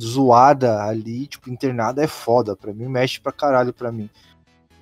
zoada 0.00 0.82
ali, 0.82 1.26
tipo, 1.26 1.50
internada 1.50 2.02
é 2.02 2.06
foda. 2.06 2.54
Pra 2.54 2.72
mim, 2.72 2.86
mexe 2.86 3.20
pra 3.20 3.32
caralho 3.32 3.72
pra 3.72 3.90
mim. 3.90 4.10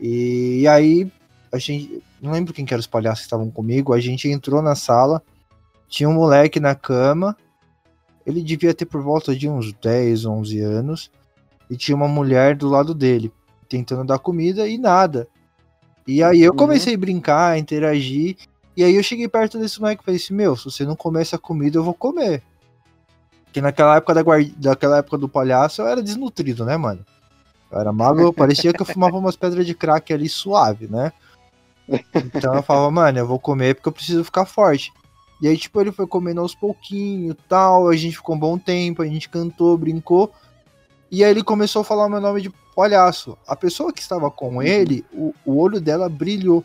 E, 0.00 0.66
aí, 0.66 1.10
a 1.52 1.58
gente. 1.58 2.02
Não 2.20 2.32
lembro 2.32 2.54
quem 2.54 2.64
que 2.64 2.72
eram 2.72 2.80
os 2.80 2.86
palhaços 2.86 3.20
que 3.20 3.26
estavam 3.26 3.50
comigo. 3.50 3.92
A 3.92 4.00
gente 4.00 4.28
entrou 4.28 4.62
na 4.62 4.74
sala, 4.74 5.22
tinha 5.88 6.08
um 6.08 6.14
moleque 6.14 6.58
na 6.58 6.74
cama. 6.74 7.36
Ele 8.26 8.42
devia 8.42 8.72
ter 8.74 8.86
por 8.86 9.02
volta 9.02 9.34
de 9.36 9.48
uns 9.48 9.72
10, 9.74 10.24
11 10.24 10.60
anos. 10.60 11.10
E 11.70 11.76
tinha 11.76 11.96
uma 11.96 12.08
mulher 12.08 12.54
do 12.56 12.68
lado 12.68 12.94
dele, 12.94 13.32
tentando 13.68 14.04
dar 14.04 14.18
comida 14.18 14.68
e 14.68 14.76
nada. 14.78 15.26
E 16.06 16.22
aí 16.22 16.42
eu 16.42 16.52
Uhum. 16.52 16.58
comecei 16.58 16.94
a 16.94 16.98
brincar, 16.98 17.58
interagir. 17.58 18.36
E 18.76 18.84
aí 18.84 18.94
eu 18.94 19.02
cheguei 19.02 19.28
perto 19.28 19.58
desse 19.58 19.80
moleque 19.80 20.02
e 20.02 20.04
falei 20.04 20.20
assim: 20.20 20.34
Meu, 20.34 20.56
se 20.56 20.64
você 20.64 20.84
não 20.84 20.94
comer 20.96 21.22
essa 21.22 21.38
comida, 21.38 21.78
eu 21.78 21.84
vou 21.84 21.94
comer. 21.94 22.42
Porque 23.44 23.60
naquela 23.60 23.96
época 23.96 24.14
da 24.14 24.22
guarda, 24.22 24.50
daquela 24.56 24.98
época 24.98 25.16
do 25.16 25.28
palhaço 25.28 25.80
eu 25.80 25.86
era 25.86 26.02
desnutrido, 26.02 26.64
né, 26.64 26.76
mano? 26.76 27.04
Eu 27.70 27.80
era 27.80 27.92
magro, 27.92 28.32
parecia 28.32 28.72
que 28.72 28.82
eu 28.82 28.86
fumava 28.86 29.16
umas 29.16 29.36
pedras 29.36 29.64
de 29.64 29.74
crack 29.74 30.12
ali 30.12 30.28
suave, 30.28 30.86
né? 30.88 31.12
Então 32.14 32.54
eu 32.54 32.62
falava, 32.62 32.90
mano, 32.90 33.18
eu 33.18 33.26
vou 33.26 33.38
comer 33.38 33.74
porque 33.74 33.88
eu 33.88 33.92
preciso 33.92 34.24
ficar 34.24 34.44
forte. 34.44 34.92
E 35.40 35.48
aí, 35.48 35.56
tipo, 35.58 35.80
ele 35.80 35.92
foi 35.92 36.06
comendo 36.06 36.40
aos 36.40 36.54
pouquinhos 36.54 37.36
tal, 37.48 37.88
a 37.88 37.96
gente 37.96 38.16
ficou 38.16 38.34
um 38.36 38.38
bom 38.38 38.56
tempo, 38.56 39.02
a 39.02 39.06
gente 39.06 39.28
cantou, 39.28 39.76
brincou. 39.76 40.32
E 41.10 41.22
aí 41.22 41.30
ele 41.30 41.42
começou 41.42 41.82
a 41.82 41.84
falar 41.84 42.06
o 42.06 42.08
meu 42.08 42.20
nome 42.20 42.40
de 42.40 42.50
palhaço. 42.74 43.36
A 43.46 43.54
pessoa 43.54 43.92
que 43.92 44.00
estava 44.00 44.30
com 44.30 44.62
ele, 44.62 45.04
o, 45.12 45.34
o 45.44 45.58
olho 45.58 45.80
dela 45.80 46.08
brilhou. 46.08 46.64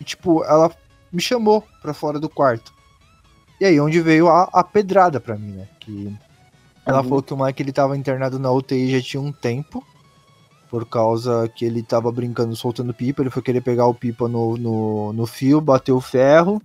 E, 0.00 0.04
tipo, 0.04 0.42
ela 0.44 0.70
me 1.12 1.20
chamou 1.22 1.62
pra 1.80 1.94
fora 1.94 2.18
do 2.18 2.28
quarto. 2.28 2.72
E 3.60 3.64
aí, 3.64 3.78
onde 3.80 4.00
veio 4.00 4.28
a, 4.28 4.48
a 4.52 4.64
pedrada 4.64 5.20
pra 5.20 5.36
mim, 5.36 5.52
né? 5.52 5.68
Que 5.80 6.12
ela 6.84 6.98
Uhum. 6.98 7.04
falou 7.04 7.22
que 7.22 7.32
o 7.32 7.36
Mike 7.42 7.62
ele 7.62 7.72
tava 7.72 7.96
internado 7.96 8.38
na 8.38 8.50
UTI 8.50 8.90
já 8.98 9.00
tinha 9.00 9.20
um 9.20 9.32
tempo. 9.32 9.84
Por 10.68 10.84
causa 10.84 11.48
que 11.54 11.64
ele 11.64 11.82
tava 11.82 12.10
brincando, 12.10 12.56
soltando 12.56 12.92
pipa. 12.92 13.22
Ele 13.22 13.30
foi 13.30 13.42
querer 13.42 13.60
pegar 13.60 13.86
o 13.86 13.94
pipa 13.94 14.26
no, 14.28 14.56
no, 14.56 15.12
no 15.12 15.26
fio, 15.26 15.60
bateu 15.60 15.96
o 15.96 16.00
ferro. 16.00 16.60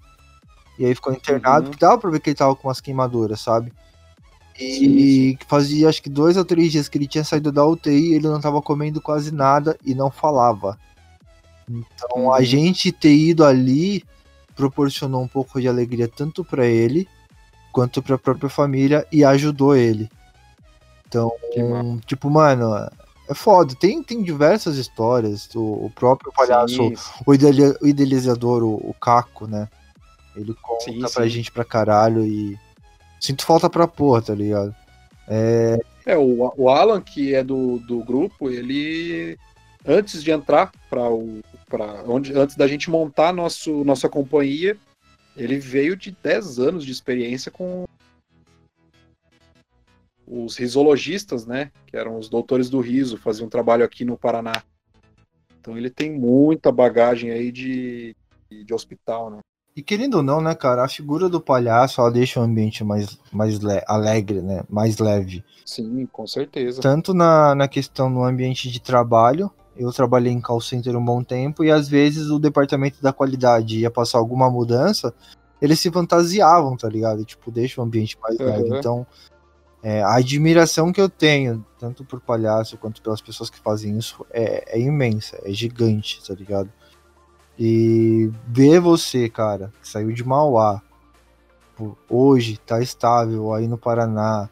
E 0.80 0.86
aí 0.86 0.96
ficou 0.96 1.14
internado. 1.14 1.66
Uhum. 1.66 1.72
Porque 1.72 1.86
dava 1.86 1.98
pra 2.00 2.10
ver 2.10 2.20
que 2.22 2.30
ele 2.30 2.38
tava 2.38 2.56
com 2.56 2.68
umas 2.70 2.80
queimaduras, 2.80 3.42
sabe? 3.42 3.72
E 4.58 5.36
Sim, 5.38 5.38
fazia 5.48 5.88
acho 5.90 6.02
que 6.02 6.10
dois 6.10 6.36
ou 6.38 6.44
três 6.46 6.72
dias 6.72 6.88
que 6.90 6.98
ele 6.98 7.08
tinha 7.08 7.24
saído 7.24 7.52
da 7.52 7.66
UTI, 7.66 8.14
ele 8.16 8.28
não 8.28 8.40
tava 8.42 8.62
comendo 8.62 9.02
quase 9.02 9.32
nada 9.32 9.78
e 9.86 9.94
não 9.94 10.10
falava. 10.10 10.78
Então 11.70 12.34
a 12.34 12.38
Uhum. 12.38 12.44
gente 12.44 12.92
ter 12.92 13.14
ido 13.14 13.46
ali 13.46 14.04
proporcionou 14.56 15.22
um 15.22 15.28
pouco 15.28 15.62
de 15.62 15.68
alegria 15.68 16.08
tanto 16.08 16.44
pra 16.44 16.66
ele 16.66 17.08
quanto 17.72 18.02
pra 18.02 18.18
própria 18.18 18.50
família 18.50 19.06
e 19.12 19.24
ajudou 19.24 19.76
ele. 19.76 20.10
Então, 21.08 21.32
tipo, 22.06 22.30
mano, 22.30 22.74
é 23.30 23.34
foda. 23.34 23.74
Tem, 23.76 24.04
tem 24.04 24.22
diversas 24.22 24.76
histórias. 24.78 25.50
O, 25.56 25.86
o 25.86 25.92
próprio 25.96 26.32
palhaço, 26.34 26.76
Sim, 26.76 26.94
o 27.26 27.34
idealizador, 27.88 28.64
o, 28.64 28.76
o 28.76 28.94
Caco, 29.00 29.48
né? 29.48 29.68
Ele 30.40 30.54
conta 30.62 30.86
Sim, 30.86 31.00
pra 31.00 31.24
sim. 31.24 31.30
gente 31.30 31.52
pra 31.52 31.66
caralho 31.66 32.26
e 32.26 32.58
sinto 33.20 33.46
falta 33.46 33.70
pra 33.70 33.88
porra, 33.88 34.22
tá 34.22 34.34
ligado? 34.34 34.74
É, 35.28 35.78
o, 36.18 36.52
o 36.58 36.70
Alan, 36.70 37.02
que 37.02 37.36
é 37.36 37.44
do, 37.44 37.78
do 37.80 38.04
grupo, 38.04 38.50
ele 38.50 39.38
antes 39.86 40.24
de 40.24 40.32
entrar 40.32 40.72
para 40.90 41.10
o 41.10 41.42
para 41.68 42.04
onde 42.08 42.34
antes 42.34 42.56
da 42.56 42.68
gente 42.68 42.90
montar 42.90 43.32
nosso 43.32 43.84
nossa 43.84 44.10
companhia, 44.10 44.78
ele 45.38 45.60
veio 45.60 45.96
de 45.96 46.12
10 46.12 46.60
anos 46.60 46.86
de 46.86 46.92
experiência 46.92 47.52
com 47.52 47.86
os 50.26 50.58
risologistas, 50.58 51.46
né, 51.46 51.72
que 51.88 51.98
eram 51.98 52.18
os 52.18 52.30
doutores 52.30 52.70
do 52.70 52.80
riso, 52.80 53.18
faziam 53.18 53.48
um 53.48 53.50
trabalho 53.50 53.84
aqui 53.84 54.06
no 54.06 54.18
Paraná. 54.18 54.64
Então 55.60 55.78
ele 55.78 55.90
tem 55.90 56.12
muita 56.12 56.72
bagagem 56.72 57.32
aí 57.32 57.52
de, 57.52 58.16
de 58.50 58.74
hospital, 58.74 59.32
né? 59.32 59.40
E 59.80 59.82
querendo 59.82 60.16
ou 60.16 60.24
não, 60.24 60.42
né, 60.42 60.54
cara, 60.54 60.84
a 60.84 60.90
figura 60.90 61.30
do 61.30 61.40
palhaço 61.40 62.02
ela 62.02 62.12
deixa 62.12 62.38
o 62.38 62.44
ambiente 62.44 62.84
mais, 62.84 63.18
mais 63.32 63.60
le- 63.60 63.82
alegre, 63.88 64.42
né? 64.42 64.62
Mais 64.70 64.98
leve. 64.98 65.42
Sim, 65.66 66.06
com 66.12 66.28
certeza. 66.28 66.82
Tanto 66.82 67.14
na, 67.14 67.56
na 67.56 67.66
questão 67.66 68.14
do 68.14 68.22
ambiente 68.22 68.70
de 68.70 68.82
trabalho, 68.82 69.50
eu 69.78 69.90
trabalhei 69.94 70.34
em 70.34 70.42
call 70.42 70.60
center 70.60 70.98
um 70.98 71.06
bom 71.06 71.24
tempo, 71.24 71.64
e 71.64 71.72
às 71.72 71.88
vezes 71.88 72.30
o 72.30 72.38
departamento 72.38 73.02
da 73.02 73.14
qualidade 73.14 73.80
ia 73.80 73.90
passar 73.90 74.18
alguma 74.18 74.50
mudança, 74.52 75.14
eles 75.62 75.80
se 75.80 75.90
fantasiavam, 75.90 76.76
tá 76.76 76.90
ligado? 76.90 77.24
Tipo, 77.24 77.50
deixa 77.50 77.80
o 77.80 77.84
ambiente 77.86 78.18
mais 78.22 78.38
Uhum. 78.38 78.48
leve. 78.48 78.68
Então, 78.78 79.08
é, 79.82 80.04
a 80.04 80.16
admiração 80.16 80.92
que 80.92 81.00
eu 81.00 81.08
tenho, 81.08 81.66
tanto 81.80 82.04
por 82.04 82.20
palhaço 82.20 82.78
quanto 82.78 83.02
pelas 83.02 83.22
pessoas 83.22 83.50
que 83.50 83.62
fazem 83.62 83.98
isso, 83.98 84.26
é, 84.30 84.78
é 84.78 84.82
imensa, 84.82 85.40
é 85.46 85.54
gigante, 85.54 86.22
tá 86.28 86.34
ligado? 86.34 86.70
E 87.60 88.32
ver 88.48 88.80
você, 88.80 89.28
cara, 89.28 89.74
que 89.82 89.88
saiu 89.88 90.14
de 90.14 90.24
Mauá, 90.24 90.82
hoje 92.10 92.58
tá 92.58 92.82
estável 92.82 93.54
aí 93.54 93.68
no 93.68 93.78
Paraná, 93.78 94.50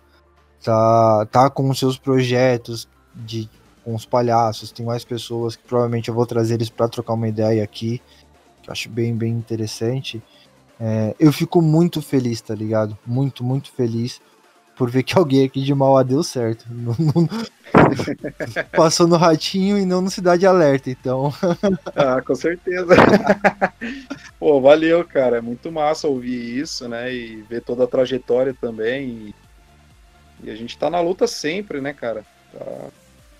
tá, 0.62 1.26
tá 1.32 1.50
com 1.50 1.70
os 1.70 1.80
seus 1.80 1.98
projetos 1.98 2.86
de 3.16 3.50
com 3.86 3.96
os 3.96 4.06
palhaços, 4.06 4.70
tem 4.70 4.86
mais 4.86 5.06
pessoas 5.06 5.56
que 5.56 5.64
provavelmente 5.64 6.10
eu 6.10 6.14
vou 6.14 6.26
trazer 6.26 6.56
eles 6.56 6.70
para 6.70 6.90
trocar 6.90 7.14
uma 7.14 7.30
ideia 7.30 7.64
aqui, 7.64 8.02
que 8.62 8.70
eu 8.70 8.74
acho 8.74 8.90
bem, 8.90 9.16
bem 9.16 9.32
interessante. 9.32 10.22
É, 10.78 11.16
eu 11.18 11.32
fico 11.32 11.62
muito 11.62 12.02
feliz, 12.02 12.42
tá 12.42 12.54
ligado? 12.54 12.98
Muito, 13.06 13.46
muito 13.46 13.72
feliz 13.72 14.20
por 14.78 14.90
ver 14.92 15.04
que 15.04 15.18
alguém 15.18 15.46
aqui 15.46 15.62
de 15.62 15.74
Mauá 15.74 16.04
deu 16.04 16.24
certo. 16.24 16.66
Não- 16.72 16.96
não- 17.00 17.28
Passou 18.76 19.08
no 19.08 19.18
Ratinho 19.18 19.78
e 19.78 19.86
não 19.86 20.02
no 20.02 20.10
Cidade 20.10 20.46
Alerta, 20.46 20.90
então. 20.90 21.34
Ah, 21.96 22.22
com 22.22 22.34
certeza. 22.36 22.96
Pô, 24.40 24.62
valeu, 24.62 25.04
cara. 25.06 25.38
É 25.38 25.42
muito 25.42 25.72
massa 25.72 26.08
ouvir 26.08 26.58
isso, 26.60 26.88
né? 26.88 27.14
E 27.14 27.42
ver 27.44 27.62
toda 27.62 27.84
a 27.84 27.88
trajetória 27.88 28.54
também. 28.60 29.34
E, 30.42 30.46
e 30.46 30.50
a 30.52 30.56
gente 30.56 30.78
tá 30.78 30.90
na 30.90 31.00
luta 31.02 31.28
sempre, 31.28 31.82
né, 31.82 31.94
cara? 31.94 32.24
Tá 32.54 32.88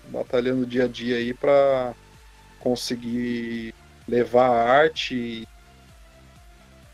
batalhando 0.08 0.66
dia 0.66 0.84
a 0.84 0.88
dia 0.88 1.16
aí 1.16 1.32
pra 1.32 1.94
conseguir 2.60 3.74
levar 4.06 4.48
a 4.48 4.70
arte 4.70 5.14
e 5.14 5.48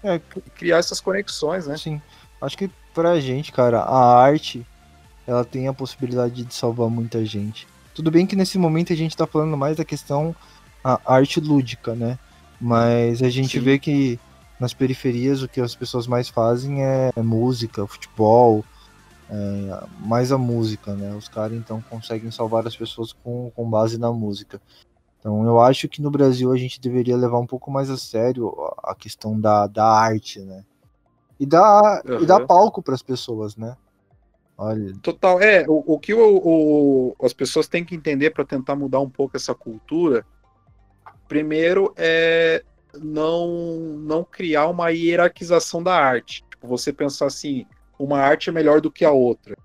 É, 0.02 0.16
e 0.16 0.50
criar 0.50 0.78
essas 0.78 1.00
conexões, 1.00 1.66
né? 1.66 1.76
Sim. 1.76 2.00
Acho 2.40 2.56
que 2.58 2.70
pra 2.94 3.20
gente, 3.20 3.52
cara, 3.52 3.80
a 3.80 4.22
arte 4.22 4.64
ela 5.26 5.44
tem 5.44 5.68
a 5.68 5.72
possibilidade 5.72 6.44
de 6.44 6.54
salvar 6.54 6.88
muita 6.88 7.24
gente. 7.24 7.66
Tudo 7.94 8.10
bem 8.10 8.26
que 8.26 8.36
nesse 8.36 8.58
momento 8.58 8.92
a 8.92 8.96
gente 8.96 9.16
tá 9.16 9.26
falando 9.26 9.56
mais 9.56 9.76
da 9.76 9.84
questão 9.84 10.34
a 10.82 11.00
arte 11.04 11.40
lúdica, 11.40 11.94
né? 11.94 12.18
Mas 12.60 13.22
a 13.22 13.28
gente 13.28 13.58
Sim. 13.58 13.64
vê 13.64 13.78
que 13.78 14.18
nas 14.60 14.72
periferias 14.72 15.42
o 15.42 15.48
que 15.48 15.60
as 15.60 15.74
pessoas 15.74 16.06
mais 16.06 16.28
fazem 16.28 16.84
é, 16.84 17.10
é 17.16 17.22
música, 17.22 17.86
futebol, 17.86 18.64
é, 19.30 19.84
mais 20.00 20.30
a 20.30 20.38
música, 20.38 20.94
né? 20.94 21.14
Os 21.14 21.28
caras 21.28 21.56
então 21.56 21.82
conseguem 21.88 22.30
salvar 22.30 22.66
as 22.66 22.76
pessoas 22.76 23.12
com, 23.12 23.50
com 23.54 23.68
base 23.68 23.98
na 23.98 24.12
música. 24.12 24.60
Então 25.18 25.44
eu 25.46 25.60
acho 25.60 25.88
que 25.88 26.02
no 26.02 26.10
Brasil 26.10 26.52
a 26.52 26.56
gente 26.56 26.80
deveria 26.80 27.16
levar 27.16 27.38
um 27.38 27.46
pouco 27.46 27.70
mais 27.70 27.88
a 27.88 27.96
sério 27.96 28.54
a 28.82 28.94
questão 28.94 29.40
da, 29.40 29.66
da 29.66 29.86
arte, 29.86 30.40
né? 30.40 30.62
E 31.44 31.46
dar, 31.46 32.02
e 32.06 32.10
Aham. 32.10 32.26
dar 32.26 32.46
palco 32.46 32.82
para 32.82 32.94
as 32.94 33.02
pessoas, 33.02 33.54
né? 33.54 33.76
Olha, 34.56 34.94
Total. 35.02 35.38
É, 35.42 35.66
o, 35.68 35.94
o 35.94 35.98
que 36.00 36.14
o, 36.14 36.36
o- 36.42 37.16
as 37.22 37.34
pessoas 37.34 37.68
têm 37.68 37.84
que 37.84 37.94
entender 37.94 38.30
para 38.30 38.46
tentar 38.46 38.74
mudar 38.74 39.00
um 39.00 39.10
pouco 39.10 39.36
essa 39.36 39.54
cultura 39.54 40.24
Primeiro 41.28 41.92
é 41.96 42.62
não, 42.98 43.48
não 43.98 44.24
criar 44.24 44.68
uma 44.68 44.90
hierarquização 44.90 45.82
da 45.82 45.94
arte. 45.94 46.44
Tipo, 46.50 46.66
você 46.68 46.92
pensar 46.92 47.26
assim, 47.26 47.66
uma 47.98 48.18
arte 48.20 48.48
é 48.48 48.52
melhor 48.52 48.80
do 48.80 48.90
que 48.90 49.04
a 49.04 49.10
outra. 49.10 49.56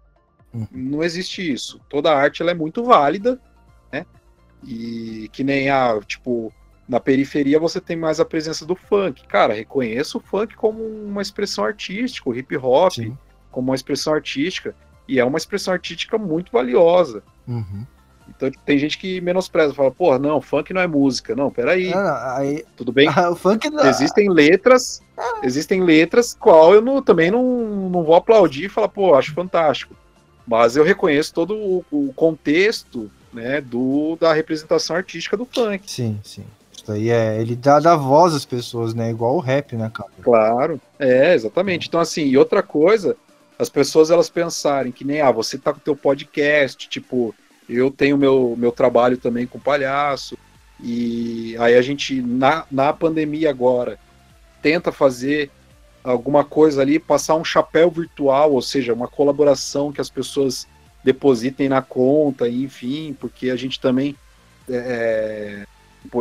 Uhum. 0.53 0.67
Não 0.71 1.03
existe 1.03 1.49
isso. 1.49 1.79
Toda 1.89 2.13
arte 2.13 2.41
ela 2.41 2.51
é 2.51 2.55
muito 2.55 2.83
válida, 2.83 3.39
né? 3.91 4.05
E 4.63 5.29
que 5.31 5.43
nem 5.43 5.69
a, 5.69 5.99
tipo, 6.01 6.51
na 6.89 6.99
periferia 6.99 7.59
você 7.59 7.79
tem 7.79 7.95
mais 7.95 8.19
a 8.19 8.25
presença 8.25 8.65
do 8.65 8.75
funk. 8.75 9.23
Cara, 9.27 9.53
reconheço 9.53 10.17
o 10.17 10.21
funk 10.21 10.55
como 10.55 10.83
uma 10.83 11.21
expressão 11.21 11.63
artística, 11.63 12.27
o 12.27 12.35
hip 12.35 12.57
hop 12.57 12.91
Sim. 12.91 13.15
como 13.51 13.69
uma 13.69 13.75
expressão 13.75 14.11
artística. 14.11 14.75
E 15.07 15.19
é 15.19 15.23
uma 15.23 15.37
expressão 15.37 15.71
artística 15.71 16.17
muito 16.17 16.51
valiosa. 16.51 17.21
Uhum. 17.47 17.85
Então 18.27 18.49
tem 18.65 18.79
gente 18.79 18.97
que 18.97 19.21
menospreza, 19.21 19.73
fala, 19.73 19.91
porra, 19.91 20.17
não, 20.17 20.41
funk 20.41 20.73
não 20.73 20.81
é 20.81 20.87
música. 20.87 21.35
Não, 21.35 21.51
peraí. 21.51 21.93
Ah, 21.93 22.37
aí... 22.37 22.65
Tudo 22.75 22.91
bem? 22.91 23.07
O 23.31 23.35
funk 23.35 23.69
não... 23.69 23.85
Existem 23.85 24.27
letras, 24.27 25.01
ah. 25.15 25.41
existem 25.43 25.83
letras 25.83 26.35
qual 26.39 26.73
eu 26.73 26.81
não, 26.81 27.03
também 27.03 27.29
não, 27.29 27.89
não 27.89 28.03
vou 28.03 28.15
aplaudir 28.15 28.65
e 28.65 28.69
falar, 28.69 28.89
pô, 28.89 29.13
acho 29.13 29.33
fantástico. 29.35 29.95
Mas 30.47 30.75
eu 30.75 30.83
reconheço 30.83 31.35
todo 31.35 31.55
o, 31.55 31.85
o 31.91 32.13
contexto 32.13 33.11
né, 33.31 33.61
do, 33.61 34.17
da 34.19 34.33
representação 34.33 34.95
artística 34.95 35.37
do 35.37 35.45
funk. 35.45 35.83
Sim, 35.85 36.19
sim. 36.23 36.45
Isso 36.89 36.91
aí 36.91 37.09
é. 37.09 37.39
Ele 37.39 37.55
dá, 37.55 37.79
dá 37.79 37.95
voz 37.95 38.33
às 38.33 38.45
pessoas, 38.45 38.93
né? 38.93 39.11
Igual 39.11 39.35
o 39.35 39.39
rap, 39.39 39.75
né, 39.75 39.91
cara? 39.93 40.09
Claro, 40.21 40.81
é, 40.97 41.35
exatamente. 41.35 41.87
Então, 41.87 41.99
assim, 41.99 42.25
e 42.25 42.37
outra 42.37 42.63
coisa, 42.63 43.15
as 43.57 43.69
pessoas 43.69 44.09
elas 44.09 44.29
pensarem 44.29 44.91
que 44.91 45.05
nem, 45.05 45.21
ah, 45.21 45.31
você 45.31 45.57
tá 45.57 45.71
com 45.71 45.79
o 45.79 45.83
teu 45.83 45.95
podcast, 45.95 46.89
tipo, 46.89 47.35
eu 47.67 47.91
tenho 47.91 48.17
meu, 48.17 48.55
meu 48.57 48.71
trabalho 48.71 49.17
também 49.17 49.45
com 49.45 49.59
palhaço, 49.59 50.37
e 50.81 51.55
aí 51.59 51.75
a 51.75 51.81
gente, 51.81 52.21
na, 52.21 52.65
na 52.71 52.91
pandemia 52.91 53.49
agora, 53.49 53.99
tenta 54.61 54.91
fazer 54.91 55.51
alguma 56.03 56.43
coisa 56.43 56.81
ali, 56.81 56.97
passar 56.97 57.35
um 57.35 57.43
chapéu 57.43 57.91
virtual, 57.91 58.53
ou 58.53 58.61
seja, 58.61 58.93
uma 58.93 59.07
colaboração 59.07 59.91
que 59.91 60.01
as 60.01 60.09
pessoas 60.09 60.65
depositem 61.03 61.69
na 61.69 61.81
conta, 61.81 62.49
enfim, 62.49 63.15
porque 63.19 63.51
a 63.51 63.55
gente 63.55 63.79
também. 63.79 64.15
É, 64.67 65.65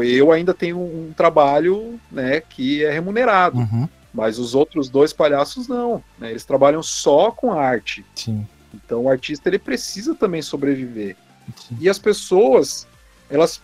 eu 0.05 0.33
ainda 0.33 0.53
tenho 0.53 0.79
um 0.79 1.13
trabalho 1.17 1.99
né, 2.11 2.41
que 2.41 2.85
é 2.85 2.91
remunerado, 2.91 3.59
uhum. 3.59 3.89
mas 4.13 4.39
os 4.39 4.55
outros 4.55 4.89
dois 4.89 5.13
palhaços 5.13 5.69
não. 5.69 6.03
Né, 6.19 6.31
eles 6.31 6.45
trabalham 6.45 6.83
só 6.83 7.31
com 7.31 7.53
arte. 7.53 8.05
Sim. 8.15 8.47
Então 8.75 9.05
o 9.05 9.09
artista 9.09 9.49
ele 9.49 9.59
precisa 9.59 10.15
também 10.15 10.43
sobreviver. 10.43 11.17
E 11.81 11.89
as 11.89 11.99
pessoas, 11.99 12.87
elas 13.31 13.61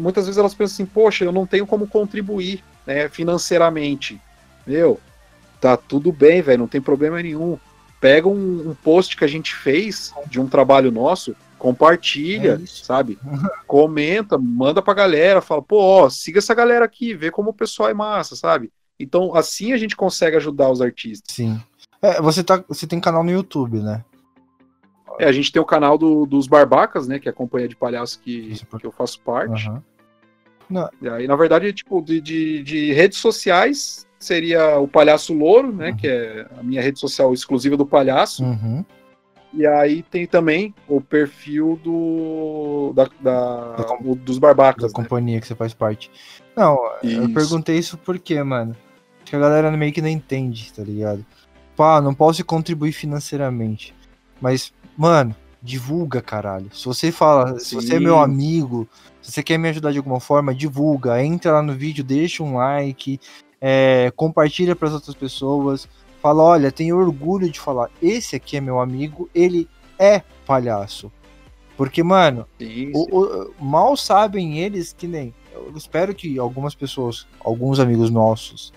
muitas 0.00 0.24
vezes 0.24 0.38
elas 0.38 0.54
pensam 0.54 0.74
assim, 0.74 0.86
poxa, 0.86 1.24
eu 1.24 1.32
não 1.32 1.46
tenho 1.46 1.66
como 1.66 1.86
contribuir 1.86 2.62
né, 2.86 3.08
financeiramente. 3.08 4.20
Meu, 4.66 5.00
tá 5.60 5.76
tudo 5.76 6.12
bem, 6.12 6.40
velho, 6.42 6.60
não 6.60 6.68
tem 6.68 6.80
problema 6.80 7.22
nenhum. 7.22 7.58
Pega 8.00 8.28
um, 8.28 8.70
um, 8.70 8.74
post 8.74 9.16
que 9.16 9.24
a 9.24 9.28
gente 9.28 9.54
fez 9.54 10.12
de 10.28 10.40
um 10.40 10.46
trabalho 10.46 10.90
nosso, 10.90 11.34
compartilha, 11.66 12.60
é 12.62 12.66
sabe? 12.66 13.18
Comenta, 13.66 14.38
manda 14.38 14.80
pra 14.80 14.94
galera, 14.94 15.40
fala, 15.40 15.60
pô, 15.60 15.78
ó, 15.80 16.08
siga 16.08 16.38
essa 16.38 16.54
galera 16.54 16.84
aqui, 16.84 17.12
vê 17.12 17.28
como 17.28 17.50
o 17.50 17.54
pessoal 17.54 17.88
é 17.88 17.94
massa, 17.94 18.36
sabe? 18.36 18.70
Então, 19.00 19.34
assim 19.34 19.72
a 19.72 19.76
gente 19.76 19.96
consegue 19.96 20.36
ajudar 20.36 20.70
os 20.70 20.80
artistas. 20.80 21.34
Sim. 21.34 21.60
É, 22.00 22.22
você, 22.22 22.44
tá, 22.44 22.62
você 22.68 22.86
tem 22.86 23.00
canal 23.00 23.24
no 23.24 23.32
YouTube, 23.32 23.80
né? 23.80 24.04
É, 25.18 25.26
a 25.26 25.32
gente 25.32 25.50
tem 25.50 25.60
o 25.60 25.64
canal 25.64 25.98
do, 25.98 26.24
dos 26.24 26.46
Barbacas, 26.46 27.08
né? 27.08 27.18
Que 27.18 27.28
é 27.28 27.32
a 27.32 27.34
companhia 27.34 27.68
de 27.68 27.74
palhaços 27.74 28.16
que, 28.16 28.54
que 28.78 28.86
eu 28.86 28.92
faço 28.92 29.20
parte. 29.20 29.68
Uhum. 29.68 29.82
E 31.02 31.08
aí, 31.08 31.26
na 31.26 31.34
verdade, 31.34 31.72
tipo, 31.72 32.00
de, 32.00 32.20
de, 32.20 32.62
de, 32.62 32.92
redes 32.92 33.18
sociais 33.18 34.06
seria 34.18 34.78
o 34.78 34.86
Palhaço 34.86 35.34
Louro, 35.34 35.72
né? 35.72 35.90
Uhum. 35.90 35.96
Que 35.96 36.06
é 36.06 36.46
a 36.58 36.62
minha 36.62 36.82
rede 36.82 37.00
social 37.00 37.32
exclusiva 37.32 37.76
do 37.76 37.86
palhaço. 37.86 38.44
Uhum. 38.44 38.84
E 39.56 39.66
aí 39.66 40.02
tem 40.02 40.26
também 40.26 40.74
o 40.86 41.00
perfil 41.00 41.80
do 41.82 42.92
da, 42.94 43.08
da, 43.20 43.76
da 43.76 43.94
o, 44.04 44.14
dos 44.14 44.38
Barbacas. 44.38 44.82
Da 44.82 44.88
né? 44.88 44.94
companhia 44.94 45.40
que 45.40 45.46
você 45.46 45.54
faz 45.54 45.72
parte. 45.72 46.10
Não, 46.54 46.78
isso. 47.02 47.20
eu 47.20 47.28
perguntei 47.30 47.78
isso 47.78 47.98
porque, 47.98 48.42
mano. 48.42 48.76
Acho 49.22 49.30
que 49.30 49.36
a 49.36 49.40
galera 49.40 49.70
meio 49.76 49.92
que 49.92 50.02
não 50.02 50.08
entende, 50.08 50.72
tá 50.72 50.82
ligado? 50.82 51.24
Pá, 51.74 52.00
não 52.00 52.14
posso 52.14 52.44
contribuir 52.44 52.92
financeiramente. 52.92 53.92
Mas 54.40 54.72
Mano, 54.96 55.36
divulga, 55.62 56.22
caralho. 56.22 56.70
Se 56.72 56.86
você 56.86 57.12
fala, 57.12 57.58
Sim. 57.58 57.64
se 57.64 57.74
você 57.74 57.96
é 57.96 58.00
meu 58.00 58.18
amigo, 58.18 58.88
se 59.20 59.30
você 59.30 59.42
quer 59.42 59.58
me 59.58 59.68
ajudar 59.68 59.92
de 59.92 59.98
alguma 59.98 60.20
forma, 60.20 60.54
divulga. 60.54 61.22
Entra 61.22 61.52
lá 61.52 61.62
no 61.62 61.74
vídeo, 61.74 62.02
deixa 62.02 62.42
um 62.42 62.56
like, 62.56 63.20
é, 63.60 64.10
compartilha 64.16 64.74
para 64.74 64.88
as 64.88 64.94
outras 64.94 65.14
pessoas. 65.14 65.86
Fala, 66.26 66.42
olha, 66.42 66.72
tenho 66.72 66.98
orgulho 66.98 67.48
de 67.48 67.60
falar. 67.60 67.88
Esse 68.02 68.34
aqui 68.34 68.56
é 68.56 68.60
meu 68.60 68.80
amigo, 68.80 69.30
ele 69.32 69.68
é 69.96 70.22
palhaço. 70.44 71.12
Porque, 71.76 72.02
mano, 72.02 72.44
o, 72.92 73.20
o, 73.20 73.54
mal 73.64 73.96
sabem 73.96 74.58
eles 74.58 74.92
que 74.92 75.06
nem. 75.06 75.32
Eu 75.54 75.72
espero 75.76 76.12
que 76.12 76.36
algumas 76.36 76.74
pessoas, 76.74 77.28
alguns 77.38 77.78
amigos 77.78 78.10
nossos, 78.10 78.72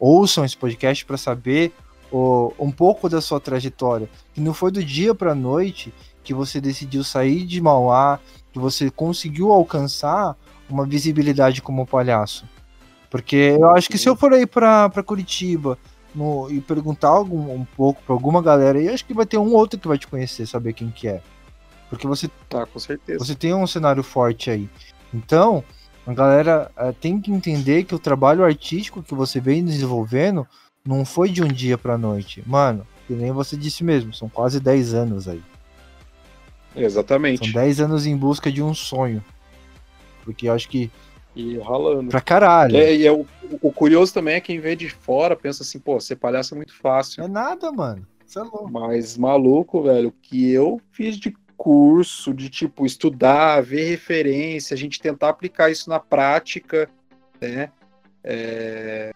ouçam 0.00 0.44
esse 0.44 0.56
podcast 0.56 1.06
para 1.06 1.16
saber 1.16 1.72
o, 2.10 2.52
um 2.58 2.72
pouco 2.72 3.08
da 3.08 3.20
sua 3.20 3.38
trajetória. 3.38 4.10
Que 4.32 4.40
não 4.40 4.52
foi 4.52 4.72
do 4.72 4.82
dia 4.82 5.14
para 5.14 5.32
noite 5.32 5.94
que 6.24 6.34
você 6.34 6.60
decidiu 6.60 7.04
sair 7.04 7.46
de 7.46 7.60
Mauá, 7.60 8.18
que 8.52 8.58
você 8.58 8.90
conseguiu 8.90 9.52
alcançar 9.52 10.36
uma 10.68 10.84
visibilidade 10.84 11.62
como 11.62 11.86
palhaço. 11.86 12.44
Porque 13.08 13.54
eu 13.60 13.70
acho 13.70 13.88
que 13.88 13.96
se 13.96 14.08
eu 14.08 14.16
for 14.16 14.32
aí 14.32 14.44
para 14.44 14.90
Curitiba 15.06 15.78
no, 16.14 16.50
e 16.50 16.60
perguntar 16.60 17.08
algum, 17.08 17.52
um 17.52 17.64
pouco 17.64 18.02
para 18.02 18.14
alguma 18.14 18.40
galera, 18.42 18.80
eu 18.80 18.92
acho 18.92 19.04
que 19.04 19.14
vai 19.14 19.26
ter 19.26 19.38
um 19.38 19.52
outro 19.52 19.78
que 19.78 19.88
vai 19.88 19.98
te 19.98 20.06
conhecer, 20.06 20.46
saber 20.46 20.72
quem 20.72 20.90
que 20.90 21.08
é. 21.08 21.20
Porque 21.90 22.06
você 22.06 22.28
tá 22.48 22.66
com 22.66 22.78
certeza. 22.78 23.24
Você 23.24 23.34
tem 23.34 23.54
um 23.54 23.66
cenário 23.66 24.02
forte 24.02 24.50
aí. 24.50 24.68
Então, 25.12 25.62
a 26.06 26.12
galera 26.12 26.70
uh, 26.76 26.92
tem 26.92 27.20
que 27.20 27.30
entender 27.30 27.84
que 27.84 27.94
o 27.94 27.98
trabalho 27.98 28.44
artístico 28.44 29.02
que 29.02 29.14
você 29.14 29.40
vem 29.40 29.64
desenvolvendo 29.64 30.46
não 30.84 31.04
foi 31.04 31.30
de 31.30 31.42
um 31.42 31.48
dia 31.48 31.78
pra 31.78 31.96
noite. 31.96 32.42
Mano, 32.46 32.86
que 33.06 33.14
nem 33.14 33.32
você 33.32 33.56
disse 33.56 33.82
mesmo, 33.82 34.12
são 34.12 34.28
quase 34.28 34.60
10 34.60 34.94
anos 34.94 35.28
aí. 35.28 35.42
Exatamente. 36.76 37.44
São 37.44 37.52
10 37.52 37.80
anos 37.80 38.06
em 38.06 38.16
busca 38.16 38.50
de 38.50 38.62
um 38.62 38.74
sonho. 38.74 39.24
Porque 40.24 40.48
eu 40.48 40.52
acho 40.52 40.68
que. 40.68 40.90
E 41.34 41.58
ralando. 41.58 42.10
Pra 42.10 42.20
caralho. 42.20 42.76
É, 42.76 42.94
e 42.94 43.06
é 43.06 43.12
o, 43.12 43.26
o, 43.60 43.72
curioso 43.72 44.14
também 44.14 44.36
é 44.36 44.40
quem 44.40 44.60
vê 44.60 44.76
de 44.76 44.88
fora 44.88 45.34
pensa 45.34 45.62
assim, 45.62 45.78
pô, 45.78 45.98
ser 45.98 46.16
palhaço 46.16 46.54
é 46.54 46.56
muito 46.56 46.74
fácil. 46.74 47.24
É 47.24 47.28
nada, 47.28 47.72
mano. 47.72 48.06
Você 48.24 48.38
é 48.38 48.42
louco. 48.42 48.70
Mas 48.70 49.16
maluco, 49.16 49.82
velho, 49.82 50.12
que 50.22 50.50
eu 50.50 50.80
fiz 50.92 51.16
de 51.16 51.34
curso, 51.56 52.32
de 52.32 52.48
tipo, 52.48 52.86
estudar, 52.86 53.62
ver 53.62 53.88
referência, 53.90 54.74
a 54.74 54.78
gente 54.78 55.00
tentar 55.00 55.28
aplicar 55.28 55.70
isso 55.70 55.88
na 55.88 55.98
prática, 55.98 56.88
né? 57.40 57.70
É, 58.22 59.12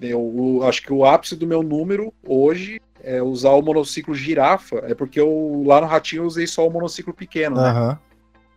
eu, 0.00 0.60
acho 0.64 0.82
que 0.82 0.92
o 0.92 1.04
ápice 1.04 1.34
do 1.34 1.46
meu 1.46 1.62
número 1.62 2.12
hoje 2.26 2.80
é 3.02 3.22
usar 3.22 3.50
o 3.50 3.62
monociclo 3.62 4.14
girafa. 4.14 4.76
É 4.84 4.94
porque 4.94 5.18
eu 5.18 5.62
lá 5.66 5.80
no 5.80 5.86
Ratinho 5.86 6.22
eu 6.22 6.26
usei 6.26 6.46
só 6.46 6.66
o 6.66 6.70
monociclo 6.70 7.14
pequeno, 7.14 7.56
né? 7.56 7.98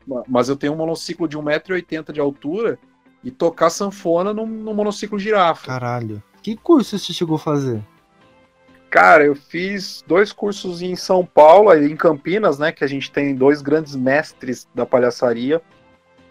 Uhum. 0.07 0.23
Mas 0.27 0.49
eu 0.49 0.55
tenho 0.55 0.73
um 0.73 0.77
monociclo 0.77 1.27
de 1.27 1.37
1,80m 1.37 2.11
de 2.11 2.19
altura 2.19 2.79
e 3.23 3.31
tocar 3.31 3.69
sanfona 3.69 4.33
no, 4.33 4.45
no 4.45 4.73
monociclo 4.73 5.19
girafa. 5.19 5.67
Caralho. 5.67 6.21
Que 6.41 6.55
curso 6.55 6.97
você 6.97 7.13
chegou 7.13 7.35
a 7.35 7.39
fazer? 7.39 7.81
Cara, 8.89 9.25
eu 9.25 9.35
fiz 9.35 10.03
dois 10.07 10.31
cursos 10.31 10.81
em 10.81 10.95
São 10.95 11.25
Paulo, 11.25 11.73
em 11.75 11.95
Campinas, 11.95 12.57
né? 12.57 12.71
Que 12.71 12.83
a 12.83 12.87
gente 12.87 13.11
tem 13.11 13.35
dois 13.35 13.61
grandes 13.61 13.95
mestres 13.95 14.67
da 14.73 14.85
palhaçaria, 14.85 15.61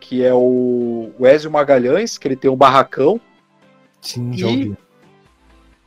que 0.00 0.24
é 0.24 0.34
o 0.34 1.12
Ezio 1.20 1.50
Magalhães, 1.50 2.18
que 2.18 2.26
ele 2.26 2.36
tem 2.36 2.50
um 2.50 2.56
barracão. 2.56 3.20
Sim, 4.00 4.32
já 4.36 4.46
ouvi 4.46 4.76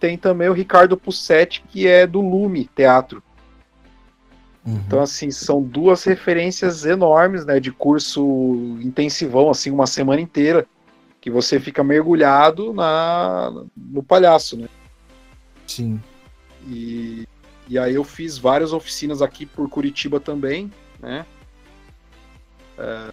tem 0.01 0.17
também 0.17 0.49
o 0.49 0.53
Ricardo 0.53 0.97
Pussetti, 0.97 1.63
que 1.69 1.87
é 1.87 2.07
do 2.07 2.19
Lume 2.19 2.67
Teatro. 2.75 3.23
Uhum. 4.65 4.81
Então, 4.85 4.99
assim, 4.99 5.29
são 5.29 5.61
duas 5.61 6.03
referências 6.03 6.85
enormes, 6.85 7.45
né, 7.45 7.59
de 7.59 7.71
curso 7.71 8.77
intensivão, 8.81 9.49
assim, 9.49 9.69
uma 9.69 9.85
semana 9.85 10.19
inteira, 10.19 10.67
que 11.21 11.29
você 11.29 11.59
fica 11.59 11.83
mergulhado 11.83 12.73
na, 12.73 13.63
no 13.77 14.01
palhaço, 14.01 14.57
né? 14.57 14.67
Sim. 15.67 16.01
E, 16.67 17.27
e 17.69 17.77
aí 17.77 17.93
eu 17.93 18.03
fiz 18.03 18.39
várias 18.39 18.73
oficinas 18.73 19.21
aqui 19.21 19.45
por 19.45 19.69
Curitiba 19.69 20.19
também, 20.19 20.71
né? 20.99 21.23
É, 22.77 23.11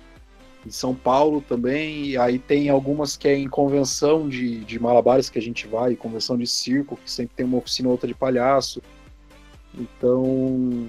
em 0.66 0.70
São 0.70 0.94
Paulo 0.94 1.42
também, 1.42 2.06
e 2.06 2.16
aí 2.16 2.38
tem 2.38 2.70
algumas 2.70 3.14
que 3.14 3.28
é 3.28 3.36
em 3.36 3.48
convenção 3.48 4.26
de, 4.26 4.64
de 4.64 4.78
malabares 4.78 5.28
que 5.28 5.38
a 5.38 5.42
gente 5.42 5.66
vai, 5.66 5.94
convenção 5.94 6.36
de 6.38 6.46
circo, 6.46 6.96
que 6.96 7.10
sempre 7.10 7.36
tem 7.36 7.44
uma 7.44 7.58
oficina 7.58 7.88
ou 7.88 7.92
outra 7.92 8.08
de 8.08 8.14
palhaço. 8.14 8.82
Então, 9.74 10.88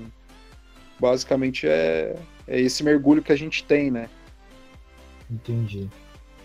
basicamente 0.97 1.67
é, 1.67 2.15
é 2.47 2.59
esse 2.61 2.82
mergulho 2.82 3.22
que 3.22 3.32
a 3.32 3.38
gente 3.38 3.63
tem, 3.65 3.91
né? 3.91 4.09
Entendi. 5.30 5.89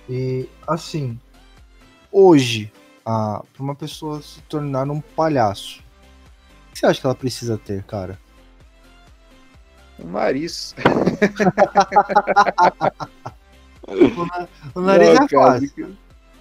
E 0.08 0.48
assim, 0.66 1.18
hoje, 2.12 2.72
para 3.04 3.42
uma 3.58 3.74
pessoa 3.74 4.22
se 4.22 4.40
tornar 4.42 4.88
um 4.90 5.00
palhaço, 5.00 5.82
o 6.68 6.72
que 6.72 6.78
você 6.78 6.86
acha 6.86 7.00
que 7.00 7.06
ela 7.06 7.14
precisa 7.14 7.58
ter, 7.58 7.82
cara? 7.84 8.18
Um 9.98 10.10
nariz. 10.10 10.74
o, 14.74 14.80
nariz 14.80 15.14
não, 15.14 15.24
é 15.24 15.28
fácil. 15.28 15.96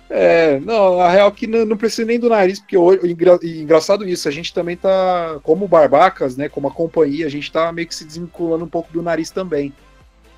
É, 0.09 0.59
não, 0.59 0.99
a 0.99 1.09
real 1.09 1.29
é 1.29 1.31
que 1.31 1.47
não, 1.47 1.65
não 1.65 1.77
precisa 1.77 2.05
nem 2.05 2.19
do 2.19 2.29
nariz, 2.29 2.59
porque 2.59 2.77
hoje, 2.77 3.09
engra, 3.09 3.39
engraçado 3.43 4.07
isso, 4.07 4.27
a 4.27 4.31
gente 4.31 4.53
também 4.53 4.75
tá, 4.75 5.39
como 5.43 5.67
barbacas, 5.67 6.35
né, 6.35 6.49
como 6.49 6.67
a 6.67 6.71
companhia, 6.71 7.25
a 7.25 7.29
gente 7.29 7.51
tá 7.51 7.71
meio 7.71 7.87
que 7.87 7.95
se 7.95 8.05
desvinculando 8.05 8.65
um 8.65 8.69
pouco 8.69 8.91
do 8.91 9.01
nariz 9.01 9.31
também. 9.31 9.73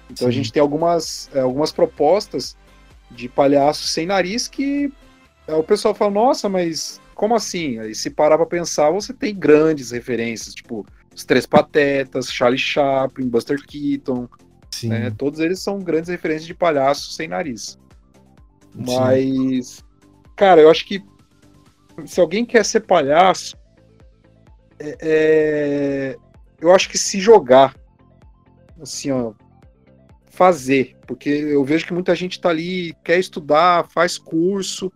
Então 0.10 0.26
Sim. 0.26 0.28
a 0.28 0.32
gente 0.32 0.52
tem 0.52 0.62
algumas, 0.62 1.30
é, 1.34 1.40
algumas 1.40 1.72
propostas 1.72 2.56
de 3.12 3.30
palhaço 3.30 3.88
sem 3.88 4.06
nariz 4.06 4.48
que 4.48 4.92
é, 5.48 5.54
o 5.54 5.64
pessoal 5.64 5.94
fala, 5.94 6.12
nossa, 6.12 6.50
mas 6.50 7.00
como 7.14 7.36
assim? 7.36 7.80
Aí 7.80 7.94
se 7.96 8.10
parar 8.10 8.38
pra 8.38 8.46
pensar, 8.46 8.90
você 8.92 9.14
tem 9.14 9.34
grandes 9.34 9.92
referências, 9.92 10.54
tipo 10.54 10.86
os 11.14 11.24
Três 11.24 11.46
Patetas, 11.46 12.32
Charlie 12.32 12.60
Chaplin, 12.60 13.30
Buster 13.30 13.58
Keaton, 13.66 14.28
né? 14.84 15.10
Todos 15.12 15.40
eles 15.40 15.60
são 15.60 15.80
grandes 15.80 16.10
referências 16.10 16.46
de 16.46 16.54
palhaço 16.54 17.14
sem 17.14 17.30
nariz. 17.30 17.78
Mas, 18.74 19.68
Sim. 19.68 19.84
cara, 20.36 20.60
eu 20.60 20.70
acho 20.70 20.86
que 20.86 21.02
se 22.06 22.20
alguém 22.20 22.46
quer 22.46 22.66
ser 22.66 22.82
palhaço, 22.82 23.58
é, 24.78 24.98
é, 25.02 26.18
eu 26.60 26.74
acho 26.74 26.90
que 26.90 26.98
se 26.98 27.20
jogar, 27.20 27.74
assim, 28.82 29.12
ó, 29.12 29.32
fazer, 30.36 30.98
porque 31.08 31.30
eu 31.30 31.64
vejo 31.64 31.86
que 31.86 31.94
muita 31.94 32.14
gente 32.14 32.42
tá 32.42 32.50
ali, 32.50 32.94
quer 33.06 33.18
estudar, 33.18 33.88
faz 33.90 34.18
curso, 34.18 34.92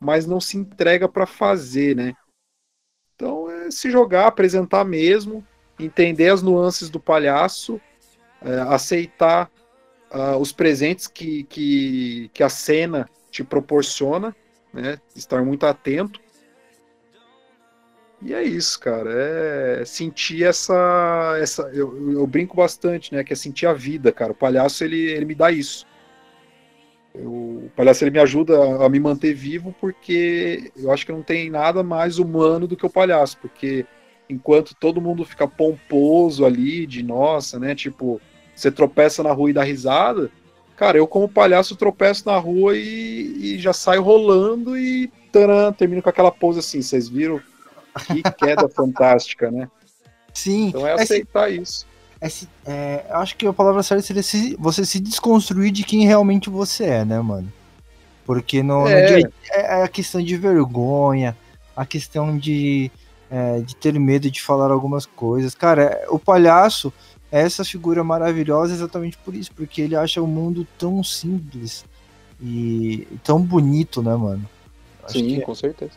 mas 0.00 0.26
não 0.26 0.40
se 0.40 0.56
entrega 0.56 1.06
para 1.06 1.26
fazer, 1.26 1.94
né? 1.94 2.14
Então 3.14 3.50
é 3.50 3.70
se 3.70 3.90
jogar, 3.90 4.26
apresentar 4.26 4.84
mesmo, 4.84 5.46
entender 5.78 6.30
as 6.30 6.42
nuances 6.42 6.88
do 6.88 6.98
palhaço, 6.98 7.78
é, 8.40 8.60
aceitar 8.60 9.50
uh, 10.10 10.38
os 10.38 10.52
presentes 10.52 11.06
que, 11.06 11.44
que, 11.44 12.30
que 12.32 12.42
a 12.42 12.48
cena 12.48 13.08
te 13.30 13.44
proporciona, 13.44 14.34
né? 14.72 14.98
Estar 15.14 15.44
muito 15.44 15.66
atento. 15.66 16.18
E 18.20 18.34
é 18.34 18.42
isso, 18.42 18.78
cara. 18.80 19.10
É 19.12 19.84
sentir 19.84 20.44
essa. 20.44 21.36
essa 21.40 21.62
eu, 21.72 22.12
eu 22.12 22.26
brinco 22.26 22.56
bastante, 22.56 23.14
né? 23.14 23.22
Que 23.22 23.32
é 23.32 23.36
sentir 23.36 23.66
a 23.66 23.72
vida, 23.72 24.10
cara. 24.12 24.32
O 24.32 24.34
palhaço, 24.34 24.82
ele, 24.84 24.98
ele 25.10 25.24
me 25.24 25.34
dá 25.34 25.50
isso. 25.50 25.86
Eu, 27.14 27.30
o 27.30 27.72
palhaço 27.76 28.04
ele 28.04 28.10
me 28.10 28.18
ajuda 28.18 28.84
a, 28.84 28.88
me 28.88 29.00
manter 29.00 29.34
vivo 29.34 29.74
porque 29.80 30.72
eu 30.76 30.90
acho 30.90 31.06
que 31.06 31.12
não 31.12 31.22
tem 31.22 31.50
nada 31.50 31.82
mais 31.82 32.18
humano 32.18 32.66
do 32.66 32.76
que 32.76 32.86
o 32.86 32.90
palhaço, 32.90 33.38
porque 33.40 33.86
enquanto 34.28 34.74
todo 34.74 35.00
mundo 35.00 35.24
fica 35.24 35.48
pomposo 35.48 36.44
ali 36.44 36.86
de 36.86 37.02
nossa, 37.02 37.58
né, 37.58 37.74
tipo, 37.74 38.20
você 38.54 38.70
tropeça 38.70 39.22
na 39.22 39.32
rua 39.32 39.50
e 39.50 39.54
dá 39.54 39.62
risada, 39.62 40.30
Cara, 40.78 40.96
eu 40.96 41.08
como 41.08 41.28
palhaço 41.28 41.74
tropeço 41.74 42.24
na 42.24 42.38
rua 42.38 42.76
e, 42.76 43.56
e 43.56 43.58
já 43.58 43.72
saio 43.72 44.00
rolando 44.00 44.78
e 44.78 45.10
termino 45.76 46.00
com 46.00 46.08
aquela 46.08 46.30
pose 46.30 46.60
assim. 46.60 46.80
Vocês 46.80 47.08
viram? 47.08 47.40
Que 48.06 48.22
queda 48.22 48.68
fantástica, 48.68 49.50
né? 49.50 49.68
Sim. 50.32 50.68
Então 50.68 50.86
é 50.86 50.92
aceitar 50.92 51.50
isso. 51.50 51.86
É, 52.20 52.28
é, 52.66 53.06
acho 53.10 53.36
que 53.36 53.46
a 53.46 53.52
palavra 53.52 53.82
certa 53.82 54.02
seria 54.02 54.22
se, 54.22 54.56
você 54.58 54.84
se 54.84 54.98
desconstruir 54.98 55.70
de 55.70 55.84
quem 55.84 56.06
realmente 56.06 56.50
você 56.50 56.84
é, 56.84 57.04
né, 57.04 57.20
mano? 57.20 57.52
Porque 58.24 58.62
no, 58.62 58.86
é. 58.88 59.02
no 59.02 59.16
dia, 59.18 59.32
é 59.52 59.82
a 59.82 59.88
questão 59.88 60.22
de 60.22 60.36
vergonha, 60.36 61.36
a 61.76 61.86
questão 61.86 62.36
de, 62.36 62.90
é, 63.30 63.60
de 63.60 63.76
ter 63.76 63.98
medo 63.98 64.30
de 64.30 64.42
falar 64.42 64.70
algumas 64.70 65.06
coisas. 65.06 65.54
Cara, 65.54 66.04
o 66.08 66.18
palhaço, 66.18 66.92
essa 67.30 67.64
figura 67.64 68.02
maravilhosa 68.02 68.74
exatamente 68.74 69.16
por 69.18 69.34
isso, 69.34 69.52
porque 69.54 69.82
ele 69.82 69.94
acha 69.94 70.20
o 70.20 70.26
mundo 70.26 70.66
tão 70.76 71.02
simples 71.04 71.84
e 72.40 73.06
tão 73.22 73.40
bonito, 73.40 74.02
né, 74.02 74.14
mano? 74.14 74.48
Acho 75.04 75.18
Sim, 75.18 75.40
com 75.40 75.54
certeza. 75.54 75.92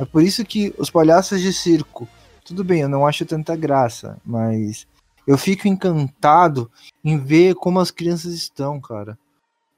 É 0.00 0.04
por 0.06 0.22
isso 0.22 0.44
que 0.46 0.74
os 0.78 0.88
palhaços 0.88 1.42
de 1.42 1.52
circo, 1.52 2.08
tudo 2.42 2.64
bem, 2.64 2.80
eu 2.80 2.88
não 2.88 3.06
acho 3.06 3.26
tanta 3.26 3.54
graça, 3.54 4.18
mas 4.24 4.86
eu 5.26 5.36
fico 5.36 5.68
encantado 5.68 6.70
em 7.04 7.18
ver 7.18 7.54
como 7.54 7.78
as 7.78 7.90
crianças 7.90 8.32
estão, 8.32 8.80
cara. 8.80 9.18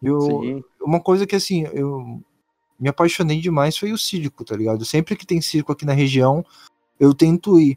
Eu, 0.00 0.20
Sim. 0.20 0.64
uma 0.80 1.00
coisa 1.00 1.26
que 1.26 1.34
assim, 1.34 1.64
eu 1.72 2.22
me 2.78 2.88
apaixonei 2.88 3.40
demais 3.40 3.76
foi 3.76 3.92
o 3.92 3.98
circo, 3.98 4.44
tá 4.44 4.56
ligado? 4.56 4.84
Sempre 4.84 5.16
que 5.16 5.26
tem 5.26 5.40
circo 5.40 5.72
aqui 5.72 5.84
na 5.84 5.92
região, 5.92 6.46
eu 7.00 7.12
tento 7.12 7.60
ir. 7.60 7.76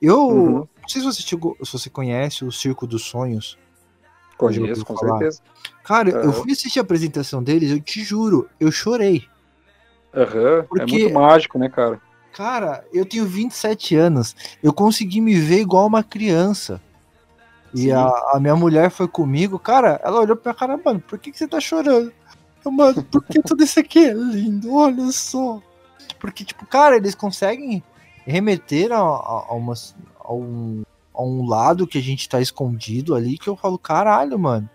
Eu, 0.00 0.28
uhum. 0.28 0.68
Não 0.86 0.88
sei 0.88 1.00
se 1.00 1.06
você, 1.06 1.22
chegou, 1.22 1.56
se 1.64 1.72
você 1.72 1.90
conhece 1.90 2.44
o 2.44 2.52
Circo 2.52 2.86
dos 2.86 3.02
Sonhos. 3.02 3.58
Conheço, 4.36 4.84
com 4.84 4.96
falar. 4.96 5.18
certeza. 5.18 5.42
Cara, 5.82 6.10
eu 6.10 6.32
fui 6.32 6.52
assistir 6.52 6.78
a 6.78 6.82
apresentação 6.82 7.42
deles, 7.42 7.70
eu 7.70 7.80
te 7.80 8.04
juro, 8.04 8.48
eu 8.60 8.70
chorei. 8.70 9.26
Uhum. 10.16 10.80
é 10.80 10.86
muito 10.86 11.12
mágico, 11.12 11.58
né, 11.58 11.68
cara? 11.68 12.00
Cara, 12.32 12.84
eu 12.92 13.04
tenho 13.04 13.26
27 13.26 13.94
anos, 13.96 14.34
eu 14.62 14.72
consegui 14.72 15.20
me 15.20 15.34
ver 15.34 15.60
igual 15.60 15.86
uma 15.86 16.02
criança. 16.02 16.80
E 17.74 17.92
a, 17.92 18.06
a, 18.32 18.40
minha 18.40 18.56
mulher 18.56 18.90
foi 18.90 19.06
comigo, 19.06 19.58
cara, 19.58 20.00
ela 20.02 20.20
olhou 20.20 20.36
pra 20.36 20.54
cara, 20.54 20.80
mano, 20.82 21.00
por 21.00 21.18
que, 21.18 21.30
que 21.30 21.38
você 21.38 21.46
tá 21.46 21.60
chorando? 21.60 22.12
Eu, 22.64 22.70
mano, 22.72 23.04
porque 23.04 23.42
tudo 23.42 23.62
isso 23.62 23.78
aqui 23.78 24.06
é 24.06 24.14
lindo, 24.14 24.74
olha 24.74 25.10
só. 25.12 25.60
Porque, 26.18 26.44
tipo, 26.44 26.64
cara, 26.66 26.96
eles 26.96 27.14
conseguem 27.14 27.82
remeter 28.24 28.92
a, 28.92 28.98
a, 28.98 29.46
a 29.48 29.54
umas, 29.54 29.94
a 30.18 30.32
um, 30.32 30.82
a 31.14 31.22
um 31.22 31.46
lado 31.46 31.86
que 31.86 31.98
a 31.98 32.02
gente 32.02 32.28
tá 32.28 32.40
escondido 32.40 33.14
ali 33.14 33.38
que 33.38 33.48
eu 33.48 33.56
falo, 33.56 33.78
caralho, 33.78 34.38
mano. 34.38 34.68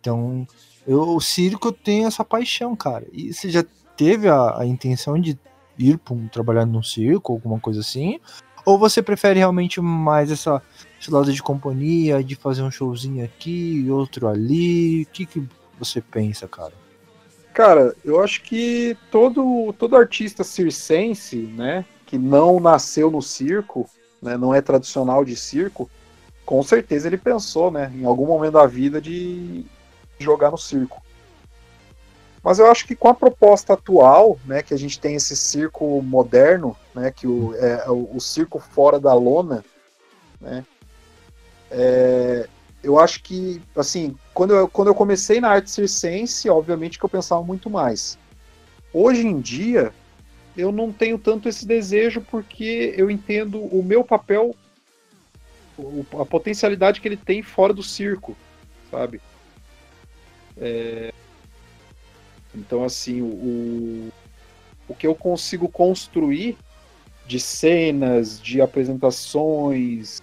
Então, 0.00 0.46
eu, 0.86 1.00
o 1.00 1.20
circo 1.20 1.72
tem 1.72 2.04
essa 2.04 2.24
paixão, 2.24 2.76
cara. 2.76 3.06
E 3.12 3.32
você 3.32 3.48
já 3.48 3.64
teve 3.96 4.28
a, 4.28 4.60
a 4.60 4.66
intenção 4.66 5.18
de 5.20 5.38
ir 5.78 5.98
pra 5.98 6.14
um, 6.14 6.28
trabalhar 6.28 6.66
num 6.66 6.82
circo, 6.82 7.32
alguma 7.32 7.58
coisa 7.58 7.80
assim? 7.80 8.20
Ou 8.64 8.78
você 8.78 9.02
prefere 9.02 9.38
realmente 9.38 9.80
mais 9.80 10.30
essa, 10.30 10.62
esse 11.00 11.10
lado 11.10 11.32
de 11.32 11.42
companhia, 11.42 12.24
de 12.24 12.34
fazer 12.34 12.62
um 12.62 12.70
showzinho 12.70 13.24
aqui, 13.24 13.86
outro 13.90 14.26
ali? 14.28 15.02
O 15.02 15.06
que, 15.06 15.26
que 15.26 15.46
você 15.78 16.00
pensa, 16.00 16.48
cara? 16.48 16.72
Cara, 17.52 17.94
eu 18.04 18.20
acho 18.20 18.42
que 18.42 18.96
todo, 19.10 19.72
todo 19.78 19.96
artista 19.96 20.42
circense, 20.42 21.36
né, 21.36 21.84
que 22.04 22.18
não 22.18 22.58
nasceu 22.58 23.10
no 23.10 23.22
circo, 23.22 23.88
né, 24.20 24.36
não 24.36 24.52
é 24.52 24.60
tradicional 24.60 25.24
de 25.24 25.36
circo, 25.36 25.88
com 26.44 26.62
certeza 26.62 27.06
ele 27.06 27.16
pensou, 27.16 27.70
né, 27.70 27.92
em 27.94 28.04
algum 28.04 28.26
momento 28.26 28.54
da 28.54 28.66
vida 28.66 29.00
de 29.00 29.64
jogar 30.18 30.50
no 30.50 30.58
circo. 30.58 31.03
Mas 32.44 32.58
eu 32.58 32.70
acho 32.70 32.86
que 32.86 32.94
com 32.94 33.08
a 33.08 33.14
proposta 33.14 33.72
atual, 33.72 34.38
né, 34.44 34.62
que 34.62 34.74
a 34.74 34.76
gente 34.76 35.00
tem 35.00 35.14
esse 35.14 35.34
circo 35.34 36.02
moderno, 36.02 36.76
né, 36.94 37.10
que 37.10 37.26
o, 37.26 37.54
é, 37.56 37.88
o, 37.88 38.16
o 38.16 38.20
circo 38.20 38.60
fora 38.60 39.00
da 39.00 39.14
lona, 39.14 39.64
né, 40.38 40.62
é, 41.70 42.46
eu 42.82 43.00
acho 43.00 43.22
que, 43.22 43.62
assim, 43.74 44.14
quando 44.34 44.54
eu, 44.54 44.68
quando 44.68 44.88
eu 44.88 44.94
comecei 44.94 45.40
na 45.40 45.48
arte 45.48 45.70
circense, 45.70 46.50
obviamente 46.50 46.98
que 46.98 47.04
eu 47.06 47.08
pensava 47.08 47.42
muito 47.42 47.70
mais. 47.70 48.18
Hoje 48.92 49.26
em 49.26 49.40
dia, 49.40 49.90
eu 50.54 50.70
não 50.70 50.92
tenho 50.92 51.18
tanto 51.18 51.48
esse 51.48 51.66
desejo 51.66 52.20
porque 52.20 52.94
eu 52.94 53.10
entendo 53.10 53.58
o 53.58 53.82
meu 53.82 54.04
papel, 54.04 54.54
a 56.20 56.26
potencialidade 56.26 57.00
que 57.00 57.08
ele 57.08 57.16
tem 57.16 57.42
fora 57.42 57.72
do 57.72 57.82
circo, 57.82 58.36
sabe? 58.90 59.18
É... 60.58 61.10
Então, 62.54 62.84
assim, 62.84 63.20
o, 63.20 64.10
o 64.88 64.94
que 64.94 65.06
eu 65.06 65.14
consigo 65.14 65.68
construir 65.68 66.56
de 67.26 67.40
cenas, 67.40 68.40
de 68.40 68.60
apresentações, 68.60 70.22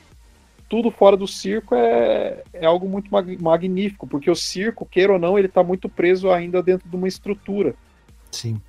tudo 0.71 0.89
fora 0.89 1.17
do 1.17 1.27
circo 1.27 1.75
é, 1.75 2.43
é 2.53 2.65
algo 2.65 2.87
muito 2.87 3.11
magnífico, 3.41 4.07
porque 4.07 4.31
o 4.31 4.35
circo, 4.35 4.85
queira 4.85 5.11
ou 5.11 5.19
não, 5.19 5.37
ele 5.37 5.47
está 5.47 5.61
muito 5.61 5.89
preso 5.89 6.31
ainda 6.31 6.63
dentro 6.63 6.87
de 6.87 6.95
uma 6.95 7.09
estrutura. 7.09 7.75
Sim. 8.31 8.61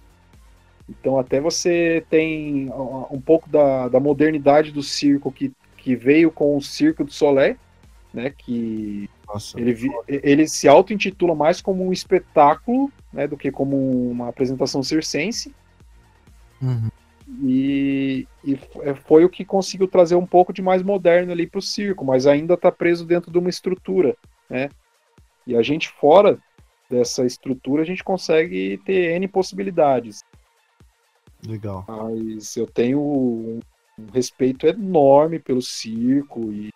Então 0.89 1.17
até 1.19 1.41
você 1.41 2.05
tem 2.11 2.71
um 3.09 3.21
pouco 3.21 3.49
da, 3.49 3.89
da 3.89 4.01
modernidade 4.01 4.73
do 4.73 4.83
circo 4.83 5.31
que, 5.31 5.53
que 5.77 5.95
veio 5.95 6.31
com 6.33 6.57
o 6.57 6.61
Circo 6.61 7.05
do 7.05 7.13
Soleil, 7.13 7.57
né? 8.13 8.31
Que 8.31 9.09
Nossa, 9.27 9.59
ele, 9.59 9.77
ele 10.09 10.49
se 10.49 10.69
auto-intitula 10.69 11.35
mais 11.35 11.61
como 11.61 11.87
um 11.87 11.93
espetáculo, 11.93 12.91
né? 13.13 13.27
Do 13.27 13.37
que 13.37 13.51
como 13.51 14.11
uma 14.11 14.29
apresentação 14.29 14.83
circense. 14.83 15.55
Uhum. 16.61 16.89
E, 17.41 18.27
e, 18.45 18.59
é, 18.83 18.95
foi 18.95 19.25
o 19.25 19.31
que 19.31 19.45
conseguiu 19.45 19.89
trazer 19.89 20.15
um 20.17 20.27
pouco 20.27 20.53
de 20.53 20.61
mais 20.61 20.83
moderno 20.83 21.33
ali 21.33 21.47
para 21.47 21.59
o 21.59 21.63
circo, 21.63 22.05
mas 22.05 22.27
ainda 22.27 22.55
está 22.55 22.71
preso 22.71 23.07
dentro 23.07 23.31
de 23.31 23.39
uma 23.39 23.49
estrutura, 23.49 24.17
né? 24.51 24.69
E 25.47 25.57
a 25.57 25.63
gente 25.63 25.89
fora 25.89 26.39
dessa 26.91 27.25
estrutura, 27.25 27.83
a 27.83 27.87
gente 27.87 28.05
consegue 28.05 28.79
ter 28.85 29.13
N 29.17 29.27
possibilidades. 29.29 30.23
Legal. 31.47 31.85
Mas 31.89 32.55
eu 32.57 32.67
tenho 32.67 33.01
um, 33.01 33.61
um 33.99 34.07
respeito 34.13 34.67
enorme 34.67 35.39
pelo 35.39 35.63
circo 35.63 36.53
e 36.53 36.71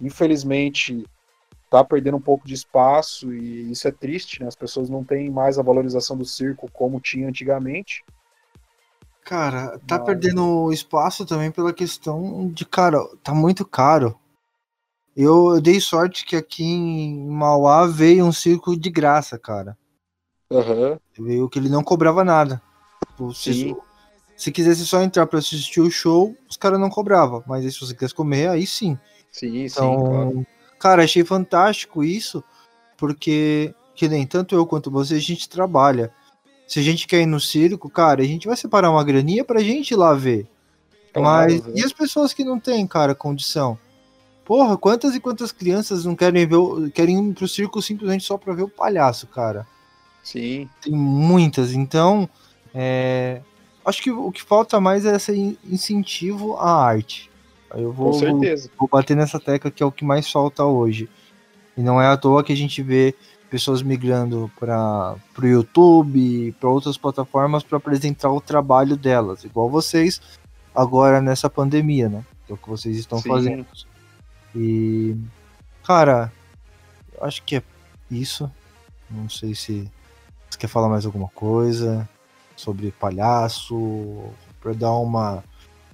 infelizmente 0.00 1.04
tá 1.70 1.84
perdendo 1.84 2.16
um 2.16 2.20
pouco 2.20 2.46
de 2.46 2.54
espaço 2.54 3.32
e 3.32 3.70
isso 3.70 3.86
é 3.86 3.92
triste, 3.92 4.40
né? 4.40 4.48
As 4.48 4.56
pessoas 4.56 4.90
não 4.90 5.04
têm 5.04 5.30
mais 5.30 5.58
a 5.58 5.62
valorização 5.62 6.16
do 6.16 6.24
circo 6.24 6.68
como 6.72 7.00
tinha 7.00 7.28
antigamente. 7.28 8.04
Cara, 9.24 9.78
tá 9.86 9.98
Mas... 9.98 10.06
perdendo 10.06 10.72
espaço 10.72 11.24
também 11.24 11.52
pela 11.52 11.72
questão 11.72 12.48
de, 12.48 12.64
cara, 12.64 12.98
tá 13.22 13.32
muito 13.32 13.64
caro. 13.64 14.18
Eu, 15.16 15.54
eu, 15.54 15.60
dei 15.60 15.80
sorte 15.80 16.24
que 16.24 16.34
aqui 16.34 16.64
em 16.64 17.28
Mauá 17.28 17.86
veio 17.86 18.24
um 18.24 18.32
circo 18.32 18.76
de 18.76 18.90
graça, 18.90 19.38
cara. 19.38 19.76
Uhum. 20.50 20.98
Veio 21.18 21.48
que 21.48 21.58
ele 21.58 21.68
não 21.68 21.84
cobrava 21.84 22.24
nada. 22.24 22.60
Tipo, 23.06 23.32
se, 23.32 23.76
se 24.36 24.50
quisesse 24.50 24.84
só 24.86 25.00
entrar 25.02 25.26
para 25.26 25.38
assistir 25.38 25.80
o 25.80 25.90
show, 25.90 26.34
os 26.48 26.56
caras 26.56 26.80
não 26.80 26.90
cobravam. 26.90 27.44
Mas 27.46 27.72
se 27.72 27.80
você 27.80 27.94
quisesse 27.94 28.14
comer, 28.14 28.48
aí 28.48 28.66
sim. 28.66 28.98
Sim, 29.30 29.64
então, 29.64 29.92
sim, 29.92 30.04
claro. 30.04 30.46
Cara, 30.78 31.04
achei 31.04 31.24
fantástico 31.24 32.02
isso, 32.02 32.42
porque 32.96 33.74
que 33.94 34.08
nem 34.08 34.26
tanto 34.26 34.54
eu 34.54 34.66
quanto 34.66 34.90
você, 34.90 35.14
a 35.14 35.20
gente 35.20 35.48
trabalha. 35.48 36.10
Se 36.66 36.78
a 36.78 36.82
gente 36.82 37.06
quer 37.06 37.20
ir 37.20 37.26
no 37.26 37.40
circo, 37.40 37.90
cara, 37.90 38.22
a 38.22 38.26
gente 38.26 38.46
vai 38.46 38.56
separar 38.56 38.90
uma 38.90 39.04
graninha 39.04 39.44
pra 39.44 39.60
gente 39.60 39.90
ir 39.90 39.96
lá 39.96 40.14
ver. 40.14 40.48
Claro, 41.12 41.52
Mas 41.52 41.62
e 41.74 41.84
as 41.84 41.92
pessoas 41.92 42.32
que 42.32 42.44
não 42.44 42.58
têm, 42.58 42.86
cara, 42.86 43.14
condição? 43.14 43.78
Porra, 44.44 44.76
quantas 44.76 45.14
e 45.14 45.20
quantas 45.20 45.52
crianças 45.52 46.04
não 46.04 46.16
querem 46.16 46.46
ver, 46.46 46.90
querem 46.92 47.28
ir 47.28 47.34
pro 47.34 47.46
circo 47.46 47.82
simplesmente 47.82 48.24
só 48.24 48.38
pra 48.38 48.54
ver 48.54 48.62
o 48.62 48.68
palhaço, 48.68 49.26
cara? 49.26 49.66
Sim. 50.22 50.68
Tem 50.80 50.92
muitas, 50.92 51.72
então 51.72 52.28
é, 52.74 53.42
acho 53.84 54.02
que 54.02 54.10
o 54.10 54.30
que 54.30 54.42
falta 54.42 54.80
mais 54.80 55.04
é 55.04 55.14
esse 55.14 55.58
incentivo 55.64 56.56
à 56.56 56.84
arte. 56.84 57.29
Eu 57.74 57.92
vou, 57.92 58.12
Com 58.12 58.18
certeza. 58.18 58.68
Vou, 58.76 58.88
vou 58.88 59.00
bater 59.00 59.16
nessa 59.16 59.38
tecla 59.38 59.70
que 59.70 59.82
é 59.82 59.86
o 59.86 59.92
que 59.92 60.04
mais 60.04 60.30
falta 60.30 60.64
hoje. 60.64 61.08
E 61.76 61.82
não 61.82 62.00
é 62.00 62.06
à 62.06 62.16
toa 62.16 62.44
que 62.44 62.52
a 62.52 62.56
gente 62.56 62.82
vê 62.82 63.14
pessoas 63.48 63.82
migrando 63.82 64.50
para 64.58 65.16
o 65.36 65.46
YouTube, 65.46 66.54
para 66.60 66.68
outras 66.68 66.96
plataformas 66.96 67.62
para 67.62 67.78
apresentar 67.78 68.30
o 68.30 68.40
trabalho 68.40 68.96
delas, 68.96 69.44
igual 69.44 69.68
vocês 69.68 70.20
agora 70.74 71.20
nessa 71.20 71.50
pandemia, 71.50 72.08
né? 72.08 72.24
Que 72.46 72.52
é 72.52 72.54
o 72.54 72.58
que 72.58 72.68
vocês 72.68 72.96
estão 72.96 73.18
Sim. 73.18 73.28
fazendo. 73.28 73.66
E 74.54 75.16
cara, 75.84 76.32
acho 77.20 77.42
que 77.42 77.56
é 77.56 77.62
isso. 78.10 78.50
Não 79.10 79.28
sei 79.28 79.54
se 79.54 79.90
você 80.48 80.58
quer 80.58 80.68
falar 80.68 80.88
mais 80.88 81.04
alguma 81.04 81.28
coisa 81.28 82.08
sobre 82.54 82.92
palhaço, 82.92 84.22
para 84.60 84.72
dar 84.72 84.92
uma 84.92 85.42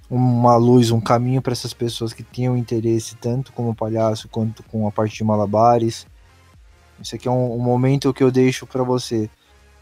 uma 0.08 0.56
luz, 0.56 0.90
um 0.90 1.00
caminho 1.00 1.42
para 1.42 1.52
essas 1.52 1.74
pessoas 1.74 2.12
que 2.12 2.22
tinham 2.22 2.56
interesse 2.56 3.16
tanto 3.16 3.52
como 3.52 3.74
palhaço 3.74 4.28
quanto 4.28 4.62
com 4.64 4.86
a 4.86 4.92
parte 4.92 5.16
de 5.16 5.24
malabares. 5.24 6.06
Isso 7.00 7.14
aqui 7.14 7.28
é 7.28 7.30
um, 7.30 7.54
um 7.54 7.58
momento 7.58 8.14
que 8.14 8.22
eu 8.22 8.30
deixo 8.30 8.66
para 8.66 8.82
você 8.82 9.28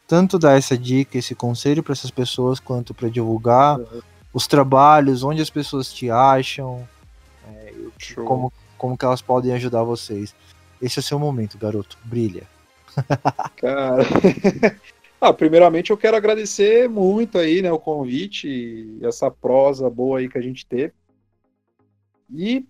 tanto 0.07 0.39
dar 0.39 0.57
essa 0.57 0.77
dica, 0.77 1.19
esse 1.19 1.35
conselho 1.35 1.83
para 1.83 1.93
essas 1.93 2.11
pessoas, 2.11 2.61
quanto 2.61 2.95
para 2.95 3.09
divulgar 3.09 3.79
uhum. 3.79 4.03
os 4.33 4.47
trabalhos, 4.47 5.23
onde 5.23 5.41
as 5.41 5.51
pessoas 5.51 5.93
te 5.93 6.11
acham, 6.11 6.87
é, 7.49 7.73
como, 8.25 8.53
como 8.77 8.99
que 8.99 9.05
elas 9.05 9.23
podem 9.23 9.53
ajudar 9.53 9.83
vocês. 9.83 10.35
Esse 10.81 10.99
é 10.99 11.01
o 11.01 11.05
seu 11.05 11.19
momento, 11.19 11.59
garoto. 11.59 11.99
Brilha. 12.05 12.43
Cara, 13.57 14.05
Ah, 15.27 15.33
primeiramente 15.33 15.91
eu 15.91 15.97
quero 15.97 16.19
agradecer 16.19 16.87
muito 16.87 17.39
aí, 17.39 17.63
né, 17.63 17.73
o 17.73 17.79
convite 17.79 18.47
e 18.47 18.99
essa 19.03 19.31
prosa 19.31 19.89
boa 19.89 20.19
aí 20.19 20.29
que 20.29 20.37
a 20.37 20.41
gente 20.43 20.67
teve. 20.67 20.93
E 22.31 22.67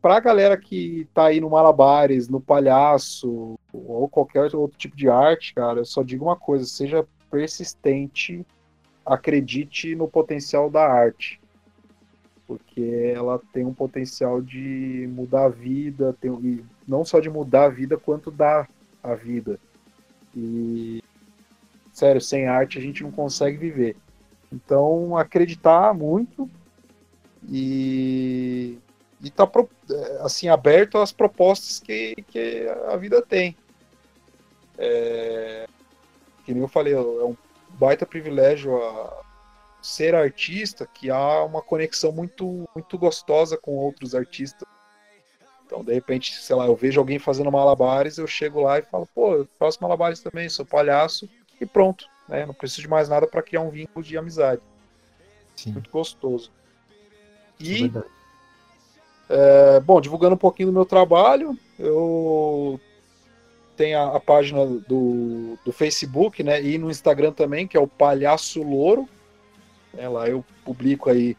pra 0.00 0.20
galera 0.20 0.56
que 0.56 1.08
tá 1.12 1.26
aí 1.26 1.40
no 1.40 1.50
Malabares, 1.50 2.28
no 2.28 2.40
Palhaço, 2.40 3.58
ou 3.72 4.08
qualquer 4.08 4.54
outro 4.54 4.78
tipo 4.78 4.96
de 4.96 5.08
arte, 5.08 5.52
cara, 5.52 5.80
eu 5.80 5.84
só 5.84 6.04
digo 6.04 6.24
uma 6.24 6.36
coisa, 6.36 6.64
seja 6.66 7.04
persistente, 7.28 8.46
acredite 9.04 9.96
no 9.96 10.06
potencial 10.06 10.70
da 10.70 10.86
arte. 10.86 11.40
Porque 12.46 13.12
ela 13.12 13.42
tem 13.52 13.66
um 13.66 13.74
potencial 13.74 14.40
de 14.40 15.10
mudar 15.10 15.46
a 15.46 15.48
vida, 15.48 16.16
tem, 16.20 16.64
não 16.86 17.04
só 17.04 17.18
de 17.18 17.28
mudar 17.28 17.64
a 17.64 17.70
vida, 17.70 17.96
quanto 17.96 18.30
dar 18.30 18.70
a 19.02 19.16
vida. 19.16 19.58
E 20.36 21.02
sério, 21.98 22.20
sem 22.20 22.46
arte 22.46 22.78
a 22.78 22.80
gente 22.80 23.02
não 23.02 23.10
consegue 23.10 23.56
viver. 23.56 23.96
Então, 24.52 25.16
acreditar 25.16 25.92
muito 25.92 26.48
e 27.48 28.78
e 29.20 29.30
tá 29.30 29.50
assim 30.20 30.48
aberto 30.48 30.96
às 30.98 31.10
propostas 31.10 31.80
que, 31.80 32.14
que 32.28 32.68
a 32.88 32.96
vida 32.96 33.20
tem. 33.20 33.56
É, 34.78 35.66
que 36.44 36.54
nem 36.54 36.62
eu 36.62 36.68
falei, 36.68 36.94
é 36.94 37.00
um 37.00 37.36
baita 37.70 38.06
privilégio 38.06 38.78
ser 39.82 40.14
artista, 40.14 40.86
que 40.86 41.10
há 41.10 41.42
uma 41.44 41.60
conexão 41.60 42.12
muito 42.12 42.68
muito 42.74 42.96
gostosa 42.96 43.56
com 43.56 43.72
outros 43.72 44.14
artistas. 44.14 44.66
Então, 45.66 45.84
de 45.84 45.92
repente, 45.92 46.34
sei 46.36 46.56
lá, 46.56 46.66
eu 46.66 46.76
vejo 46.76 47.00
alguém 47.00 47.18
fazendo 47.18 47.52
malabares, 47.52 48.18
eu 48.18 48.26
chego 48.26 48.62
lá 48.62 48.78
e 48.78 48.82
falo, 48.82 49.06
pô, 49.14 49.34
eu 49.34 49.48
faço 49.58 49.78
malabares 49.82 50.20
também, 50.20 50.48
sou 50.48 50.64
palhaço, 50.64 51.28
e 51.60 51.66
pronto. 51.66 52.06
Né? 52.28 52.44
Não 52.46 52.54
preciso 52.54 52.82
de 52.82 52.88
mais 52.88 53.08
nada 53.08 53.26
para 53.26 53.42
criar 53.42 53.62
um 53.62 53.70
vínculo 53.70 54.04
de 54.04 54.16
amizade. 54.16 54.62
Sim. 55.56 55.72
Muito 55.72 55.90
gostoso. 55.90 56.52
E, 57.58 57.90
é, 59.28 59.80
bom, 59.80 60.00
divulgando 60.00 60.34
um 60.34 60.38
pouquinho 60.38 60.68
do 60.68 60.74
meu 60.74 60.84
trabalho, 60.84 61.58
eu 61.78 62.80
tenho 63.76 63.98
a, 63.98 64.16
a, 64.16 64.20
página 64.20 64.64
do, 64.66 65.58
do 65.64 65.72
Facebook, 65.72 66.42
né, 66.42 66.62
e 66.62 66.78
no 66.78 66.90
Instagram 66.90 67.32
também, 67.32 67.66
que 67.66 67.76
é 67.76 67.80
o 67.80 67.88
Palhaço 67.88 68.62
Louro. 68.62 69.08
É, 69.96 70.08
lá 70.08 70.28
eu 70.28 70.44
publico 70.64 71.10
aí 71.10 71.36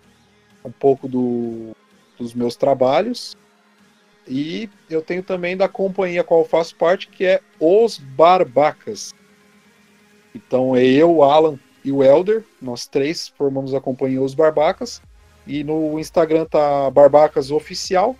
um 0.63 0.71
pouco 0.71 1.07
do, 1.07 1.75
dos 2.17 2.33
meus 2.33 2.55
trabalhos. 2.55 3.37
E 4.27 4.69
eu 4.89 5.01
tenho 5.01 5.23
também 5.23 5.57
da 5.57 5.67
companhia 5.67 6.21
a 6.21 6.23
qual 6.23 6.41
eu 6.41 6.45
faço 6.45 6.75
parte, 6.75 7.07
que 7.07 7.25
é 7.25 7.41
Os 7.59 7.97
Barbacas. 7.97 9.13
Então 10.33 10.75
é 10.75 10.85
eu, 10.85 11.23
Alan 11.23 11.57
e 11.83 11.91
o 11.91 12.03
Elder, 12.03 12.43
nós 12.61 12.85
três 12.85 13.29
formamos 13.29 13.73
a 13.73 13.81
companhia 13.81 14.21
Os 14.21 14.33
Barbacas. 14.33 15.01
E 15.47 15.63
no 15.63 15.99
Instagram 15.99 16.45
tá 16.45 16.89
Barbacas 16.91 17.51
Oficial. 17.51 18.15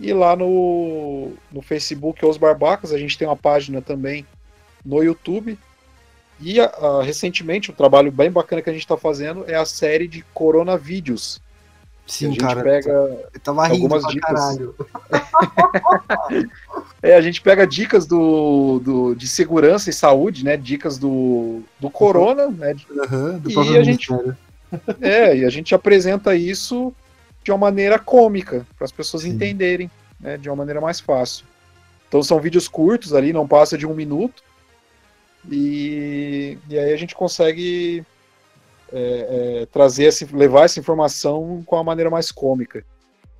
E 0.00 0.12
lá 0.12 0.34
no, 0.34 1.32
no 1.52 1.62
Facebook 1.62 2.24
Os 2.24 2.36
Barbacas, 2.36 2.92
a 2.92 2.98
gente 2.98 3.16
tem 3.16 3.28
uma 3.28 3.36
página 3.36 3.80
também 3.80 4.26
no 4.84 5.02
YouTube. 5.02 5.58
E 6.40 6.60
a, 6.60 7.02
recentemente, 7.04 7.70
um 7.70 7.74
trabalho 7.74 8.10
bem 8.10 8.30
bacana 8.30 8.60
que 8.60 8.70
a 8.70 8.72
gente 8.72 8.82
está 8.82 8.96
fazendo 8.96 9.44
é 9.46 9.54
a 9.54 9.64
série 9.64 10.08
de 10.08 10.22
Coronavídeos. 10.34 11.40
Sim, 12.06 12.26
a 12.26 12.28
gente 12.30 12.40
cara. 12.40 12.62
Pega 12.62 12.90
eu 12.90 13.40
tava 13.42 13.68
algumas 13.68 14.02
dicas. 14.04 14.58
é, 17.02 17.14
a 17.14 17.20
gente 17.20 17.40
pega 17.40 17.66
dicas 17.66 18.06
do, 18.06 18.80
do, 18.80 19.14
de 19.14 19.28
segurança 19.28 19.88
e 19.88 19.92
saúde, 19.92 20.44
né? 20.44 20.56
Dicas 20.56 20.98
do, 20.98 21.62
do 21.78 21.88
corona, 21.88 22.48
né? 22.48 22.74
Uhum, 22.90 23.38
do 23.38 23.50
e 23.50 23.78
a 23.78 23.82
gente 23.82 24.08
é, 25.00 25.36
e 25.36 25.44
a 25.44 25.50
gente 25.50 25.74
apresenta 25.74 26.34
isso 26.34 26.92
de 27.44 27.50
uma 27.50 27.58
maneira 27.58 27.98
cômica 27.98 28.66
para 28.76 28.84
as 28.84 28.92
pessoas 28.92 29.22
Sim. 29.22 29.30
entenderem, 29.30 29.90
né? 30.20 30.36
De 30.36 30.48
uma 30.48 30.56
maneira 30.56 30.80
mais 30.80 31.00
fácil. 31.00 31.46
Então 32.08 32.22
são 32.22 32.40
vídeos 32.40 32.68
curtos 32.68 33.14
ali, 33.14 33.32
não 33.32 33.48
passa 33.48 33.78
de 33.78 33.86
um 33.86 33.94
minuto. 33.94 34.42
E, 35.50 36.58
e 36.68 36.78
aí 36.78 36.92
a 36.92 36.96
gente 36.96 37.14
consegue 37.14 38.04
é, 38.92 39.62
é, 39.62 39.66
trazer 39.66 40.04
essa, 40.04 40.26
levar 40.32 40.64
essa 40.64 40.78
informação 40.78 41.62
com 41.64 41.76
a 41.76 41.84
maneira 41.84 42.10
mais 42.10 42.30
cômica. 42.30 42.84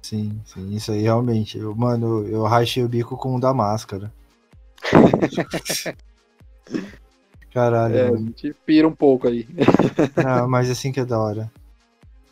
Sim, 0.01 0.41
sim, 0.45 0.75
isso 0.75 0.91
aí 0.91 1.03
realmente. 1.03 1.59
Eu, 1.59 1.75
mano, 1.75 2.27
eu 2.27 2.43
rachei 2.43 2.83
o 2.83 2.89
bico 2.89 3.17
com 3.17 3.37
o 3.37 3.41
da 3.41 3.55
máscara. 3.55 4.13
Caralho. 7.53 7.97
É, 7.97 8.09
a 8.09 8.17
gente 8.17 8.57
pira 8.67 8.89
um 8.89 8.95
pouco 8.95 9.29
aí. 9.29 9.47
Não, 10.25 10.49
mas 10.51 10.71
assim 10.71 10.91
que 10.91 11.01
é 11.01 11.05
da 11.05 11.19
hora. 11.19 11.53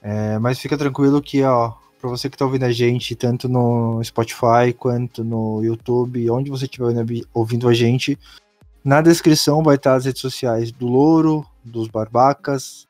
É, 0.03 0.39
mas 0.39 0.59
fica 0.59 0.79
tranquilo 0.79 1.21
que, 1.21 1.43
ó, 1.45 1.75
pra 2.01 2.09
você 2.09 2.31
que 2.31 2.37
tá 2.37 2.45
ouvindo 2.45 2.65
a 2.65 2.73
gente, 2.73 3.15
tanto 3.15 3.49
no 3.49 4.03
Spotify 4.03 4.73
quanto 4.77 5.23
no 5.23 5.63
YouTube, 5.63 6.31
onde 6.31 6.51
você 6.51 6.65
estiver 6.65 7.05
ouvindo 7.35 7.69
a 7.69 7.75
gente, 7.75 8.19
na 8.83 9.03
descrição 9.03 9.63
vai 9.63 9.77
estar 9.77 9.95
as 9.95 10.07
redes 10.07 10.23
sociais 10.23 10.73
do 10.73 10.87
Louro, 10.87 11.47
dos 11.63 11.87
Barbacas, 11.89 12.89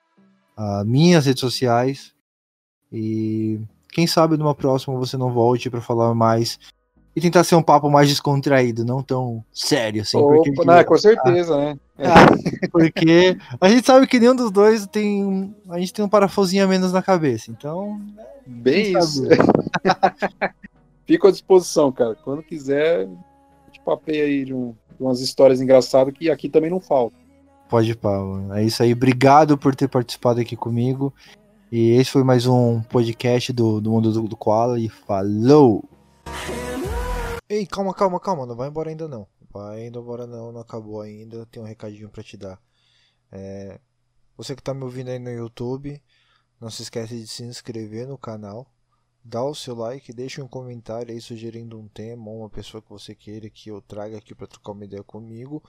uh, 0.61 0.85
minhas 0.85 1.25
redes 1.25 1.41
sociais. 1.41 2.13
E 2.93 3.59
quem 3.93 4.07
sabe 4.07 4.37
numa 4.37 4.55
próxima 4.55 4.99
você 4.99 5.17
não 5.17 5.33
volte 5.33 5.71
para 5.71 5.81
falar 5.81 6.15
mais 6.15 6.59
e 7.15 7.21
tentar 7.21 7.43
ser 7.43 7.57
um 7.57 7.63
papo 7.63 7.91
mais 7.91 8.09
descontraído, 8.09 8.85
não 8.85 9.03
tão 9.03 9.45
sério 9.53 10.03
assim. 10.03 10.17
Opa, 10.17 10.43
porque, 10.45 10.65
não, 10.65 10.85
com 10.85 10.99
certeza, 10.99 11.57
né? 11.57 11.79
É. 11.99 12.69
porque 12.71 13.37
a 13.61 13.69
gente 13.69 13.87
sabe 13.87 14.07
que 14.07 14.21
nenhum 14.21 14.37
dos 14.37 14.51
dois 14.51 14.87
tem. 14.87 15.55
A 15.69 15.79
gente 15.79 15.93
tem 15.93 16.05
um 16.05 16.09
parafusinho 16.09 16.65
a 16.65 16.69
menos 16.69 16.93
na 16.93 17.03
cabeça, 17.03 17.51
então. 17.51 18.01
Bem 18.47 18.97
isso. 18.97 19.25
Fico 21.05 21.27
à 21.27 21.31
disposição, 21.33 21.91
cara. 21.91 22.15
Quando 22.15 22.43
quiser, 22.43 23.09
te 23.73 23.81
papei 23.81 24.21
aí 24.21 24.45
de, 24.45 24.55
um, 24.55 24.73
de 24.97 25.03
umas 25.03 25.21
histórias 25.21 25.61
engraçadas 25.61 26.15
que 26.15 26.31
aqui 26.31 26.49
também 26.49 26.71
não 26.71 26.81
falta. 26.81 27.17
Pode 27.71 27.95
pá, 27.95 28.19
É 28.57 28.65
isso 28.65 28.83
aí. 28.83 28.93
Obrigado 28.93 29.57
por 29.57 29.77
ter 29.77 29.89
participado 29.89 30.41
aqui 30.41 30.57
comigo. 30.57 31.15
E 31.71 31.91
esse 31.93 32.11
foi 32.11 32.25
mais 32.25 32.45
um 32.45 32.83
podcast 32.83 33.53
do, 33.53 33.81
do 33.81 33.93
Mundo 33.93 34.11
do, 34.11 34.27
do 34.27 34.37
Koala. 34.37 34.81
E 34.81 34.89
falou! 34.89 35.89
Ei, 37.49 37.65
calma, 37.65 37.95
calma, 37.95 38.19
calma. 38.19 38.45
Não 38.45 38.57
vai 38.57 38.69
embora 38.69 38.91
ainda 38.91 39.07
não. 39.07 39.25
Vai 39.53 39.87
embora 39.87 40.27
não, 40.27 40.51
não 40.51 40.61
acabou 40.61 41.01
ainda. 41.01 41.47
Tem 41.47 41.63
um 41.63 41.67
recadinho 41.67 42.11
para 42.11 42.25
te 42.25 42.37
dar. 42.37 42.61
É, 43.31 43.79
você 44.37 44.57
que 44.57 44.63
tá 44.65 44.75
me 44.75 44.83
ouvindo 44.83 45.11
aí 45.11 45.21
no 45.21 45.31
YouTube, 45.31 46.03
não 46.61 46.71
se 46.71 46.83
esquece 46.83 47.21
de 47.21 47.29
se 47.29 47.45
inscrever 47.45 48.05
no 48.05 48.19
canal. 48.19 48.67
Dá 49.25 49.45
o 49.45 49.55
seu 49.55 49.77
like, 49.77 50.13
deixa 50.13 50.43
um 50.43 50.49
comentário 50.49 51.13
aí 51.15 51.21
sugerindo 51.21 51.79
um 51.79 51.87
tema 51.87 52.33
ou 52.33 52.41
uma 52.41 52.51
pessoa 52.51 52.83
que 52.83 52.91
você 52.91 53.15
queira 53.15 53.49
que 53.49 53.71
eu 53.71 53.81
traga 53.81 54.19
aqui 54.19 54.35
para 54.35 54.49
trocar 54.49 54.73
uma 54.73 54.85
ideia 54.85 55.05
comigo. 55.05 55.63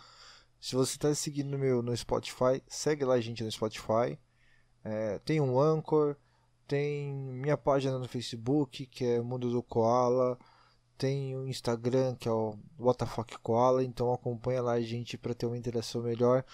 Se 0.62 0.76
você 0.76 0.92
está 0.92 1.14
seguindo 1.16 1.58
meu 1.58 1.82
no 1.82 1.98
Spotify, 1.98 2.62
segue 2.68 3.04
lá 3.04 3.16
a 3.16 3.20
gente 3.20 3.44
no 3.44 3.52
Spotify. 3.52 4.16
É, 4.84 5.18
tem 5.26 5.42
um 5.42 5.60
Anchor, 5.60 6.16
tem 6.68 7.12
minha 7.12 7.58
página 7.58 7.98
no 7.98 8.08
Facebook, 8.08 8.86
que 8.86 9.04
é 9.04 9.22
Mundo 9.22 9.50
do 9.50 9.64
Koala. 9.64 10.38
Tem 11.00 11.36
o 11.36 11.48
Instagram, 11.48 12.16
que 12.16 12.28
é 12.28 12.32
o 12.32 12.60
WTF 12.80 13.40
Koala. 13.42 13.84
Então 13.84 14.14
acompanha 14.14 14.62
lá 14.62 14.74
a 14.74 14.82
gente 14.82 15.18
para 15.18 15.34
ter 15.34 15.48
uma 15.48 15.58
interação 15.58 16.04
melhor. 16.04 16.46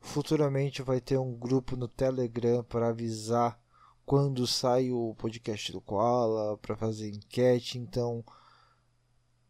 Futuramente 0.00 0.80
vai 0.80 1.00
ter 1.00 1.18
um 1.18 1.34
grupo 1.34 1.74
no 1.76 1.88
Telegram 1.88 2.62
para 2.62 2.90
avisar 2.90 3.60
quando 4.06 4.46
sai 4.46 4.92
o 4.92 5.16
podcast 5.16 5.72
do 5.72 5.80
Koala, 5.80 6.56
para 6.58 6.76
fazer 6.76 7.10
enquete. 7.10 7.76
Então 7.76 8.24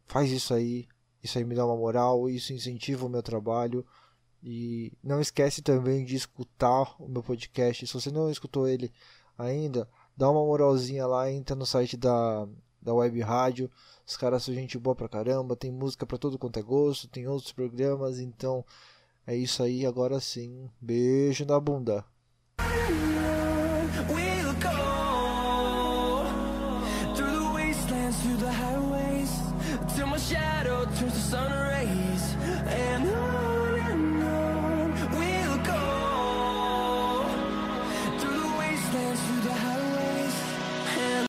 faz 0.07 0.31
isso 0.31 0.51
aí. 0.51 0.87
Isso 1.23 1.37
aí 1.37 1.43
me 1.43 1.55
dá 1.55 1.65
uma 1.65 1.75
moral, 1.75 2.29
isso 2.29 2.53
incentiva 2.53 3.05
o 3.05 3.09
meu 3.09 3.21
trabalho. 3.21 3.85
E 4.41 4.93
não 5.03 5.19
esquece 5.19 5.61
também 5.61 6.05
de 6.05 6.15
escutar 6.15 6.95
o 6.99 7.07
meu 7.07 7.21
podcast. 7.21 7.85
Se 7.85 7.93
você 7.93 8.09
não 8.09 8.29
escutou 8.29 8.67
ele 8.67 8.91
ainda, 9.37 9.87
dá 10.15 10.29
uma 10.29 10.45
moralzinha 10.45 11.05
lá, 11.05 11.29
entra 11.31 11.55
no 11.55 11.65
site 11.65 11.97
da, 11.97 12.47
da 12.81 12.93
Web 12.93 13.19
Rádio. 13.21 13.69
Os 14.05 14.17
caras 14.17 14.43
são 14.43 14.53
gente 14.53 14.77
boa 14.77 14.95
pra 14.95 15.09
caramba, 15.09 15.55
tem 15.55 15.71
música 15.71 16.05
pra 16.05 16.17
todo 16.17 16.39
quanto 16.39 16.59
é 16.59 16.61
gosto, 16.61 17.07
tem 17.07 17.27
outros 17.27 17.51
programas, 17.51 18.19
então 18.19 18.65
é 19.27 19.35
isso 19.35 19.61
aí, 19.61 19.85
agora 19.85 20.19
sim. 20.19 20.69
Beijo 20.81 21.45
na 21.45 21.59
bunda. 21.59 22.03